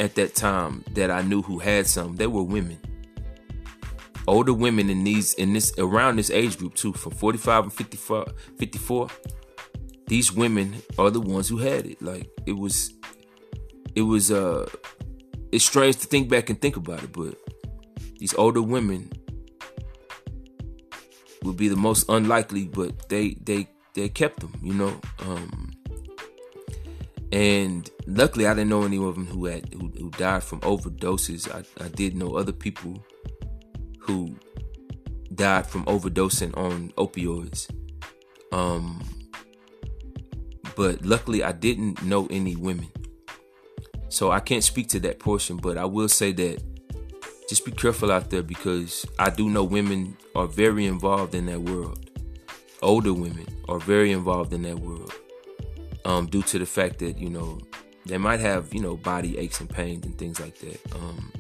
at 0.01 0.15
that 0.17 0.35
time 0.35 0.85
that 0.93 1.11
I 1.11 1.23
knew 1.23 1.43
who 1.43 1.59
had 1.59 1.87
some, 1.87 2.17
they 2.17 2.27
were 2.27 2.43
women. 2.43 2.79
Older 4.27 4.55
women 4.55 4.89
in 4.89 5.05
these 5.05 5.35
in 5.35 5.53
this 5.53 5.73
around 5.79 6.17
this 6.17 6.31
age 6.31 6.59
group 6.59 6.75
too, 6.75 6.93
from 6.93 7.13
45 7.13 7.65
and 7.65 7.73
54, 7.73 8.27
54 8.59 9.09
these 10.07 10.33
women 10.33 10.83
are 10.99 11.11
the 11.11 11.21
ones 11.21 11.49
who 11.49 11.59
had 11.59 11.87
it. 11.87 12.01
Like 12.03 12.31
it 12.47 12.53
was 12.53 12.93
it 13.95 14.03
was 14.03 14.31
uh 14.31 14.69
it's 15.53 15.65
strange 15.65 15.97
to 15.97 16.07
think 16.07 16.29
back 16.29 16.51
and 16.51 16.61
think 16.61 16.77
about 16.77 17.03
it, 17.03 17.13
but 17.13 17.37
these 18.19 18.35
older 18.35 18.63
women 18.63 19.11
would 21.45 21.57
be 21.57 21.69
the 21.69 21.77
most 21.77 22.09
unlikely, 22.09 22.65
but 22.65 23.09
they 23.09 23.37
they 23.43 23.69
they 23.95 24.09
kept 24.09 24.41
them, 24.41 24.53
you 24.63 24.75
know. 24.75 25.01
Um 25.21 25.71
and 27.35 27.91
luckily, 28.07 28.47
I 28.47 28.55
didn't 28.55 28.69
know 28.69 28.85
any 28.85 28.97
of 28.97 29.17
them 29.17 29.27
who 29.27 29.47
had 29.47 29.73
who, 29.75 29.89
who 29.99 30.11
died 30.11 30.45
from 30.45 30.61
overdoses. 30.61 31.53
I, 31.53 31.85
I 31.85 31.89
did 31.89 32.15
know 32.15 32.37
other 32.37 32.53
people 32.53 33.05
who 33.99 34.37
died 35.35 35.67
from 35.67 35.85
overdosing 35.87 36.57
on 36.57 36.91
opioids. 36.91 37.69
Um, 38.53 39.03
but 40.77 41.05
luckily, 41.05 41.43
I 41.43 41.51
didn't 41.51 42.05
know 42.05 42.29
any 42.31 42.55
women, 42.55 42.89
so 44.09 44.31
I 44.31 44.39
can't 44.39 44.63
speak 44.63 44.89
to 44.91 45.01
that 45.01 45.19
portion. 45.19 45.57
But 45.57 45.77
I 45.77 45.87
will 45.87 46.09
say 46.09 46.31
that 46.33 46.63
just 47.49 47.65
be 47.65 47.73
careful 47.73 48.11
out 48.11 48.31
there 48.31 48.43
because 48.43 49.07
I 49.19 49.31
do 49.31 49.51
know 49.51 49.65
women 49.65 50.17
are 50.35 50.47
very 50.47 50.87
involved 50.87 51.35
in 51.35 51.47
that 51.47 51.61
world. 51.61 52.11
Older 52.83 53.13
women 53.13 53.47
are 53.69 53.79
very 53.79 54.13
involved 54.13 54.53
in 54.53 54.63
that 54.63 54.79
world 54.79 55.13
um, 56.05 56.27
due 56.27 56.43
to 56.43 56.59
the 56.59 56.67
fact 56.67 56.99
that 56.99 57.19
you 57.19 57.31
know 57.31 57.59
they 58.07 58.19
might 58.19 58.41
have 58.41 58.73
you 58.75 58.81
know 58.81 58.97
body 58.97 59.39
aches 59.39 59.61
and 59.61 59.69
pains 59.69 60.05
and 60.05 60.17
things 60.19 60.41
like 60.41 60.59
that. 60.59 60.81
Um, 60.95 61.33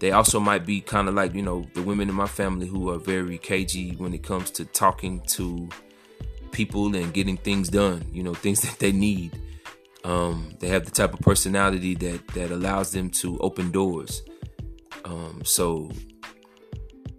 they 0.00 0.12
also 0.12 0.40
might 0.40 0.64
be 0.64 0.80
kind 0.80 1.08
of 1.08 1.14
like 1.14 1.34
you 1.34 1.42
know 1.42 1.66
the 1.74 1.82
women 1.82 2.08
in 2.08 2.14
my 2.14 2.26
family 2.26 2.66
who 2.66 2.90
are 2.90 2.98
very 2.98 3.38
cagey 3.38 3.94
when 3.96 4.14
it 4.14 4.22
comes 4.22 4.50
to 4.52 4.64
talking 4.64 5.20
to 5.28 5.68
people 6.52 6.94
and 6.94 7.12
getting 7.12 7.36
things 7.36 7.68
done. 7.68 8.04
You 8.12 8.22
know 8.22 8.34
things 8.34 8.60
that 8.62 8.78
they 8.78 8.92
need. 8.92 9.38
Um, 10.02 10.54
they 10.60 10.68
have 10.68 10.86
the 10.86 10.90
type 10.90 11.12
of 11.12 11.20
personality 11.20 11.94
that 11.96 12.26
that 12.28 12.50
allows 12.50 12.92
them 12.92 13.10
to 13.10 13.38
open 13.38 13.70
doors. 13.70 14.22
Um, 15.04 15.42
so 15.44 15.90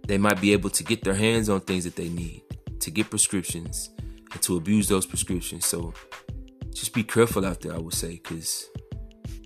they 0.06 0.18
might 0.18 0.40
be 0.40 0.52
able 0.52 0.70
to 0.70 0.82
get 0.84 1.04
their 1.04 1.14
hands 1.14 1.48
on 1.48 1.60
things 1.60 1.84
that 1.84 1.96
they 1.96 2.08
need 2.08 2.42
to 2.80 2.90
get 2.90 3.10
prescriptions 3.10 3.90
and 4.32 4.42
to 4.42 4.56
abuse 4.56 4.88
those 4.88 5.06
prescriptions. 5.06 5.66
So 5.66 5.94
just 6.70 6.92
be 6.94 7.04
careful 7.04 7.44
out 7.44 7.60
there, 7.60 7.74
I 7.74 7.78
would 7.78 7.94
say, 7.94 8.20
because 8.22 8.68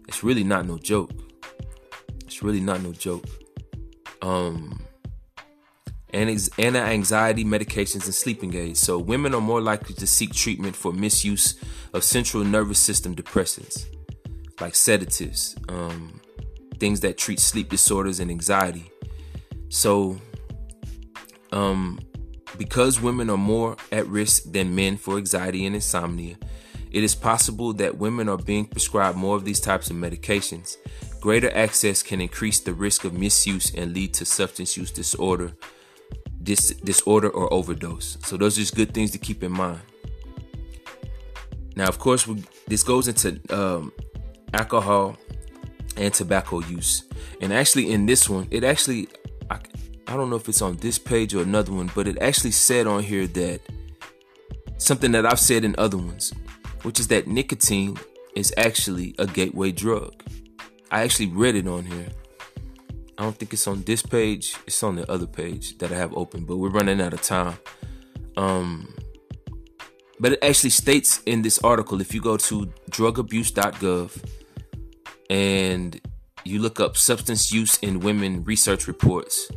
it's 0.08 0.22
really 0.24 0.44
not 0.44 0.66
no 0.66 0.78
joke. 0.78 1.12
It's 2.24 2.42
really 2.42 2.60
not 2.60 2.82
no 2.82 2.92
joke. 2.92 3.24
Um, 4.22 4.82
anti-anxiety 6.12 7.44
medications 7.44 8.04
and 8.04 8.14
sleeping 8.14 8.54
aids. 8.54 8.80
So 8.80 8.98
women 8.98 9.34
are 9.34 9.40
more 9.40 9.60
likely 9.60 9.94
to 9.96 10.06
seek 10.06 10.32
treatment 10.32 10.74
for 10.74 10.92
misuse 10.92 11.56
of 11.92 12.02
central 12.04 12.44
nervous 12.44 12.78
system 12.78 13.14
depressants, 13.14 13.84
like 14.60 14.74
sedatives, 14.74 15.56
um, 15.68 16.20
things 16.78 17.00
that 17.00 17.18
treat 17.18 17.40
sleep 17.40 17.68
disorders 17.68 18.20
and 18.20 18.30
anxiety. 18.30 18.90
So, 19.68 20.18
um, 21.52 21.98
because 22.58 23.00
women 23.00 23.28
are 23.30 23.36
more 23.36 23.76
at 23.92 24.06
risk 24.06 24.52
than 24.52 24.74
men 24.74 24.96
for 24.96 25.16
anxiety 25.16 25.66
and 25.66 25.74
insomnia, 25.74 26.36
it 26.90 27.02
is 27.02 27.14
possible 27.14 27.72
that 27.74 27.98
women 27.98 28.28
are 28.28 28.38
being 28.38 28.66
prescribed 28.66 29.18
more 29.18 29.36
of 29.36 29.44
these 29.44 29.60
types 29.60 29.90
of 29.90 29.96
medications. 29.96 30.76
Greater 31.20 31.54
access 31.54 32.02
can 32.02 32.20
increase 32.20 32.60
the 32.60 32.72
risk 32.72 33.04
of 33.04 33.12
misuse 33.12 33.74
and 33.74 33.92
lead 33.92 34.14
to 34.14 34.24
substance 34.24 34.76
use 34.76 34.90
disorder, 34.90 35.52
dis- 36.42 36.74
disorder 36.84 37.28
or 37.28 37.52
overdose. 37.52 38.16
So 38.22 38.36
those 38.36 38.56
are 38.56 38.60
just 38.60 38.76
good 38.76 38.94
things 38.94 39.10
to 39.10 39.18
keep 39.18 39.42
in 39.42 39.52
mind. 39.52 39.80
Now, 41.74 41.88
of 41.88 41.98
course, 41.98 42.26
we, 42.26 42.42
this 42.66 42.82
goes 42.82 43.08
into 43.08 43.40
um, 43.50 43.92
alcohol 44.54 45.18
and 45.96 46.12
tobacco 46.12 46.60
use. 46.60 47.04
And 47.40 47.52
actually, 47.52 47.92
in 47.92 48.06
this 48.06 48.28
one, 48.28 48.48
it 48.50 48.64
actually 48.64 49.08
I, 49.50 49.58
I 50.06 50.16
don't 50.16 50.30
know 50.30 50.36
if 50.36 50.48
it's 50.48 50.62
on 50.62 50.76
this 50.76 50.98
page 50.98 51.34
or 51.34 51.42
another 51.42 51.72
one, 51.72 51.90
but 51.94 52.06
it 52.06 52.18
actually 52.20 52.52
said 52.52 52.86
on 52.86 53.02
here 53.02 53.26
that 53.28 53.60
something 54.78 55.12
that 55.12 55.26
I've 55.26 55.40
said 55.40 55.64
in 55.64 55.74
other 55.78 55.96
ones, 55.96 56.32
which 56.82 57.00
is 57.00 57.08
that 57.08 57.26
nicotine 57.26 57.96
is 58.34 58.52
actually 58.56 59.14
a 59.18 59.26
gateway 59.26 59.72
drug. 59.72 60.22
I 60.90 61.02
actually 61.02 61.28
read 61.28 61.56
it 61.56 61.66
on 61.66 61.84
here. 61.84 62.08
I 63.18 63.22
don't 63.22 63.36
think 63.36 63.52
it's 63.52 63.66
on 63.66 63.82
this 63.82 64.02
page. 64.02 64.54
It's 64.66 64.82
on 64.82 64.96
the 64.96 65.10
other 65.10 65.26
page 65.26 65.78
that 65.78 65.90
I 65.90 65.96
have 65.96 66.14
open, 66.14 66.44
but 66.44 66.58
we're 66.58 66.68
running 66.68 67.00
out 67.00 67.14
of 67.14 67.22
time. 67.22 67.58
Um, 68.36 68.94
but 70.20 70.32
it 70.32 70.38
actually 70.42 70.70
states 70.70 71.22
in 71.26 71.42
this 71.42 71.58
article 71.60 72.00
if 72.00 72.14
you 72.14 72.20
go 72.20 72.36
to 72.36 72.66
drugabuse.gov 72.90 74.24
and 75.30 76.00
you 76.44 76.60
look 76.60 76.80
up 76.80 76.96
substance 76.96 77.52
use 77.52 77.76
in 77.78 78.00
women 78.00 78.44
research 78.44 78.86
reports, 78.86 79.50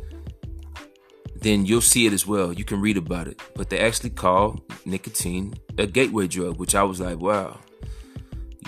then 1.36 1.64
you'll 1.64 1.80
see 1.80 2.06
it 2.06 2.12
as 2.12 2.26
well. 2.26 2.52
You 2.52 2.64
can 2.64 2.80
read 2.80 2.96
about 2.96 3.28
it. 3.28 3.40
But 3.54 3.70
they 3.70 3.78
actually 3.78 4.10
call 4.10 4.60
nicotine 4.84 5.54
a 5.78 5.86
gateway 5.86 6.26
drug, 6.26 6.58
which 6.58 6.74
I 6.74 6.82
was 6.82 7.00
like, 7.00 7.18
wow. 7.18 7.58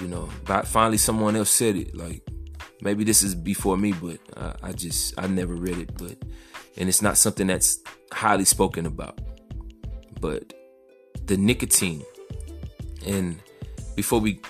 You 0.01 0.09
know, 0.09 0.29
but 0.45 0.67
finally 0.67 0.99
someone 0.99 1.37
else 1.37 1.51
said 1.51 1.77
it. 1.77 1.95
Like, 1.95 2.23
maybe 2.81 3.05
this 3.05 3.23
is 3.23 3.35
before 3.35 3.77
me, 3.77 3.93
but 3.93 4.19
I, 4.37 4.69
I 4.69 4.73
just, 4.73 5.15
I 5.19 5.27
never 5.27 5.55
read 5.55 5.79
it. 5.79 5.97
But, 5.99 6.17
and 6.77 6.89
it's 6.89 7.03
not 7.03 7.19
something 7.19 7.47
that's 7.47 7.79
highly 8.11 8.45
spoken 8.45 8.87
about. 8.87 9.19
But 10.21 10.55
the 11.27 11.37
nicotine, 11.37 12.03
and 13.07 13.39
before 13.97 14.21
we, 14.21 14.41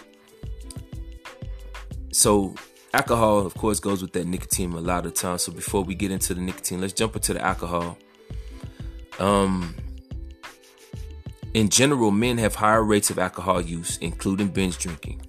so 2.12 2.54
alcohol, 2.94 3.38
of 3.38 3.54
course, 3.54 3.80
goes 3.80 4.02
with 4.02 4.12
that 4.12 4.26
nicotine 4.26 4.72
a 4.72 4.80
lot 4.80 5.06
of 5.06 5.14
times. 5.14 5.42
So 5.42 5.52
before 5.52 5.82
we 5.82 5.94
get 5.94 6.10
into 6.10 6.34
the 6.34 6.40
nicotine, 6.40 6.80
let's 6.80 6.92
jump 6.92 7.16
into 7.16 7.34
the 7.34 7.42
alcohol. 7.42 7.98
Um, 9.18 9.74
in 11.54 11.68
general, 11.68 12.10
men 12.10 12.38
have 12.38 12.54
higher 12.54 12.82
rates 12.82 13.10
of 13.10 13.18
alcohol 13.18 13.60
use, 13.60 13.98
including 13.98 14.48
binge 14.48 14.78
drinking. 14.78 15.22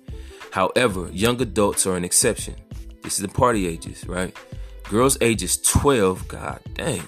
However, 0.52 1.10
young 1.12 1.42
adults 1.42 1.88
are 1.88 1.98
an 1.98 2.06
exception. 2.06 2.56
This 3.02 3.16
is 3.16 3.22
the 3.22 3.28
party 3.28 3.68
ages, 3.68 4.08
right? 4.08 4.36
Girls 4.90 5.18
ages 5.22 5.58
12, 5.58 6.28
god 6.28 6.60
dang. 6.76 7.04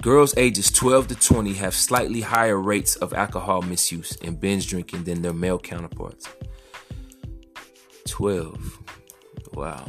Girls 0.00 0.32
ages 0.38 0.70
12 0.70 1.08
to 1.08 1.14
20 1.14 1.52
have 1.54 1.74
slightly 1.74 2.22
higher 2.22 2.58
rates 2.58 2.96
of 2.96 3.12
alcohol 3.12 3.60
misuse 3.60 4.16
and 4.22 4.40
binge 4.40 4.66
drinking 4.66 5.04
than 5.04 5.20
their 5.20 5.34
male 5.34 5.58
counterparts. 5.58 6.26
12. 8.10 8.78
Wow. 9.54 9.88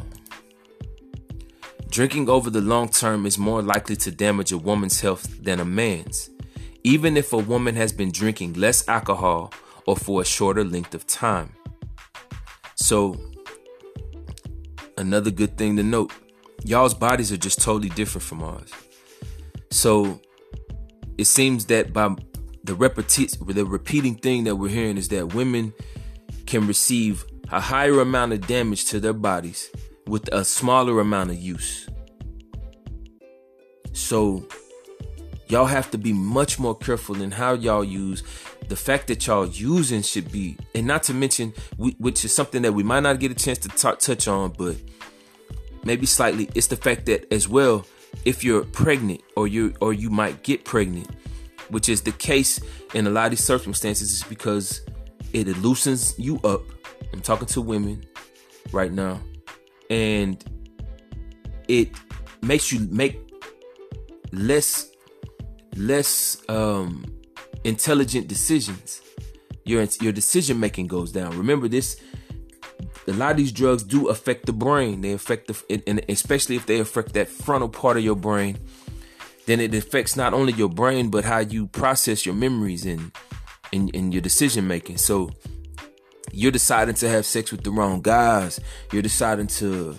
Drinking 1.90 2.30
over 2.30 2.48
the 2.48 2.60
long 2.60 2.88
term 2.88 3.26
is 3.26 3.36
more 3.36 3.60
likely 3.60 3.96
to 3.96 4.10
damage 4.10 4.52
a 4.52 4.58
woman's 4.58 5.00
health 5.00 5.42
than 5.42 5.60
a 5.60 5.64
man's, 5.64 6.30
even 6.84 7.16
if 7.16 7.32
a 7.32 7.38
woman 7.38 7.74
has 7.74 7.92
been 7.92 8.10
drinking 8.10 8.54
less 8.54 8.88
alcohol 8.88 9.52
or 9.86 9.96
for 9.96 10.22
a 10.22 10.24
shorter 10.24 10.64
length 10.64 10.94
of 10.94 11.06
time. 11.06 11.52
So, 12.76 13.20
another 14.96 15.30
good 15.30 15.58
thing 15.58 15.76
to 15.76 15.82
note 15.82 16.12
y'all's 16.64 16.94
bodies 16.94 17.32
are 17.32 17.36
just 17.36 17.60
totally 17.60 17.90
different 17.90 18.22
from 18.22 18.42
ours. 18.42 18.70
So 19.70 20.20
it 21.18 21.24
seems 21.24 21.66
that 21.66 21.92
by 21.92 22.14
the 22.64 22.74
repeti- 22.74 23.36
the 23.54 23.66
repeating 23.66 24.14
thing 24.14 24.44
that 24.44 24.56
we're 24.56 24.68
hearing 24.68 24.96
is 24.96 25.08
that 25.08 25.34
women 25.34 25.72
can 26.46 26.66
receive 26.66 27.24
a 27.52 27.60
higher 27.60 28.00
amount 28.00 28.32
of 28.32 28.46
damage 28.46 28.86
to 28.86 28.98
their 28.98 29.12
bodies 29.12 29.70
with 30.06 30.28
a 30.32 30.44
smaller 30.44 31.00
amount 31.00 31.30
of 31.30 31.36
use. 31.36 31.88
So 33.92 34.46
y'all 35.48 35.66
have 35.66 35.90
to 35.92 35.98
be 35.98 36.12
much 36.12 36.58
more 36.58 36.76
careful 36.76 37.22
in 37.22 37.30
how 37.30 37.52
y'all 37.52 37.84
use 37.84 38.24
the 38.68 38.76
fact 38.76 39.06
that 39.08 39.26
y'all 39.26 39.46
using 39.46 40.02
should 40.02 40.32
be 40.32 40.56
and 40.74 40.86
not 40.86 41.02
to 41.04 41.14
mention 41.14 41.52
which 41.76 42.24
is 42.24 42.34
something 42.34 42.62
that 42.62 42.72
we 42.72 42.82
might 42.82 43.00
not 43.00 43.20
get 43.20 43.30
a 43.30 43.34
chance 43.34 43.58
to 43.58 43.68
talk, 43.68 43.98
touch 43.98 44.26
on 44.26 44.50
but 44.56 44.76
maybe 45.84 46.06
slightly 46.06 46.48
it's 46.54 46.68
the 46.68 46.76
fact 46.76 47.04
that 47.06 47.30
as 47.32 47.48
well 47.48 47.84
if 48.24 48.44
you're 48.44 48.64
pregnant 48.64 49.20
or 49.36 49.48
you 49.48 49.74
or 49.80 49.92
you 49.92 50.10
might 50.10 50.42
get 50.42 50.64
pregnant, 50.64 51.08
which 51.70 51.88
is 51.88 52.02
the 52.02 52.12
case 52.12 52.60
in 52.94 53.06
a 53.06 53.10
lot 53.10 53.26
of 53.26 53.30
these 53.30 53.44
circumstances, 53.44 54.12
is 54.12 54.22
because 54.24 54.82
it 55.32 55.46
loosens 55.58 56.18
you 56.18 56.38
up. 56.44 56.62
I'm 57.12 57.20
talking 57.20 57.46
to 57.48 57.60
women 57.60 58.04
right 58.72 58.92
now, 58.92 59.20
and 59.90 60.42
it 61.68 61.90
makes 62.42 62.72
you 62.72 62.86
make 62.90 63.18
less 64.32 64.90
less 65.76 66.42
um 66.48 67.04
intelligent 67.64 68.28
decisions. 68.28 69.02
Your 69.64 69.86
your 70.00 70.12
decision 70.12 70.58
making 70.58 70.88
goes 70.88 71.12
down. 71.12 71.36
Remember 71.36 71.68
this 71.68 72.00
a 73.08 73.12
lot 73.12 73.32
of 73.32 73.36
these 73.36 73.52
drugs 73.52 73.82
do 73.82 74.08
affect 74.08 74.46
the 74.46 74.52
brain. 74.52 75.00
They 75.00 75.12
affect 75.12 75.48
the, 75.48 75.82
and 75.86 76.04
especially 76.08 76.56
if 76.56 76.66
they 76.66 76.78
affect 76.78 77.14
that 77.14 77.28
frontal 77.28 77.68
part 77.68 77.96
of 77.96 78.04
your 78.04 78.16
brain, 78.16 78.58
then 79.46 79.60
it 79.60 79.74
affects 79.74 80.16
not 80.16 80.32
only 80.34 80.52
your 80.52 80.68
brain 80.68 81.10
but 81.10 81.24
how 81.24 81.40
you 81.40 81.66
process 81.68 82.24
your 82.24 82.34
memories 82.34 82.86
and 82.86 83.12
and, 83.72 83.90
and 83.94 84.12
your 84.12 84.20
decision 84.22 84.66
making. 84.66 84.98
So 84.98 85.30
you're 86.30 86.52
deciding 86.52 86.94
to 86.96 87.08
have 87.08 87.26
sex 87.26 87.50
with 87.50 87.64
the 87.64 87.70
wrong 87.70 88.00
guys. 88.00 88.60
You're 88.92 89.02
deciding 89.02 89.48
to 89.48 89.98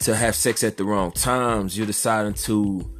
to 0.00 0.16
have 0.16 0.34
sex 0.34 0.62
at 0.64 0.76
the 0.76 0.84
wrong 0.84 1.12
times. 1.12 1.76
You're 1.76 1.86
deciding 1.86 2.34
to 2.34 2.90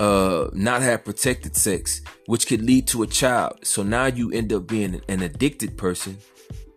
uh 0.00 0.48
not 0.52 0.82
have 0.82 1.04
protected 1.04 1.56
sex, 1.56 2.02
which 2.26 2.46
could 2.46 2.62
lead 2.62 2.86
to 2.88 3.02
a 3.02 3.06
child. 3.06 3.58
So 3.64 3.82
now 3.82 4.06
you 4.06 4.30
end 4.32 4.52
up 4.52 4.66
being 4.66 5.00
an 5.08 5.22
addicted 5.22 5.76
person 5.76 6.18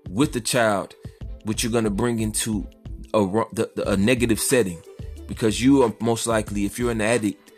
with 0.10 0.34
the 0.34 0.42
child 0.42 0.96
which 1.44 1.64
you're 1.64 1.72
going 1.72 1.84
to 1.84 1.90
bring 1.90 2.20
into 2.20 2.68
a, 3.14 3.44
a 3.86 3.98
negative 3.98 4.40
setting 4.40 4.82
because 5.28 5.62
you 5.62 5.84
are 5.84 5.94
most 6.00 6.28
likely 6.28 6.66
if 6.66 6.78
you're 6.78 6.92
an 6.92 7.02
addict 7.02 7.52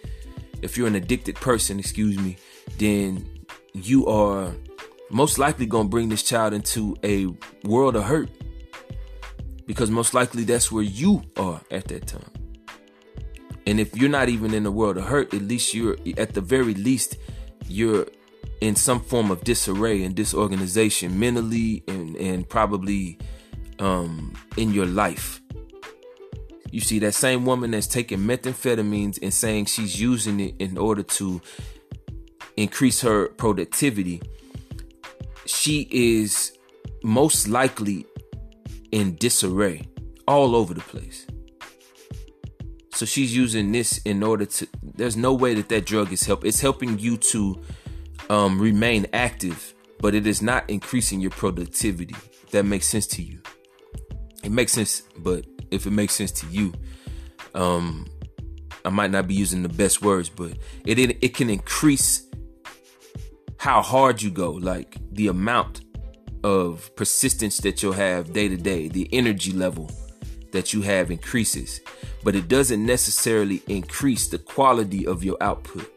if 0.61 0.77
you're 0.77 0.87
an 0.87 0.95
addicted 0.95 1.35
person 1.35 1.79
excuse 1.79 2.17
me 2.17 2.37
then 2.77 3.27
you 3.73 4.05
are 4.07 4.53
most 5.13 5.37
likely 5.37 5.65
going 5.65 5.85
to 5.85 5.89
bring 5.89 6.09
this 6.09 6.23
child 6.23 6.53
into 6.53 6.95
a 7.03 7.27
world 7.67 7.95
of 7.95 8.03
hurt 8.03 8.29
because 9.65 9.89
most 9.89 10.13
likely 10.13 10.43
that's 10.43 10.71
where 10.71 10.83
you 10.83 11.21
are 11.37 11.61
at 11.71 11.87
that 11.87 12.07
time 12.07 12.31
and 13.65 13.79
if 13.79 13.95
you're 13.95 14.09
not 14.09 14.27
even 14.27 14.53
in 14.53 14.63
the 14.63 14.71
world 14.71 14.97
of 14.97 15.05
hurt 15.05 15.33
at 15.33 15.41
least 15.41 15.73
you're 15.73 15.97
at 16.17 16.33
the 16.33 16.41
very 16.41 16.73
least 16.73 17.17
you're 17.67 18.05
in 18.61 18.75
some 18.75 18.99
form 18.99 19.29
of 19.29 19.43
disarray 19.43 20.03
and 20.03 20.15
disorganization 20.15 21.19
mentally 21.19 21.83
and 21.87 22.15
and 22.15 22.47
probably 22.47 23.17
um, 23.79 24.33
in 24.57 24.73
your 24.73 24.85
life. 24.85 25.41
You 26.71 26.81
see, 26.81 26.99
that 26.99 27.13
same 27.13 27.45
woman 27.45 27.71
that's 27.71 27.87
taking 27.87 28.19
methamphetamines 28.19 29.19
and 29.21 29.33
saying 29.33 29.65
she's 29.65 29.99
using 29.99 30.39
it 30.39 30.55
in 30.59 30.77
order 30.77 31.03
to 31.03 31.41
increase 32.57 33.01
her 33.01 33.27
productivity, 33.27 34.21
she 35.63 35.87
is 35.91 36.57
most 37.03 37.47
likely 37.47 38.05
in 38.91 39.15
disarray 39.15 39.87
all 40.27 40.55
over 40.55 40.73
the 40.73 40.81
place. 40.81 41.25
So 42.93 43.05
she's 43.05 43.35
using 43.35 43.71
this 43.71 43.97
in 43.99 44.23
order 44.23 44.45
to. 44.45 44.67
There's 44.81 45.17
no 45.17 45.33
way 45.33 45.55
that 45.55 45.69
that 45.69 45.85
drug 45.85 46.13
is 46.13 46.23
help. 46.23 46.45
It's 46.45 46.59
helping 46.59 46.99
you 46.99 47.17
to 47.17 47.61
um, 48.29 48.59
remain 48.59 49.07
active, 49.13 49.73
but 49.99 50.13
it 50.13 50.27
is 50.27 50.41
not 50.41 50.69
increasing 50.69 51.19
your 51.19 51.31
productivity. 51.31 52.15
that 52.51 52.65
makes 52.65 52.87
sense 52.87 53.07
to 53.07 53.23
you 53.23 53.41
it 54.43 54.51
makes 54.51 54.73
sense, 54.73 55.01
but 55.17 55.45
if 55.71 55.87
it 55.87 55.91
makes 55.91 56.13
sense 56.13 56.31
to 56.31 56.47
you, 56.47 56.73
um, 57.55 58.05
I 58.85 58.89
might 58.89 59.09
not 59.09 59.27
be 59.27 59.33
using 59.33 59.63
the 59.63 59.69
best 59.69 60.01
words, 60.01 60.29
but 60.29 60.57
it 60.85 60.99
it, 60.99 61.17
it 61.23 61.33
can 61.33 61.49
increase 61.49 62.27
how 63.63 63.81
hard 63.81 64.21
you 64.21 64.29
go, 64.29 64.51
like 64.51 64.97
the 65.13 65.29
amount 65.29 65.79
of 66.43 66.93
persistence 66.97 67.59
that 67.59 67.81
you'll 67.81 67.93
have 67.93 68.33
day 68.33 68.49
to 68.49 68.57
day, 68.57 68.89
the 68.89 69.07
energy 69.13 69.53
level 69.53 69.89
that 70.51 70.73
you 70.73 70.81
have 70.81 71.09
increases, 71.09 71.79
but 72.25 72.35
it 72.35 72.49
doesn't 72.49 72.85
necessarily 72.85 73.63
increase 73.69 74.27
the 74.27 74.37
quality 74.37 75.07
of 75.07 75.23
your 75.23 75.37
output 75.39 75.89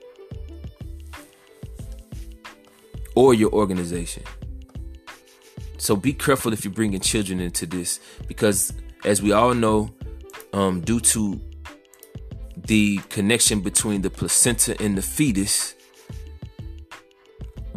or 3.16 3.34
your 3.34 3.50
organization. 3.50 4.22
So 5.76 5.96
be 5.96 6.12
careful 6.12 6.52
if 6.52 6.64
you're 6.64 6.72
bringing 6.72 7.00
children 7.00 7.40
into 7.40 7.66
this 7.66 7.98
because, 8.28 8.72
as 9.04 9.20
we 9.20 9.32
all 9.32 9.54
know, 9.54 9.92
um, 10.52 10.82
due 10.82 11.00
to 11.00 11.40
the 12.68 12.98
connection 13.08 13.60
between 13.60 14.02
the 14.02 14.10
placenta 14.10 14.80
and 14.80 14.96
the 14.96 15.02
fetus, 15.02 15.76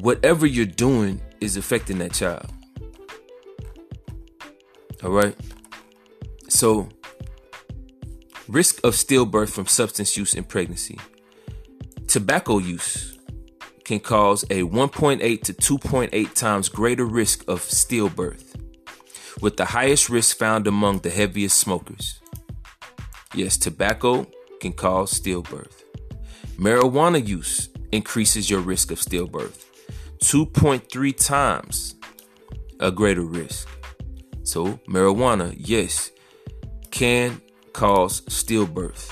whatever 0.02 0.46
you're 0.46 0.66
doing 0.66 1.22
is 1.42 1.58
affecting 1.58 2.00
that 2.00 2.14
child. 2.14 2.52
All 5.04 5.12
right. 5.12 5.36
So, 6.48 6.90
risk 8.48 8.80
of 8.84 8.94
stillbirth 8.94 9.50
from 9.50 9.68
substance 9.68 10.18
use 10.18 10.34
in 10.34 10.44
pregnancy, 10.44 11.00
tobacco 12.08 12.58
use 12.58 13.18
can 13.84 14.00
cause 14.00 14.44
a 14.44 14.64
1.8 14.64 15.42
to 15.44 15.54
2.8 15.54 16.34
times 16.34 16.70
greater 16.70 17.06
risk 17.06 17.44
of 17.48 17.62
stillbirth, 17.62 18.60
with 19.42 19.58
the 19.58 19.66
highest 19.66 20.10
risk 20.10 20.38
found 20.38 20.68
among 20.68 21.00
the 21.00 21.10
heaviest 21.10 21.58
smokers. 21.58 22.20
Yes, 23.34 23.58
tobacco 23.58 24.28
can 24.60 24.74
cause 24.74 25.20
stillbirth. 25.20 25.84
Marijuana 26.58 27.26
use 27.26 27.70
increases 27.92 28.50
your 28.50 28.60
risk 28.60 28.92
of 28.92 29.00
stillbirth 29.00 29.69
2.3 30.24 31.16
times 31.18 31.96
a 32.80 32.92
greater 32.92 33.24
risk. 33.24 33.68
So, 34.44 34.80
marijuana, 34.88 35.56
yes, 35.58 36.12
can 36.92 37.42
cause 37.74 38.22
stillbirth. 38.22 39.12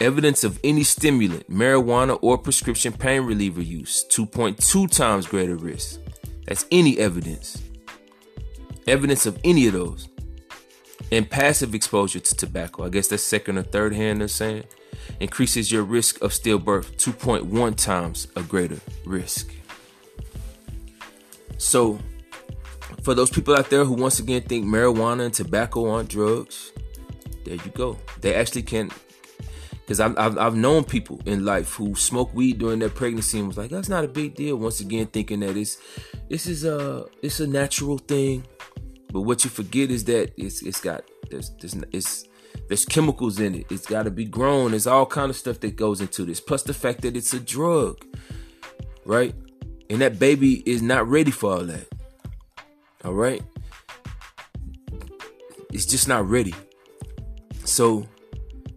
Evidence 0.00 0.44
of 0.44 0.58
any 0.62 0.82
stimulant, 0.82 1.48
marijuana, 1.50 2.18
or 2.20 2.36
prescription 2.38 2.92
pain 2.92 3.22
reliever 3.22 3.62
use, 3.62 4.04
2.2 4.10 4.90
times 4.90 5.26
greater 5.26 5.56
risk. 5.56 6.00
That's 6.46 6.66
any 6.70 6.98
evidence. 6.98 7.62
Evidence 8.86 9.26
of 9.26 9.38
any 9.42 9.66
of 9.66 9.72
those. 9.72 10.08
And 11.12 11.28
passive 11.30 11.74
exposure 11.74 12.20
to 12.20 12.34
tobacco, 12.34 12.84
I 12.84 12.88
guess 12.88 13.08
that's 13.08 13.22
second 13.22 13.58
or 13.58 13.62
third 13.62 13.94
hand 13.94 14.20
they're 14.20 14.28
saying, 14.28 14.64
increases 15.20 15.70
your 15.70 15.82
risk 15.82 16.20
of 16.20 16.32
stillbirth 16.32 16.96
2.1 16.96 17.76
times 17.76 18.28
a 18.36 18.42
greater 18.42 18.78
risk. 19.04 19.52
So, 21.58 21.98
for 23.02 23.14
those 23.14 23.30
people 23.30 23.56
out 23.56 23.70
there 23.70 23.84
who 23.84 23.94
once 23.94 24.18
again 24.18 24.42
think 24.42 24.66
marijuana 24.66 25.26
and 25.26 25.34
tobacco 25.34 25.90
aren't 25.90 26.08
drugs, 26.08 26.72
there 27.44 27.54
you 27.54 27.70
go. 27.74 27.98
They 28.20 28.34
actually 28.34 28.62
can 28.62 28.90
because 29.86 30.00
I've, 30.00 30.18
I've, 30.18 30.36
I've 30.36 30.56
known 30.56 30.82
people 30.82 31.20
in 31.26 31.44
life 31.44 31.74
who 31.74 31.94
smoke 31.94 32.34
weed 32.34 32.58
during 32.58 32.80
their 32.80 32.88
pregnancy 32.88 33.38
and 33.38 33.46
was 33.46 33.56
like, 33.56 33.70
that's 33.70 33.88
not 33.88 34.02
a 34.02 34.08
big 34.08 34.34
deal. 34.34 34.56
Once 34.56 34.80
again, 34.80 35.06
thinking 35.06 35.40
that 35.40 35.56
it's 35.56 35.78
this 36.28 36.46
is 36.46 36.64
a 36.64 37.06
it's 37.22 37.38
a 37.38 37.46
natural 37.46 37.98
thing, 37.98 38.44
but 39.12 39.20
what 39.22 39.44
you 39.44 39.50
forget 39.50 39.90
is 39.90 40.04
that 40.04 40.32
it's 40.36 40.62
it's 40.62 40.80
got 40.80 41.04
There's 41.30 41.50
there's 41.60 41.74
it's 41.92 42.28
there's 42.66 42.84
chemicals 42.84 43.38
in 43.38 43.54
it. 43.54 43.66
It's 43.70 43.86
got 43.86 44.04
to 44.04 44.10
be 44.10 44.24
grown. 44.24 44.72
There's 44.72 44.88
all 44.88 45.06
kind 45.06 45.30
of 45.30 45.36
stuff 45.36 45.60
that 45.60 45.76
goes 45.76 46.00
into 46.00 46.24
this. 46.24 46.40
Plus 46.40 46.64
the 46.64 46.74
fact 46.74 47.02
that 47.02 47.16
it's 47.16 47.32
a 47.32 47.38
drug, 47.38 48.04
right? 49.04 49.34
And 49.88 50.00
that 50.00 50.18
baby 50.18 50.62
is 50.68 50.82
not 50.82 51.08
ready 51.08 51.30
for 51.30 51.52
all 51.52 51.64
that. 51.64 51.86
All 53.04 53.14
right, 53.14 53.42
it's 55.72 55.86
just 55.86 56.08
not 56.08 56.28
ready. 56.28 56.54
So 57.64 58.06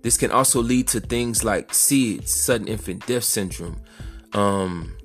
this 0.02 0.18
can 0.18 0.32
also 0.32 0.62
lead 0.62 0.88
to 0.90 1.00
things 1.00 1.44
like 1.44 1.70
SIDS, 1.70 2.28
sudden 2.28 2.68
infant 2.68 3.06
death 3.06 3.24
syndrome. 3.24 3.82
Um, 4.34 4.96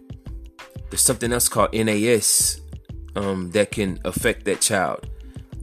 there's 0.90 1.02
something 1.02 1.32
else 1.32 1.48
called 1.48 1.72
NAS 1.72 2.60
um, 3.16 3.50
that 3.52 3.70
can 3.70 3.98
affect 4.04 4.44
that 4.44 4.60
child 4.60 5.08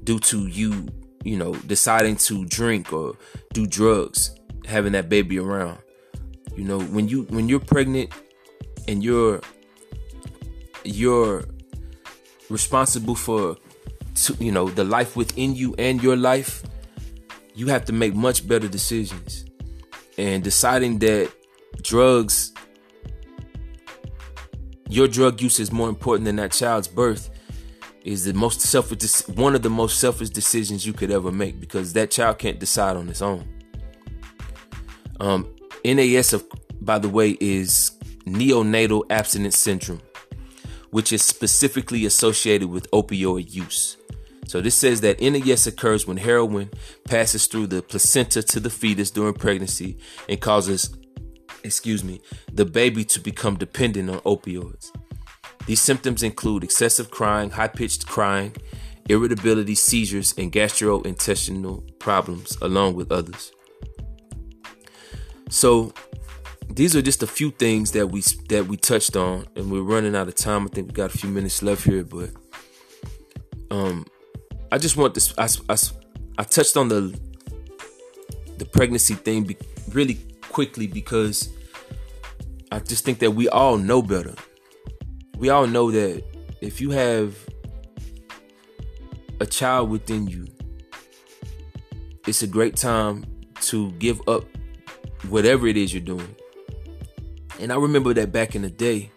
due 0.04 0.20
to 0.20 0.48
you, 0.48 0.88
you 1.24 1.38
know, 1.38 1.54
deciding 1.54 2.16
to 2.18 2.46
drink 2.46 2.92
or 2.92 3.16
do 3.54 3.68
drugs, 3.68 4.36
having 4.66 4.94
that 4.94 5.10
baby 5.10 5.40
around. 5.40 5.78
You 6.56 6.66
know, 6.66 6.80
when 6.80 7.08
you 7.08 7.24
when 7.24 7.48
you're 7.48 7.60
pregnant 7.60 8.12
and 8.88 9.04
you're 9.04 9.42
you're 10.84 11.46
responsible 12.50 13.16
for 13.16 13.58
to, 14.16 14.34
you 14.40 14.52
know 14.52 14.68
the 14.70 14.84
life 14.84 15.16
within 15.16 15.56
you 15.56 15.74
and 15.78 16.04
your 16.04 16.18
life 16.18 16.64
you 17.56 17.68
have 17.68 17.86
to 17.86 17.94
make 17.94 18.14
much 18.14 18.48
better 18.48 18.68
decisions. 18.68 19.46
And 20.18 20.44
deciding 20.44 21.00
that 21.00 21.32
drugs 21.82 22.54
your 24.90 25.08
drug 25.08 25.42
use 25.42 25.60
is 25.60 25.72
more 25.72 25.88
important 25.88 26.26
than 26.26 26.36
that 26.36 26.52
child's 26.52 26.88
birth 26.88 27.30
is 28.04 28.26
the 28.26 28.34
most 28.34 28.60
selfish 28.62 29.28
one 29.30 29.56
of 29.56 29.62
the 29.62 29.70
most 29.70 30.00
selfish 30.00 30.30
decisions 30.30 30.86
you 30.86 30.92
could 30.92 31.12
ever 31.12 31.32
make 31.32 31.60
because 31.60 31.94
that 31.94 32.12
child 32.12 32.40
can't 32.40 32.60
decide 32.60 32.98
on 32.98 33.08
its 33.08 33.22
own. 33.22 33.48
Um, 35.20 35.54
NAS 35.86 36.36
by 36.82 37.00
the 37.00 37.10
way 37.10 37.38
is 37.40 37.92
neonatal 38.26 39.04
abstinence 39.10 39.58
syndrome 39.58 40.02
which 40.92 41.12
is 41.12 41.24
specifically 41.24 42.06
associated 42.06 42.70
with 42.70 42.90
opioid 42.92 43.54
use 43.54 43.98
so 44.52 44.60
this 44.60 44.76
says 44.76 45.00
that 45.00 45.22
NAS 45.22 45.66
occurs 45.68 46.06
when 46.06 46.18
heroin 46.18 46.72
passes 47.06 47.48
through 47.48 47.68
the 47.68 47.82
placenta 47.82 48.44
to 48.44 48.60
the 48.60 48.70
fetus 48.70 49.10
during 49.10 49.34
pregnancy 49.34 49.98
and 50.28 50.42
causes, 50.42 50.94
excuse 51.64 52.04
me, 52.04 52.22
the 52.52 52.66
baby 52.66 53.06
to 53.06 53.20
become 53.22 53.56
dependent 53.56 54.10
on 54.10 54.20
opioids. 54.22 54.92
These 55.68 55.80
symptoms 55.80 56.22
include 56.22 56.66
excessive 56.66 57.12
crying, 57.12 57.52
high-pitched 57.52 58.08
crying, 58.08 58.54
irritability, 59.08 59.76
seizures, 59.76 60.34
and 60.38 60.52
gastrointestinal 60.52 61.98
problems, 62.00 62.58
along 62.62 62.96
with 62.96 63.10
others. 63.10 63.54
So 65.50 65.94
these 66.76 66.96
are 66.96 67.02
just 67.02 67.24
a 67.24 67.28
few 67.28 67.52
things 67.52 67.92
that 67.92 68.08
we 68.08 68.22
that 68.50 68.68
we 68.68 68.78
touched 68.78 69.16
on, 69.16 69.48
and 69.56 69.72
we're 69.72 69.82
running 69.82 70.16
out 70.16 70.28
of 70.28 70.36
time. 70.36 70.66
I 70.66 70.68
think 70.68 70.88
we 70.88 70.94
got 70.94 71.14
a 71.14 71.18
few 71.18 71.30
minutes 71.30 71.62
left 71.62 71.84
here, 71.84 72.04
but 72.04 72.30
um, 73.70 74.06
I 74.72 74.78
just 74.78 74.98
want 74.98 75.14
this. 75.14 75.34
I, 75.38 75.48
I, 75.70 75.78
I 76.38 76.44
touched 76.44 76.78
on 76.78 76.88
the 76.88 77.20
the 78.58 78.66
pregnancy 78.66 79.16
thing 79.16 79.44
be, 79.44 79.58
really 79.92 80.20
quickly 80.50 80.88
because 80.88 81.50
I 82.72 82.80
just 82.80 83.04
think 83.04 83.20
that 83.20 83.32
we 83.32 83.50
all 83.50 83.78
know 83.78 84.02
better. 84.02 84.36
We 85.38 85.50
all 85.50 85.68
know 85.68 85.90
that 85.92 86.24
if 86.62 86.80
you 86.80 86.92
have 86.92 87.36
a 89.40 89.46
child 89.46 89.90
within 89.90 90.28
you, 90.28 90.48
it's 92.28 92.44
a 92.44 92.48
great 92.48 92.76
time 92.76 93.26
to 93.62 93.92
give 93.94 94.22
up 94.28 94.44
whatever 95.28 95.68
it 95.68 95.76
is 95.76 95.94
you're 95.94 96.02
doing. 96.02 96.36
And 97.62 97.72
I 97.72 97.76
remember 97.76 98.12
that 98.16 98.32
back 98.32 98.56
in 98.56 98.64
the 98.64 98.72
day, 98.72 99.12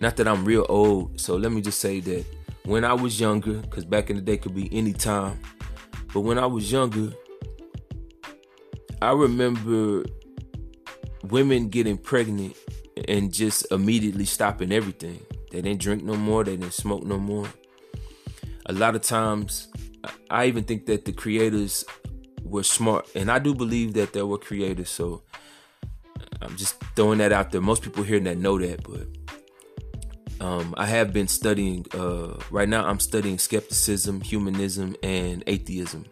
not 0.00 0.16
that 0.16 0.28
I'm 0.28 0.44
real 0.44 0.64
old, 0.68 1.20
so 1.20 1.34
let 1.36 1.50
me 1.50 1.60
just 1.60 1.80
say 1.80 1.98
that 1.98 2.24
when 2.64 2.84
I 2.84 2.92
was 2.92 3.18
younger, 3.18 3.54
because 3.54 3.84
back 3.84 4.08
in 4.08 4.14
the 4.14 4.22
day 4.22 4.36
could 4.36 4.54
be 4.54 4.68
any 4.72 4.92
time, 4.92 5.40
but 6.14 6.20
when 6.20 6.38
I 6.38 6.46
was 6.46 6.70
younger, 6.70 7.12
I 9.02 9.10
remember 9.10 10.04
women 11.24 11.70
getting 11.70 11.98
pregnant 11.98 12.56
and 13.08 13.32
just 13.32 13.66
immediately 13.72 14.26
stopping 14.26 14.70
everything. 14.70 15.20
They 15.50 15.60
didn't 15.60 15.80
drink 15.80 16.04
no 16.04 16.14
more, 16.14 16.44
they 16.44 16.56
didn't 16.56 16.74
smoke 16.74 17.02
no 17.02 17.18
more. 17.18 17.48
A 18.66 18.72
lot 18.72 18.94
of 18.94 19.02
times, 19.02 19.66
I 20.30 20.46
even 20.46 20.62
think 20.62 20.86
that 20.86 21.04
the 21.04 21.12
creators 21.12 21.84
were 22.44 22.62
smart, 22.62 23.08
and 23.16 23.28
I 23.28 23.40
do 23.40 23.56
believe 23.56 23.94
that 23.94 24.12
there 24.12 24.24
were 24.24 24.38
creators, 24.38 24.88
so 24.88 25.24
I'm 26.42 26.56
just 26.56 26.82
throwing 26.96 27.18
that 27.18 27.32
out 27.32 27.50
there. 27.50 27.60
Most 27.60 27.82
people 27.82 28.02
here 28.02 28.20
that 28.20 28.38
know 28.38 28.58
that, 28.58 28.82
but 28.82 30.44
um, 30.44 30.74
I 30.76 30.86
have 30.86 31.12
been 31.12 31.28
studying, 31.28 31.86
uh, 31.94 32.38
right 32.50 32.68
now, 32.68 32.84
I'm 32.84 33.00
studying 33.00 33.38
skepticism, 33.38 34.20
humanism, 34.20 34.96
and 35.02 35.44
atheism. 35.46 36.04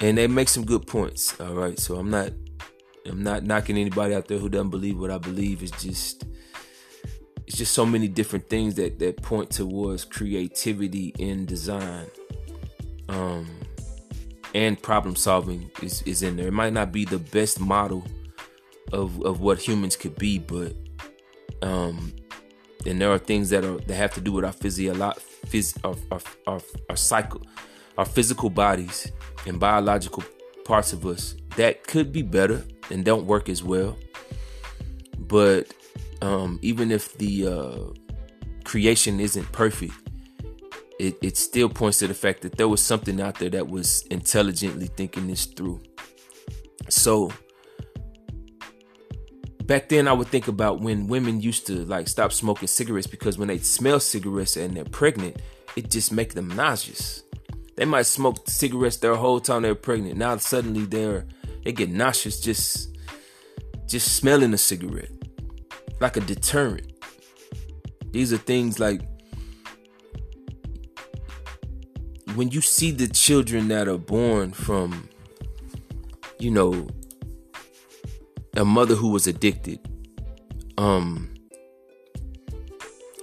And 0.00 0.18
they 0.18 0.26
make 0.26 0.48
some 0.48 0.64
good 0.64 0.86
points. 0.86 1.40
All 1.40 1.54
right. 1.54 1.78
So 1.78 1.96
I'm 1.96 2.10
not. 2.10 2.30
I'm 3.04 3.22
not 3.22 3.42
knocking 3.42 3.76
anybody 3.76 4.14
out 4.14 4.28
there 4.28 4.38
who 4.38 4.48
doesn't 4.48 4.70
believe 4.70 4.96
what 4.96 5.10
I 5.10 5.18
believe. 5.18 5.62
It's 5.62 5.82
just 5.82 6.24
it's 7.52 7.58
just 7.58 7.74
so 7.74 7.84
many 7.84 8.08
different 8.08 8.48
things 8.48 8.76
that 8.76 8.98
that 8.98 9.20
point 9.20 9.50
towards 9.50 10.04
creativity 10.04 11.12
in 11.18 11.44
design 11.44 12.06
um 13.10 13.46
and 14.54 14.80
problem 14.82 15.14
solving 15.14 15.70
is 15.82 16.00
is 16.02 16.22
in 16.22 16.36
there 16.36 16.48
it 16.48 16.52
might 16.52 16.72
not 16.72 16.92
be 16.92 17.04
the 17.04 17.18
best 17.18 17.60
model 17.60 18.06
of 18.92 19.20
of 19.22 19.40
what 19.40 19.58
humans 19.58 19.96
could 19.96 20.16
be 20.16 20.38
but 20.38 20.74
um 21.62 22.12
and 22.86 23.00
there 23.00 23.12
are 23.12 23.18
things 23.18 23.50
that 23.50 23.64
are 23.64 23.78
that 23.78 23.94
have 23.94 24.12
to 24.12 24.20
do 24.20 24.32
with 24.32 24.44
our 24.44 24.52
physio 24.52 24.92
phys, 24.94 25.78
our, 25.84 25.94
our, 26.10 26.20
our, 26.46 26.60
our 26.90 26.96
cycle 26.96 27.42
our 27.98 28.04
physical 28.04 28.50
bodies 28.50 29.10
and 29.46 29.60
biological 29.60 30.24
parts 30.64 30.92
of 30.92 31.06
us 31.06 31.36
that 31.56 31.86
could 31.86 32.12
be 32.12 32.22
better 32.22 32.64
and 32.90 33.04
don't 33.04 33.26
work 33.26 33.48
as 33.48 33.62
well. 33.62 33.96
But 35.18 35.74
um, 36.20 36.58
even 36.62 36.90
if 36.90 37.16
the 37.18 37.46
uh, 37.46 38.52
creation 38.64 39.20
isn't 39.20 39.50
perfect 39.52 39.92
it, 40.98 41.16
it 41.20 41.36
still 41.36 41.68
points 41.68 41.98
to 41.98 42.06
the 42.06 42.14
fact 42.14 42.42
that 42.42 42.56
there 42.56 42.68
was 42.68 42.80
something 42.80 43.20
out 43.20 43.38
there 43.38 43.50
that 43.50 43.66
was 43.66 44.02
intelligently 44.10 44.86
thinking 44.86 45.26
this 45.26 45.46
through. 45.46 45.82
So 46.88 47.32
back 49.66 49.88
then 49.88 50.08
I 50.08 50.12
would 50.12 50.28
think 50.28 50.48
about 50.48 50.80
when 50.80 51.06
women 51.08 51.40
used 51.40 51.66
to 51.68 51.84
like 51.84 52.08
stop 52.08 52.32
smoking 52.32 52.68
cigarettes 52.68 53.06
because 53.06 53.38
when 53.38 53.48
they 53.48 53.58
smell 53.58 54.00
cigarettes 54.00 54.56
and 54.56 54.76
they're 54.76 54.84
pregnant, 54.84 55.36
it 55.76 55.90
just 55.90 56.12
make 56.12 56.34
them 56.34 56.48
nauseous. 56.48 57.22
They 57.76 57.84
might 57.84 58.06
smoke 58.06 58.48
cigarettes 58.48 58.98
their 58.98 59.14
whole 59.14 59.40
time 59.40 59.62
they're 59.62 59.74
pregnant. 59.74 60.16
Now 60.16 60.36
suddenly 60.36 60.84
they're 60.84 61.26
they 61.64 61.72
get 61.72 61.90
nauseous 61.90 62.40
just 62.40 62.96
just 63.86 64.16
smelling 64.16 64.52
a 64.54 64.58
cigarette. 64.58 65.10
Like 66.00 66.16
a 66.16 66.20
deterrent. 66.20 66.92
These 68.10 68.32
are 68.32 68.38
things 68.38 68.78
like 68.78 69.02
when 72.34 72.50
you 72.50 72.60
see 72.60 72.90
the 72.90 73.08
children 73.08 73.68
that 73.68 73.88
are 73.88 73.98
born 73.98 74.52
from 74.52 75.08
you 76.38 76.50
know 76.50 76.88
a 78.56 78.64
mother 78.64 78.94
who 78.94 79.08
was 79.08 79.26
addicted. 79.26 79.80
Um 80.78 81.32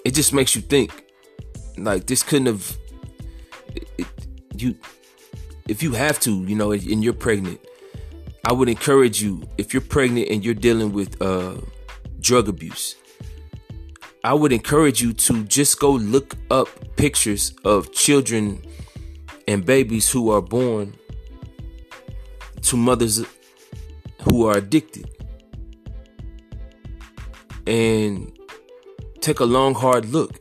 it 0.05 0.13
just 0.13 0.33
makes 0.33 0.55
you 0.55 0.61
think 0.61 1.05
like 1.77 2.05
this 2.07 2.23
couldn't 2.23 2.47
have 2.47 2.77
it, 3.75 3.87
it, 3.97 4.07
you 4.55 4.75
if 5.67 5.83
you 5.83 5.91
have 5.91 6.19
to 6.19 6.43
you 6.45 6.55
know 6.55 6.71
and 6.71 7.03
you're 7.03 7.13
pregnant 7.13 7.59
i 8.45 8.51
would 8.51 8.69
encourage 8.69 9.21
you 9.21 9.41
if 9.57 9.73
you're 9.73 9.81
pregnant 9.81 10.27
and 10.29 10.43
you're 10.43 10.53
dealing 10.53 10.91
with 10.91 11.21
uh 11.21 11.55
drug 12.19 12.49
abuse 12.49 12.95
i 14.23 14.33
would 14.33 14.51
encourage 14.51 15.01
you 15.01 15.13
to 15.13 15.43
just 15.45 15.79
go 15.79 15.91
look 15.91 16.35
up 16.51 16.67
pictures 16.95 17.53
of 17.63 17.91
children 17.93 18.61
and 19.47 19.65
babies 19.65 20.09
who 20.09 20.31
are 20.31 20.41
born 20.41 20.95
to 22.61 22.75
mothers 22.75 23.25
who 24.23 24.45
are 24.45 24.57
addicted 24.57 25.09
and 27.69 28.35
take 29.21 29.39
a 29.39 29.45
long, 29.45 29.75
hard 29.75 30.05
look 30.07 30.39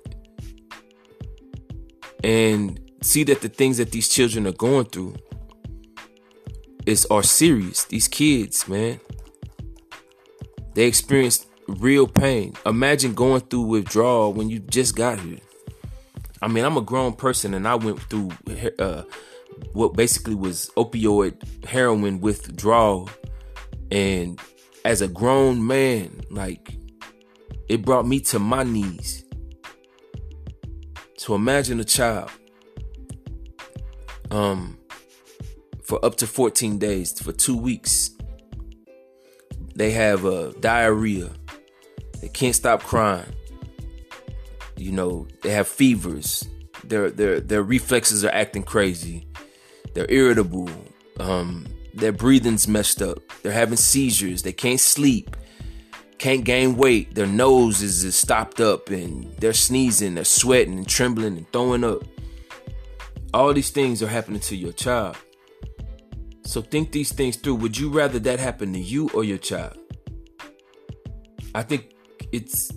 and 2.25 2.81
see 3.03 3.23
that 3.23 3.43
the 3.43 3.51
things 3.51 3.77
that 3.77 3.93
these 3.93 4.09
children 4.09 4.47
are 4.47 4.53
going 4.53 4.87
through 4.87 5.15
is 6.87 7.07
are 7.11 7.23
serious. 7.23 7.85
These 7.85 8.09
kids, 8.09 8.67
man, 8.67 8.99
they 10.75 10.87
experienced 10.87 11.47
real 11.69 12.07
pain. 12.07 12.55
Imagine 12.65 13.13
going 13.13 13.43
through 13.43 13.63
withdrawal 13.63 14.33
when 14.33 14.49
you 14.49 14.61
just 14.61 14.97
got 14.97 15.21
here. 15.21 15.39
I 16.41 16.49
mean, 16.49 16.65
I'm 16.65 16.79
a 16.79 16.83
grown 16.83 17.13
person 17.13 17.53
and 17.53 17.69
I 17.69 17.75
went 17.75 18.01
through 18.01 18.31
uh, 18.79 19.03
what 19.75 19.95
basically 19.95 20.35
was 20.35 20.71
opioid 20.79 21.67
heroin 21.67 22.21
withdrawal. 22.21 23.11
And 23.91 24.41
as 24.87 25.03
a 25.03 25.09
grown 25.09 25.67
man, 25.67 26.23
like 26.31 26.79
it 27.69 27.85
brought 27.85 28.07
me 28.07 28.21
to 28.21 28.39
my 28.39 28.63
knees. 28.63 29.25
So 31.17 31.35
imagine 31.35 31.81
a 31.81 31.85
child 31.85 32.31
um 34.31 34.79
for 35.89 36.05
up 36.05 36.17
to 36.17 36.27
14 36.27 36.79
days, 36.79 37.19
for 37.19 37.33
two 37.33 37.57
weeks. 37.57 38.11
They 39.75 39.93
have 39.93 40.27
uh, 40.27 40.51
diarrhea. 40.61 41.31
They 42.21 42.29
can't 42.29 42.55
stop 42.55 42.83
crying. 42.83 43.33
You 44.77 44.93
know, 44.93 45.27
they 45.43 45.51
have 45.51 45.67
fevers. 45.67 46.47
Their 46.85 47.11
their 47.11 47.41
their 47.41 47.63
reflexes 47.63 48.25
are 48.25 48.31
acting 48.31 48.65
crazy. 48.65 49.27
They're 49.95 50.11
irritable. 50.11 50.69
Um, 51.19 51.67
their 51.95 52.13
breathing's 52.13 52.69
messed 52.69 53.01
up. 53.01 53.19
They're 53.43 53.53
having 53.53 53.77
seizures. 53.77 54.43
They 54.43 54.53
can't 54.53 54.81
sleep. 54.81 55.37
Can't 56.19 56.45
gain 56.45 56.77
weight. 56.77 57.15
Their 57.15 57.27
nose 57.27 57.81
is, 57.81 58.15
stopped 58.15 58.61
up 58.61 58.91
and 58.91 59.33
they're 59.37 59.53
sneezing, 59.53 60.17
they're 60.17 60.25
sweating 60.25 60.77
and 60.77 60.89
trembling 60.89 61.37
and 61.37 61.53
throwing 61.53 61.85
up. 61.85 62.03
All 63.33 63.53
these 63.53 63.71
things 63.71 64.03
are 64.03 64.09
happening 64.09 64.41
to 64.41 64.57
your 64.57 64.73
child. 64.73 65.17
So 66.45 66.63
think 66.63 66.93
these 66.93 67.13
things 67.13 67.37
through. 67.37 67.57
Would 67.57 67.79
you 67.79 67.91
rather 67.91 68.19
that 68.21 68.41
happen 68.41 68.73
to 68.73 68.81
you 68.81 69.11
or 69.11 69.23
your 69.23 69.39
child? 69.39 69.77
I 71.55 71.63
think 71.63 71.95
it's 72.33 72.73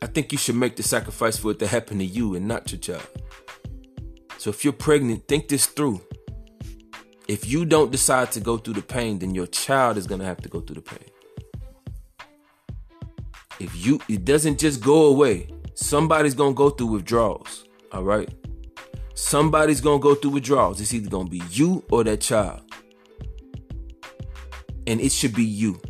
I 0.00 0.06
think 0.06 0.30
you 0.30 0.38
should 0.38 0.54
make 0.54 0.76
the 0.76 0.82
sacrifice 0.82 1.36
for 1.36 1.50
it 1.50 1.58
to 1.58 1.66
happen 1.66 1.98
to 1.98 2.04
you 2.04 2.34
and 2.36 2.46
not 2.46 2.70
your 2.70 2.80
child. 2.80 3.06
So 4.38 4.50
if 4.50 4.64
you're 4.64 4.72
pregnant, 4.72 5.26
think 5.26 5.48
this 5.48 5.66
through. 5.66 6.00
If 7.28 7.46
you 7.46 7.66
don't 7.66 7.92
decide 7.92 8.32
to 8.32 8.40
go 8.40 8.56
through 8.56 8.74
the 8.74 8.82
pain, 8.82 9.18
then 9.18 9.34
your 9.34 9.46
child 9.46 9.98
is 9.98 10.06
going 10.06 10.20
to 10.20 10.26
have 10.26 10.38
to 10.38 10.48
go 10.48 10.60
through 10.60 10.76
the 10.76 10.82
pain. 10.82 11.08
If 13.60 13.74
you 13.76 14.00
it 14.08 14.24
doesn't 14.24 14.58
just 14.58 14.82
go 14.82 15.06
away, 15.06 15.48
somebody's 15.74 16.34
going 16.34 16.54
to 16.54 16.56
go 16.56 16.70
through 16.70 16.86
withdrawals, 16.86 17.66
all 17.92 18.04
right? 18.04 18.32
Somebody's 19.14 19.80
going 19.80 20.00
to 20.00 20.02
go 20.02 20.14
through 20.14 20.30
withdrawals. 20.30 20.80
It's 20.80 20.94
either 20.94 21.10
going 21.10 21.26
to 21.26 21.30
be 21.30 21.42
you 21.50 21.84
or 21.90 22.04
that 22.04 22.20
child. 22.20 22.62
And 24.86 25.00
it 25.00 25.12
should 25.12 25.34
be 25.34 25.44
you. 25.44 25.80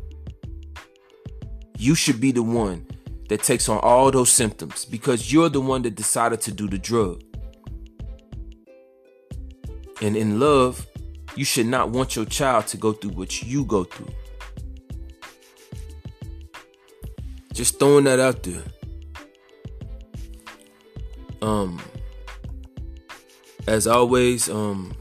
You 1.76 1.94
should 1.94 2.20
be 2.20 2.32
the 2.32 2.42
one 2.42 2.86
that 3.28 3.42
takes 3.42 3.68
on 3.68 3.78
all 3.80 4.10
those 4.10 4.30
symptoms 4.30 4.84
because 4.86 5.32
you're 5.32 5.50
the 5.50 5.60
one 5.60 5.82
that 5.82 5.94
decided 5.94 6.40
to 6.40 6.52
do 6.52 6.66
the 6.66 6.78
drug. 6.78 7.22
And 10.00 10.16
in 10.16 10.40
love, 10.40 10.86
you 11.38 11.44
should 11.44 11.66
not 11.66 11.90
want 11.90 12.16
your 12.16 12.24
child 12.24 12.66
to 12.66 12.76
go 12.76 12.92
through 12.92 13.12
what 13.12 13.42
you 13.42 13.64
go 13.64 13.84
through. 13.84 14.12
Just 17.52 17.78
throwing 17.78 18.04
that 18.04 18.18
out 18.18 18.42
there. 18.42 18.64
Um 21.40 21.80
as 23.68 23.86
always, 23.86 24.48
um 24.48 24.96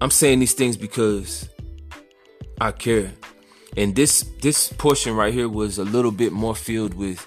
I'm 0.00 0.10
saying 0.10 0.40
these 0.40 0.54
things 0.54 0.76
because 0.76 1.48
I 2.60 2.72
care. 2.72 3.12
And 3.76 3.94
this 3.94 4.24
this 4.40 4.72
portion 4.72 5.14
right 5.14 5.32
here 5.32 5.48
was 5.48 5.78
a 5.78 5.84
little 5.84 6.10
bit 6.10 6.32
more 6.32 6.56
filled 6.56 6.94
with 6.94 7.24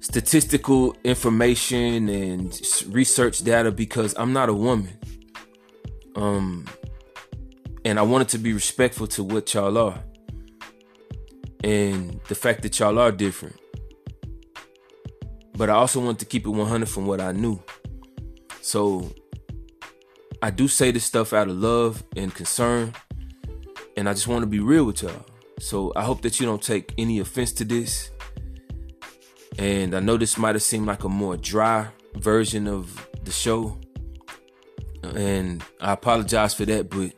statistical 0.00 0.96
information 1.04 2.08
and 2.08 2.60
research 2.88 3.38
data 3.44 3.70
because 3.70 4.14
I'm 4.18 4.32
not 4.32 4.48
a 4.48 4.54
woman. 4.54 4.98
Um 6.16 6.66
and 7.84 7.98
I 7.98 8.02
wanted 8.02 8.28
to 8.28 8.38
be 8.38 8.52
respectful 8.52 9.06
to 9.08 9.24
what 9.24 9.52
y'all 9.54 9.76
are. 9.76 10.02
And 11.64 12.20
the 12.28 12.34
fact 12.34 12.62
that 12.62 12.78
y'all 12.78 12.98
are 12.98 13.12
different. 13.12 13.58
But 15.54 15.68
I 15.68 15.74
also 15.74 16.00
want 16.00 16.18
to 16.20 16.24
keep 16.24 16.46
it 16.46 16.50
100 16.50 16.88
from 16.88 17.06
what 17.06 17.20
I 17.20 17.32
knew. 17.32 17.60
So 18.60 19.12
I 20.40 20.50
do 20.50 20.68
say 20.68 20.90
this 20.90 21.04
stuff 21.04 21.32
out 21.32 21.48
of 21.48 21.56
love 21.56 22.02
and 22.16 22.34
concern 22.34 22.94
and 23.96 24.08
I 24.08 24.14
just 24.14 24.26
want 24.28 24.42
to 24.42 24.46
be 24.46 24.60
real 24.60 24.84
with 24.84 25.02
y'all. 25.02 25.24
So 25.58 25.92
I 25.94 26.02
hope 26.02 26.22
that 26.22 26.40
you 26.40 26.46
don't 26.46 26.62
take 26.62 26.94
any 26.98 27.18
offense 27.18 27.52
to 27.54 27.64
this. 27.64 28.10
And 29.58 29.94
I 29.94 30.00
know 30.00 30.16
this 30.16 30.38
might 30.38 30.54
have 30.54 30.62
seemed 30.62 30.86
like 30.86 31.04
a 31.04 31.08
more 31.08 31.36
dry 31.36 31.88
version 32.14 32.66
of 32.66 33.06
the 33.24 33.30
show. 33.30 33.78
And 35.02 35.62
I 35.80 35.92
apologize 35.92 36.54
for 36.54 36.64
that, 36.66 36.88
but 36.88 37.12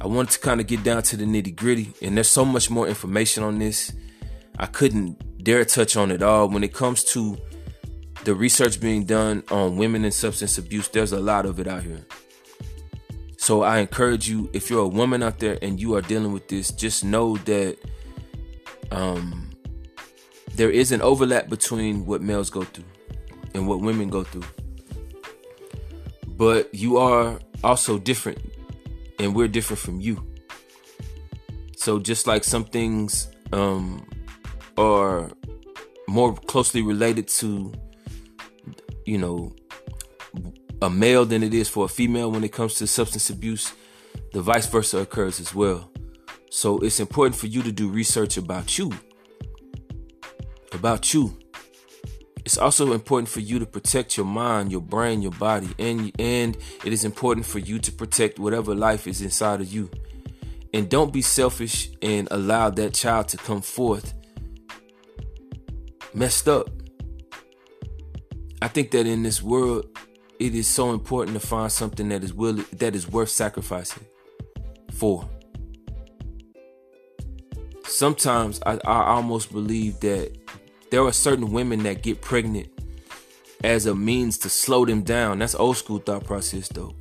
I 0.00 0.06
wanted 0.06 0.32
to 0.32 0.40
kind 0.40 0.60
of 0.60 0.66
get 0.66 0.82
down 0.82 1.02
to 1.04 1.16
the 1.16 1.24
nitty 1.24 1.54
gritty. 1.54 1.92
And 2.02 2.16
there's 2.16 2.28
so 2.28 2.44
much 2.44 2.70
more 2.70 2.86
information 2.88 3.42
on 3.42 3.58
this. 3.58 3.92
I 4.58 4.66
couldn't 4.66 5.42
dare 5.42 5.64
touch 5.64 5.96
on 5.96 6.10
it 6.10 6.22
all. 6.22 6.48
When 6.48 6.64
it 6.64 6.74
comes 6.74 7.04
to 7.04 7.38
the 8.24 8.34
research 8.34 8.80
being 8.80 9.04
done 9.04 9.44
on 9.50 9.76
women 9.76 10.04
and 10.04 10.12
substance 10.12 10.58
abuse, 10.58 10.88
there's 10.88 11.12
a 11.12 11.20
lot 11.20 11.46
of 11.46 11.60
it 11.60 11.68
out 11.68 11.82
here. 11.82 12.04
So 13.36 13.62
I 13.62 13.78
encourage 13.78 14.28
you, 14.28 14.50
if 14.52 14.68
you're 14.68 14.82
a 14.82 14.88
woman 14.88 15.22
out 15.22 15.38
there 15.38 15.56
and 15.62 15.80
you 15.80 15.94
are 15.94 16.02
dealing 16.02 16.32
with 16.32 16.48
this, 16.48 16.72
just 16.72 17.04
know 17.04 17.36
that 17.38 17.76
um, 18.90 19.50
there 20.54 20.70
is 20.70 20.90
an 20.90 21.00
overlap 21.02 21.48
between 21.48 22.06
what 22.06 22.22
males 22.22 22.50
go 22.50 22.64
through 22.64 22.84
and 23.54 23.68
what 23.68 23.80
women 23.80 24.08
go 24.08 24.24
through. 24.24 24.42
But 26.36 26.74
you 26.74 26.98
are 26.98 27.40
also 27.64 27.98
different, 27.98 28.38
and 29.18 29.34
we're 29.34 29.48
different 29.48 29.80
from 29.80 30.00
you. 30.00 30.24
So 31.76 31.98
just 31.98 32.26
like 32.26 32.44
some 32.44 32.64
things 32.64 33.28
um, 33.52 34.06
are 34.76 35.30
more 36.08 36.34
closely 36.34 36.82
related 36.82 37.28
to, 37.28 37.72
you 39.04 39.18
know, 39.18 39.54
a 40.82 40.90
male 40.90 41.24
than 41.24 41.42
it 41.42 41.54
is 41.54 41.68
for 41.68 41.86
a 41.86 41.88
female 41.88 42.30
when 42.30 42.44
it 42.44 42.52
comes 42.52 42.74
to 42.74 42.86
substance 42.86 43.30
abuse, 43.30 43.72
the 44.32 44.42
vice 44.42 44.66
versa 44.66 44.98
occurs 44.98 45.40
as 45.40 45.54
well. 45.54 45.90
So 46.50 46.78
it's 46.78 47.00
important 47.00 47.36
for 47.36 47.46
you 47.46 47.62
to 47.62 47.72
do 47.72 47.88
research 47.88 48.36
about 48.36 48.78
you. 48.78 48.92
About 50.72 51.14
you. 51.14 51.38
It's 52.46 52.58
also 52.58 52.92
important 52.92 53.28
for 53.28 53.40
you 53.40 53.58
to 53.58 53.66
protect 53.66 54.16
your 54.16 54.24
mind, 54.24 54.70
your 54.70 54.80
brain, 54.80 55.20
your 55.20 55.32
body, 55.32 55.68
and 55.80 56.12
and 56.16 56.56
it 56.84 56.92
is 56.92 57.04
important 57.04 57.44
for 57.44 57.58
you 57.58 57.80
to 57.80 57.90
protect 57.90 58.38
whatever 58.38 58.72
life 58.72 59.08
is 59.08 59.20
inside 59.20 59.60
of 59.60 59.66
you. 59.66 59.90
And 60.72 60.88
don't 60.88 61.12
be 61.12 61.22
selfish 61.22 61.90
and 62.02 62.28
allow 62.30 62.70
that 62.70 62.94
child 62.94 63.26
to 63.30 63.36
come 63.36 63.62
forth 63.62 64.14
messed 66.14 66.46
up. 66.46 66.70
I 68.62 68.68
think 68.68 68.92
that 68.92 69.08
in 69.08 69.24
this 69.24 69.42
world 69.42 69.86
it 70.38 70.54
is 70.54 70.68
so 70.68 70.92
important 70.92 71.40
to 71.40 71.44
find 71.44 71.72
something 71.72 72.10
that 72.10 72.22
is 72.22 72.32
willing 72.32 72.64
that 72.74 72.94
is 72.94 73.08
worth 73.08 73.30
sacrificing 73.30 74.06
for. 74.92 75.28
Sometimes 77.86 78.60
I, 78.64 78.78
I 78.86 79.02
almost 79.14 79.50
believe 79.50 79.98
that 80.00 80.45
there 80.90 81.02
are 81.02 81.12
certain 81.12 81.50
women 81.52 81.82
that 81.82 82.02
get 82.02 82.20
pregnant 82.20 82.68
as 83.64 83.86
a 83.86 83.94
means 83.94 84.38
to 84.38 84.48
slow 84.48 84.84
them 84.84 85.02
down. 85.02 85.38
That's 85.38 85.54
old 85.54 85.76
school 85.76 85.98
thought 85.98 86.24
process 86.24 86.68
though. 86.68 86.94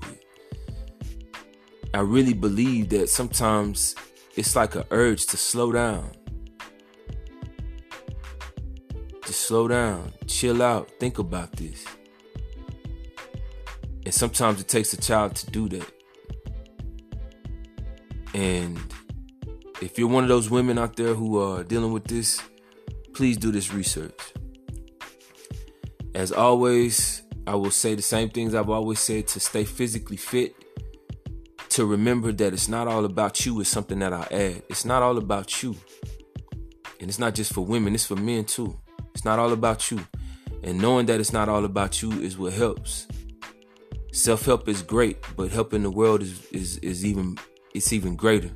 I 1.93 1.99
really 1.99 2.33
believe 2.33 2.89
that 2.89 3.09
sometimes 3.09 3.95
it's 4.35 4.55
like 4.55 4.75
an 4.75 4.83
urge 4.91 5.27
to 5.27 5.37
slow 5.37 5.71
down. 5.71 6.11
To 9.21 9.33
slow 9.33 9.67
down, 9.67 10.11
chill 10.27 10.61
out, 10.61 10.89
think 10.99 11.19
about 11.19 11.53
this. 11.53 11.85
And 14.03 14.13
sometimes 14.13 14.59
it 14.59 14.67
takes 14.67 14.93
a 14.93 14.97
child 14.97 15.35
to 15.37 15.51
do 15.51 15.69
that. 15.69 15.91
And 18.33 18.77
if 19.81 19.97
you're 19.97 20.09
one 20.09 20.23
of 20.23 20.29
those 20.29 20.49
women 20.49 20.77
out 20.77 20.95
there 20.95 21.13
who 21.13 21.39
are 21.41 21.63
dealing 21.63 21.93
with 21.93 22.03
this, 22.05 22.41
please 23.15 23.37
do 23.37 23.51
this 23.51 23.73
research. 23.73 24.19
As 26.13 26.31
always, 26.31 27.23
I 27.47 27.55
will 27.55 27.71
say 27.71 27.95
the 27.95 28.01
same 28.01 28.29
things 28.29 28.53
I've 28.53 28.69
always 28.69 28.99
said 28.99 29.27
to 29.29 29.39
stay 29.39 29.63
physically 29.63 30.17
fit, 30.17 30.53
to 31.69 31.85
remember 31.85 32.31
that 32.33 32.53
it's 32.53 32.67
not 32.67 32.87
all 32.87 33.05
about 33.05 33.45
you, 33.45 33.59
it's 33.61 33.69
something 33.69 33.99
that 33.99 34.13
I 34.13 34.27
add. 34.31 34.63
It's 34.69 34.85
not 34.85 35.01
all 35.01 35.17
about 35.17 35.63
you. 35.63 35.75
And 36.99 37.09
it's 37.09 37.19
not 37.19 37.35
just 37.35 37.53
for 37.53 37.65
women, 37.65 37.95
it's 37.95 38.05
for 38.05 38.15
men 38.15 38.45
too. 38.45 38.77
It's 39.13 39.25
not 39.25 39.39
all 39.39 39.53
about 39.53 39.91
you. 39.91 39.99
And 40.63 40.79
knowing 40.79 41.05
that 41.07 41.19
it's 41.19 41.33
not 41.33 41.49
all 41.49 41.65
about 41.65 42.01
you 42.01 42.11
is 42.11 42.37
what 42.37 42.53
helps. 42.53 43.07
Self-help 44.11 44.67
is 44.67 44.81
great, 44.81 45.17
but 45.35 45.51
helping 45.51 45.83
the 45.83 45.91
world 45.91 46.21
is 46.21 46.45
is, 46.51 46.77
is 46.77 47.05
even 47.05 47.37
it's 47.73 47.91
even 47.91 48.15
greater. 48.15 48.51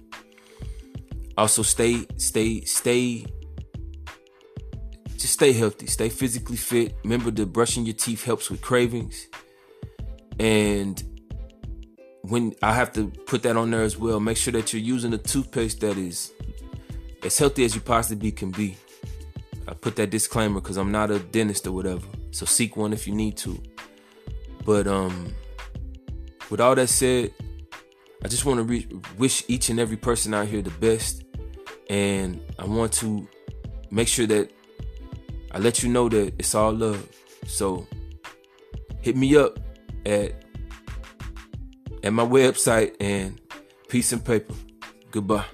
Also 1.38 1.62
stay 1.62 2.06
stay 2.18 2.62
stay 2.62 3.26
just 5.20 5.34
stay 5.34 5.52
healthy, 5.52 5.86
stay 5.88 6.10
physically 6.10 6.58
fit. 6.58 6.96
Remember 7.04 7.30
that 7.32 7.48
brushing 7.48 7.86
your 7.86 7.96
teeth 7.96 8.24
helps 8.24 8.50
with 8.50 8.62
cravings. 8.62 9.28
And 10.40 11.04
when 12.22 12.56
I 12.64 12.74
have 12.74 12.94
to 12.94 13.08
put 13.28 13.44
that 13.44 13.58
on 13.58 13.72
there 13.72 13.84
as 13.84 13.98
well, 13.98 14.20
make 14.20 14.38
sure 14.38 14.54
that 14.54 14.72
you're 14.74 14.82
using 14.82 15.14
a 15.14 15.18
toothpaste 15.18 15.82
that 15.82 15.98
is 15.98 16.32
as 17.24 17.38
healthy 17.38 17.66
as 17.66 17.76
you 17.76 17.82
possibly 17.82 18.32
can 18.32 18.52
be. 18.52 18.78
I 19.68 19.74
put 19.74 19.98
that 19.98 20.10
disclaimer 20.10 20.62
because 20.62 20.78
I'm 20.78 20.92
not 20.92 21.12
a 21.12 21.20
dentist 21.20 21.68
or 21.68 21.74
whatever. 21.74 22.06
So 22.32 22.46
seek 22.46 22.78
one 22.78 22.94
if 22.94 23.08
you 23.08 23.14
need 23.14 23.38
to. 23.38 23.62
But 24.66 24.88
um, 24.88 25.34
with 26.50 26.62
all 26.62 26.76
that 26.76 26.88
said, 26.88 27.34
I 28.24 28.28
just 28.28 28.46
want 28.46 28.58
to 28.60 28.64
re- 28.64 28.88
wish 29.18 29.44
each 29.48 29.70
and 29.70 29.80
every 29.80 29.98
person 29.98 30.34
out 30.34 30.48
here 30.48 30.62
the 30.62 30.72
best, 30.72 31.24
and 31.90 32.42
I 32.58 32.66
want 32.66 32.94
to 32.94 33.28
make 33.92 34.08
sure 34.08 34.28
that 34.28 34.52
I 35.52 35.60
let 35.60 35.84
you 35.84 35.90
know 35.90 36.10
that 36.10 36.34
it's 36.38 36.54
all 36.56 36.72
love. 36.72 37.08
So 37.48 37.88
hit 39.02 39.16
me 39.16 39.36
up 39.36 39.60
at 40.06 40.44
at 42.04 42.14
my 42.14 42.26
website 42.26 42.96
and 43.00 43.40
peace 43.88 44.12
and 44.12 44.24
paper. 44.24 44.54
Goodbye. 45.12 45.46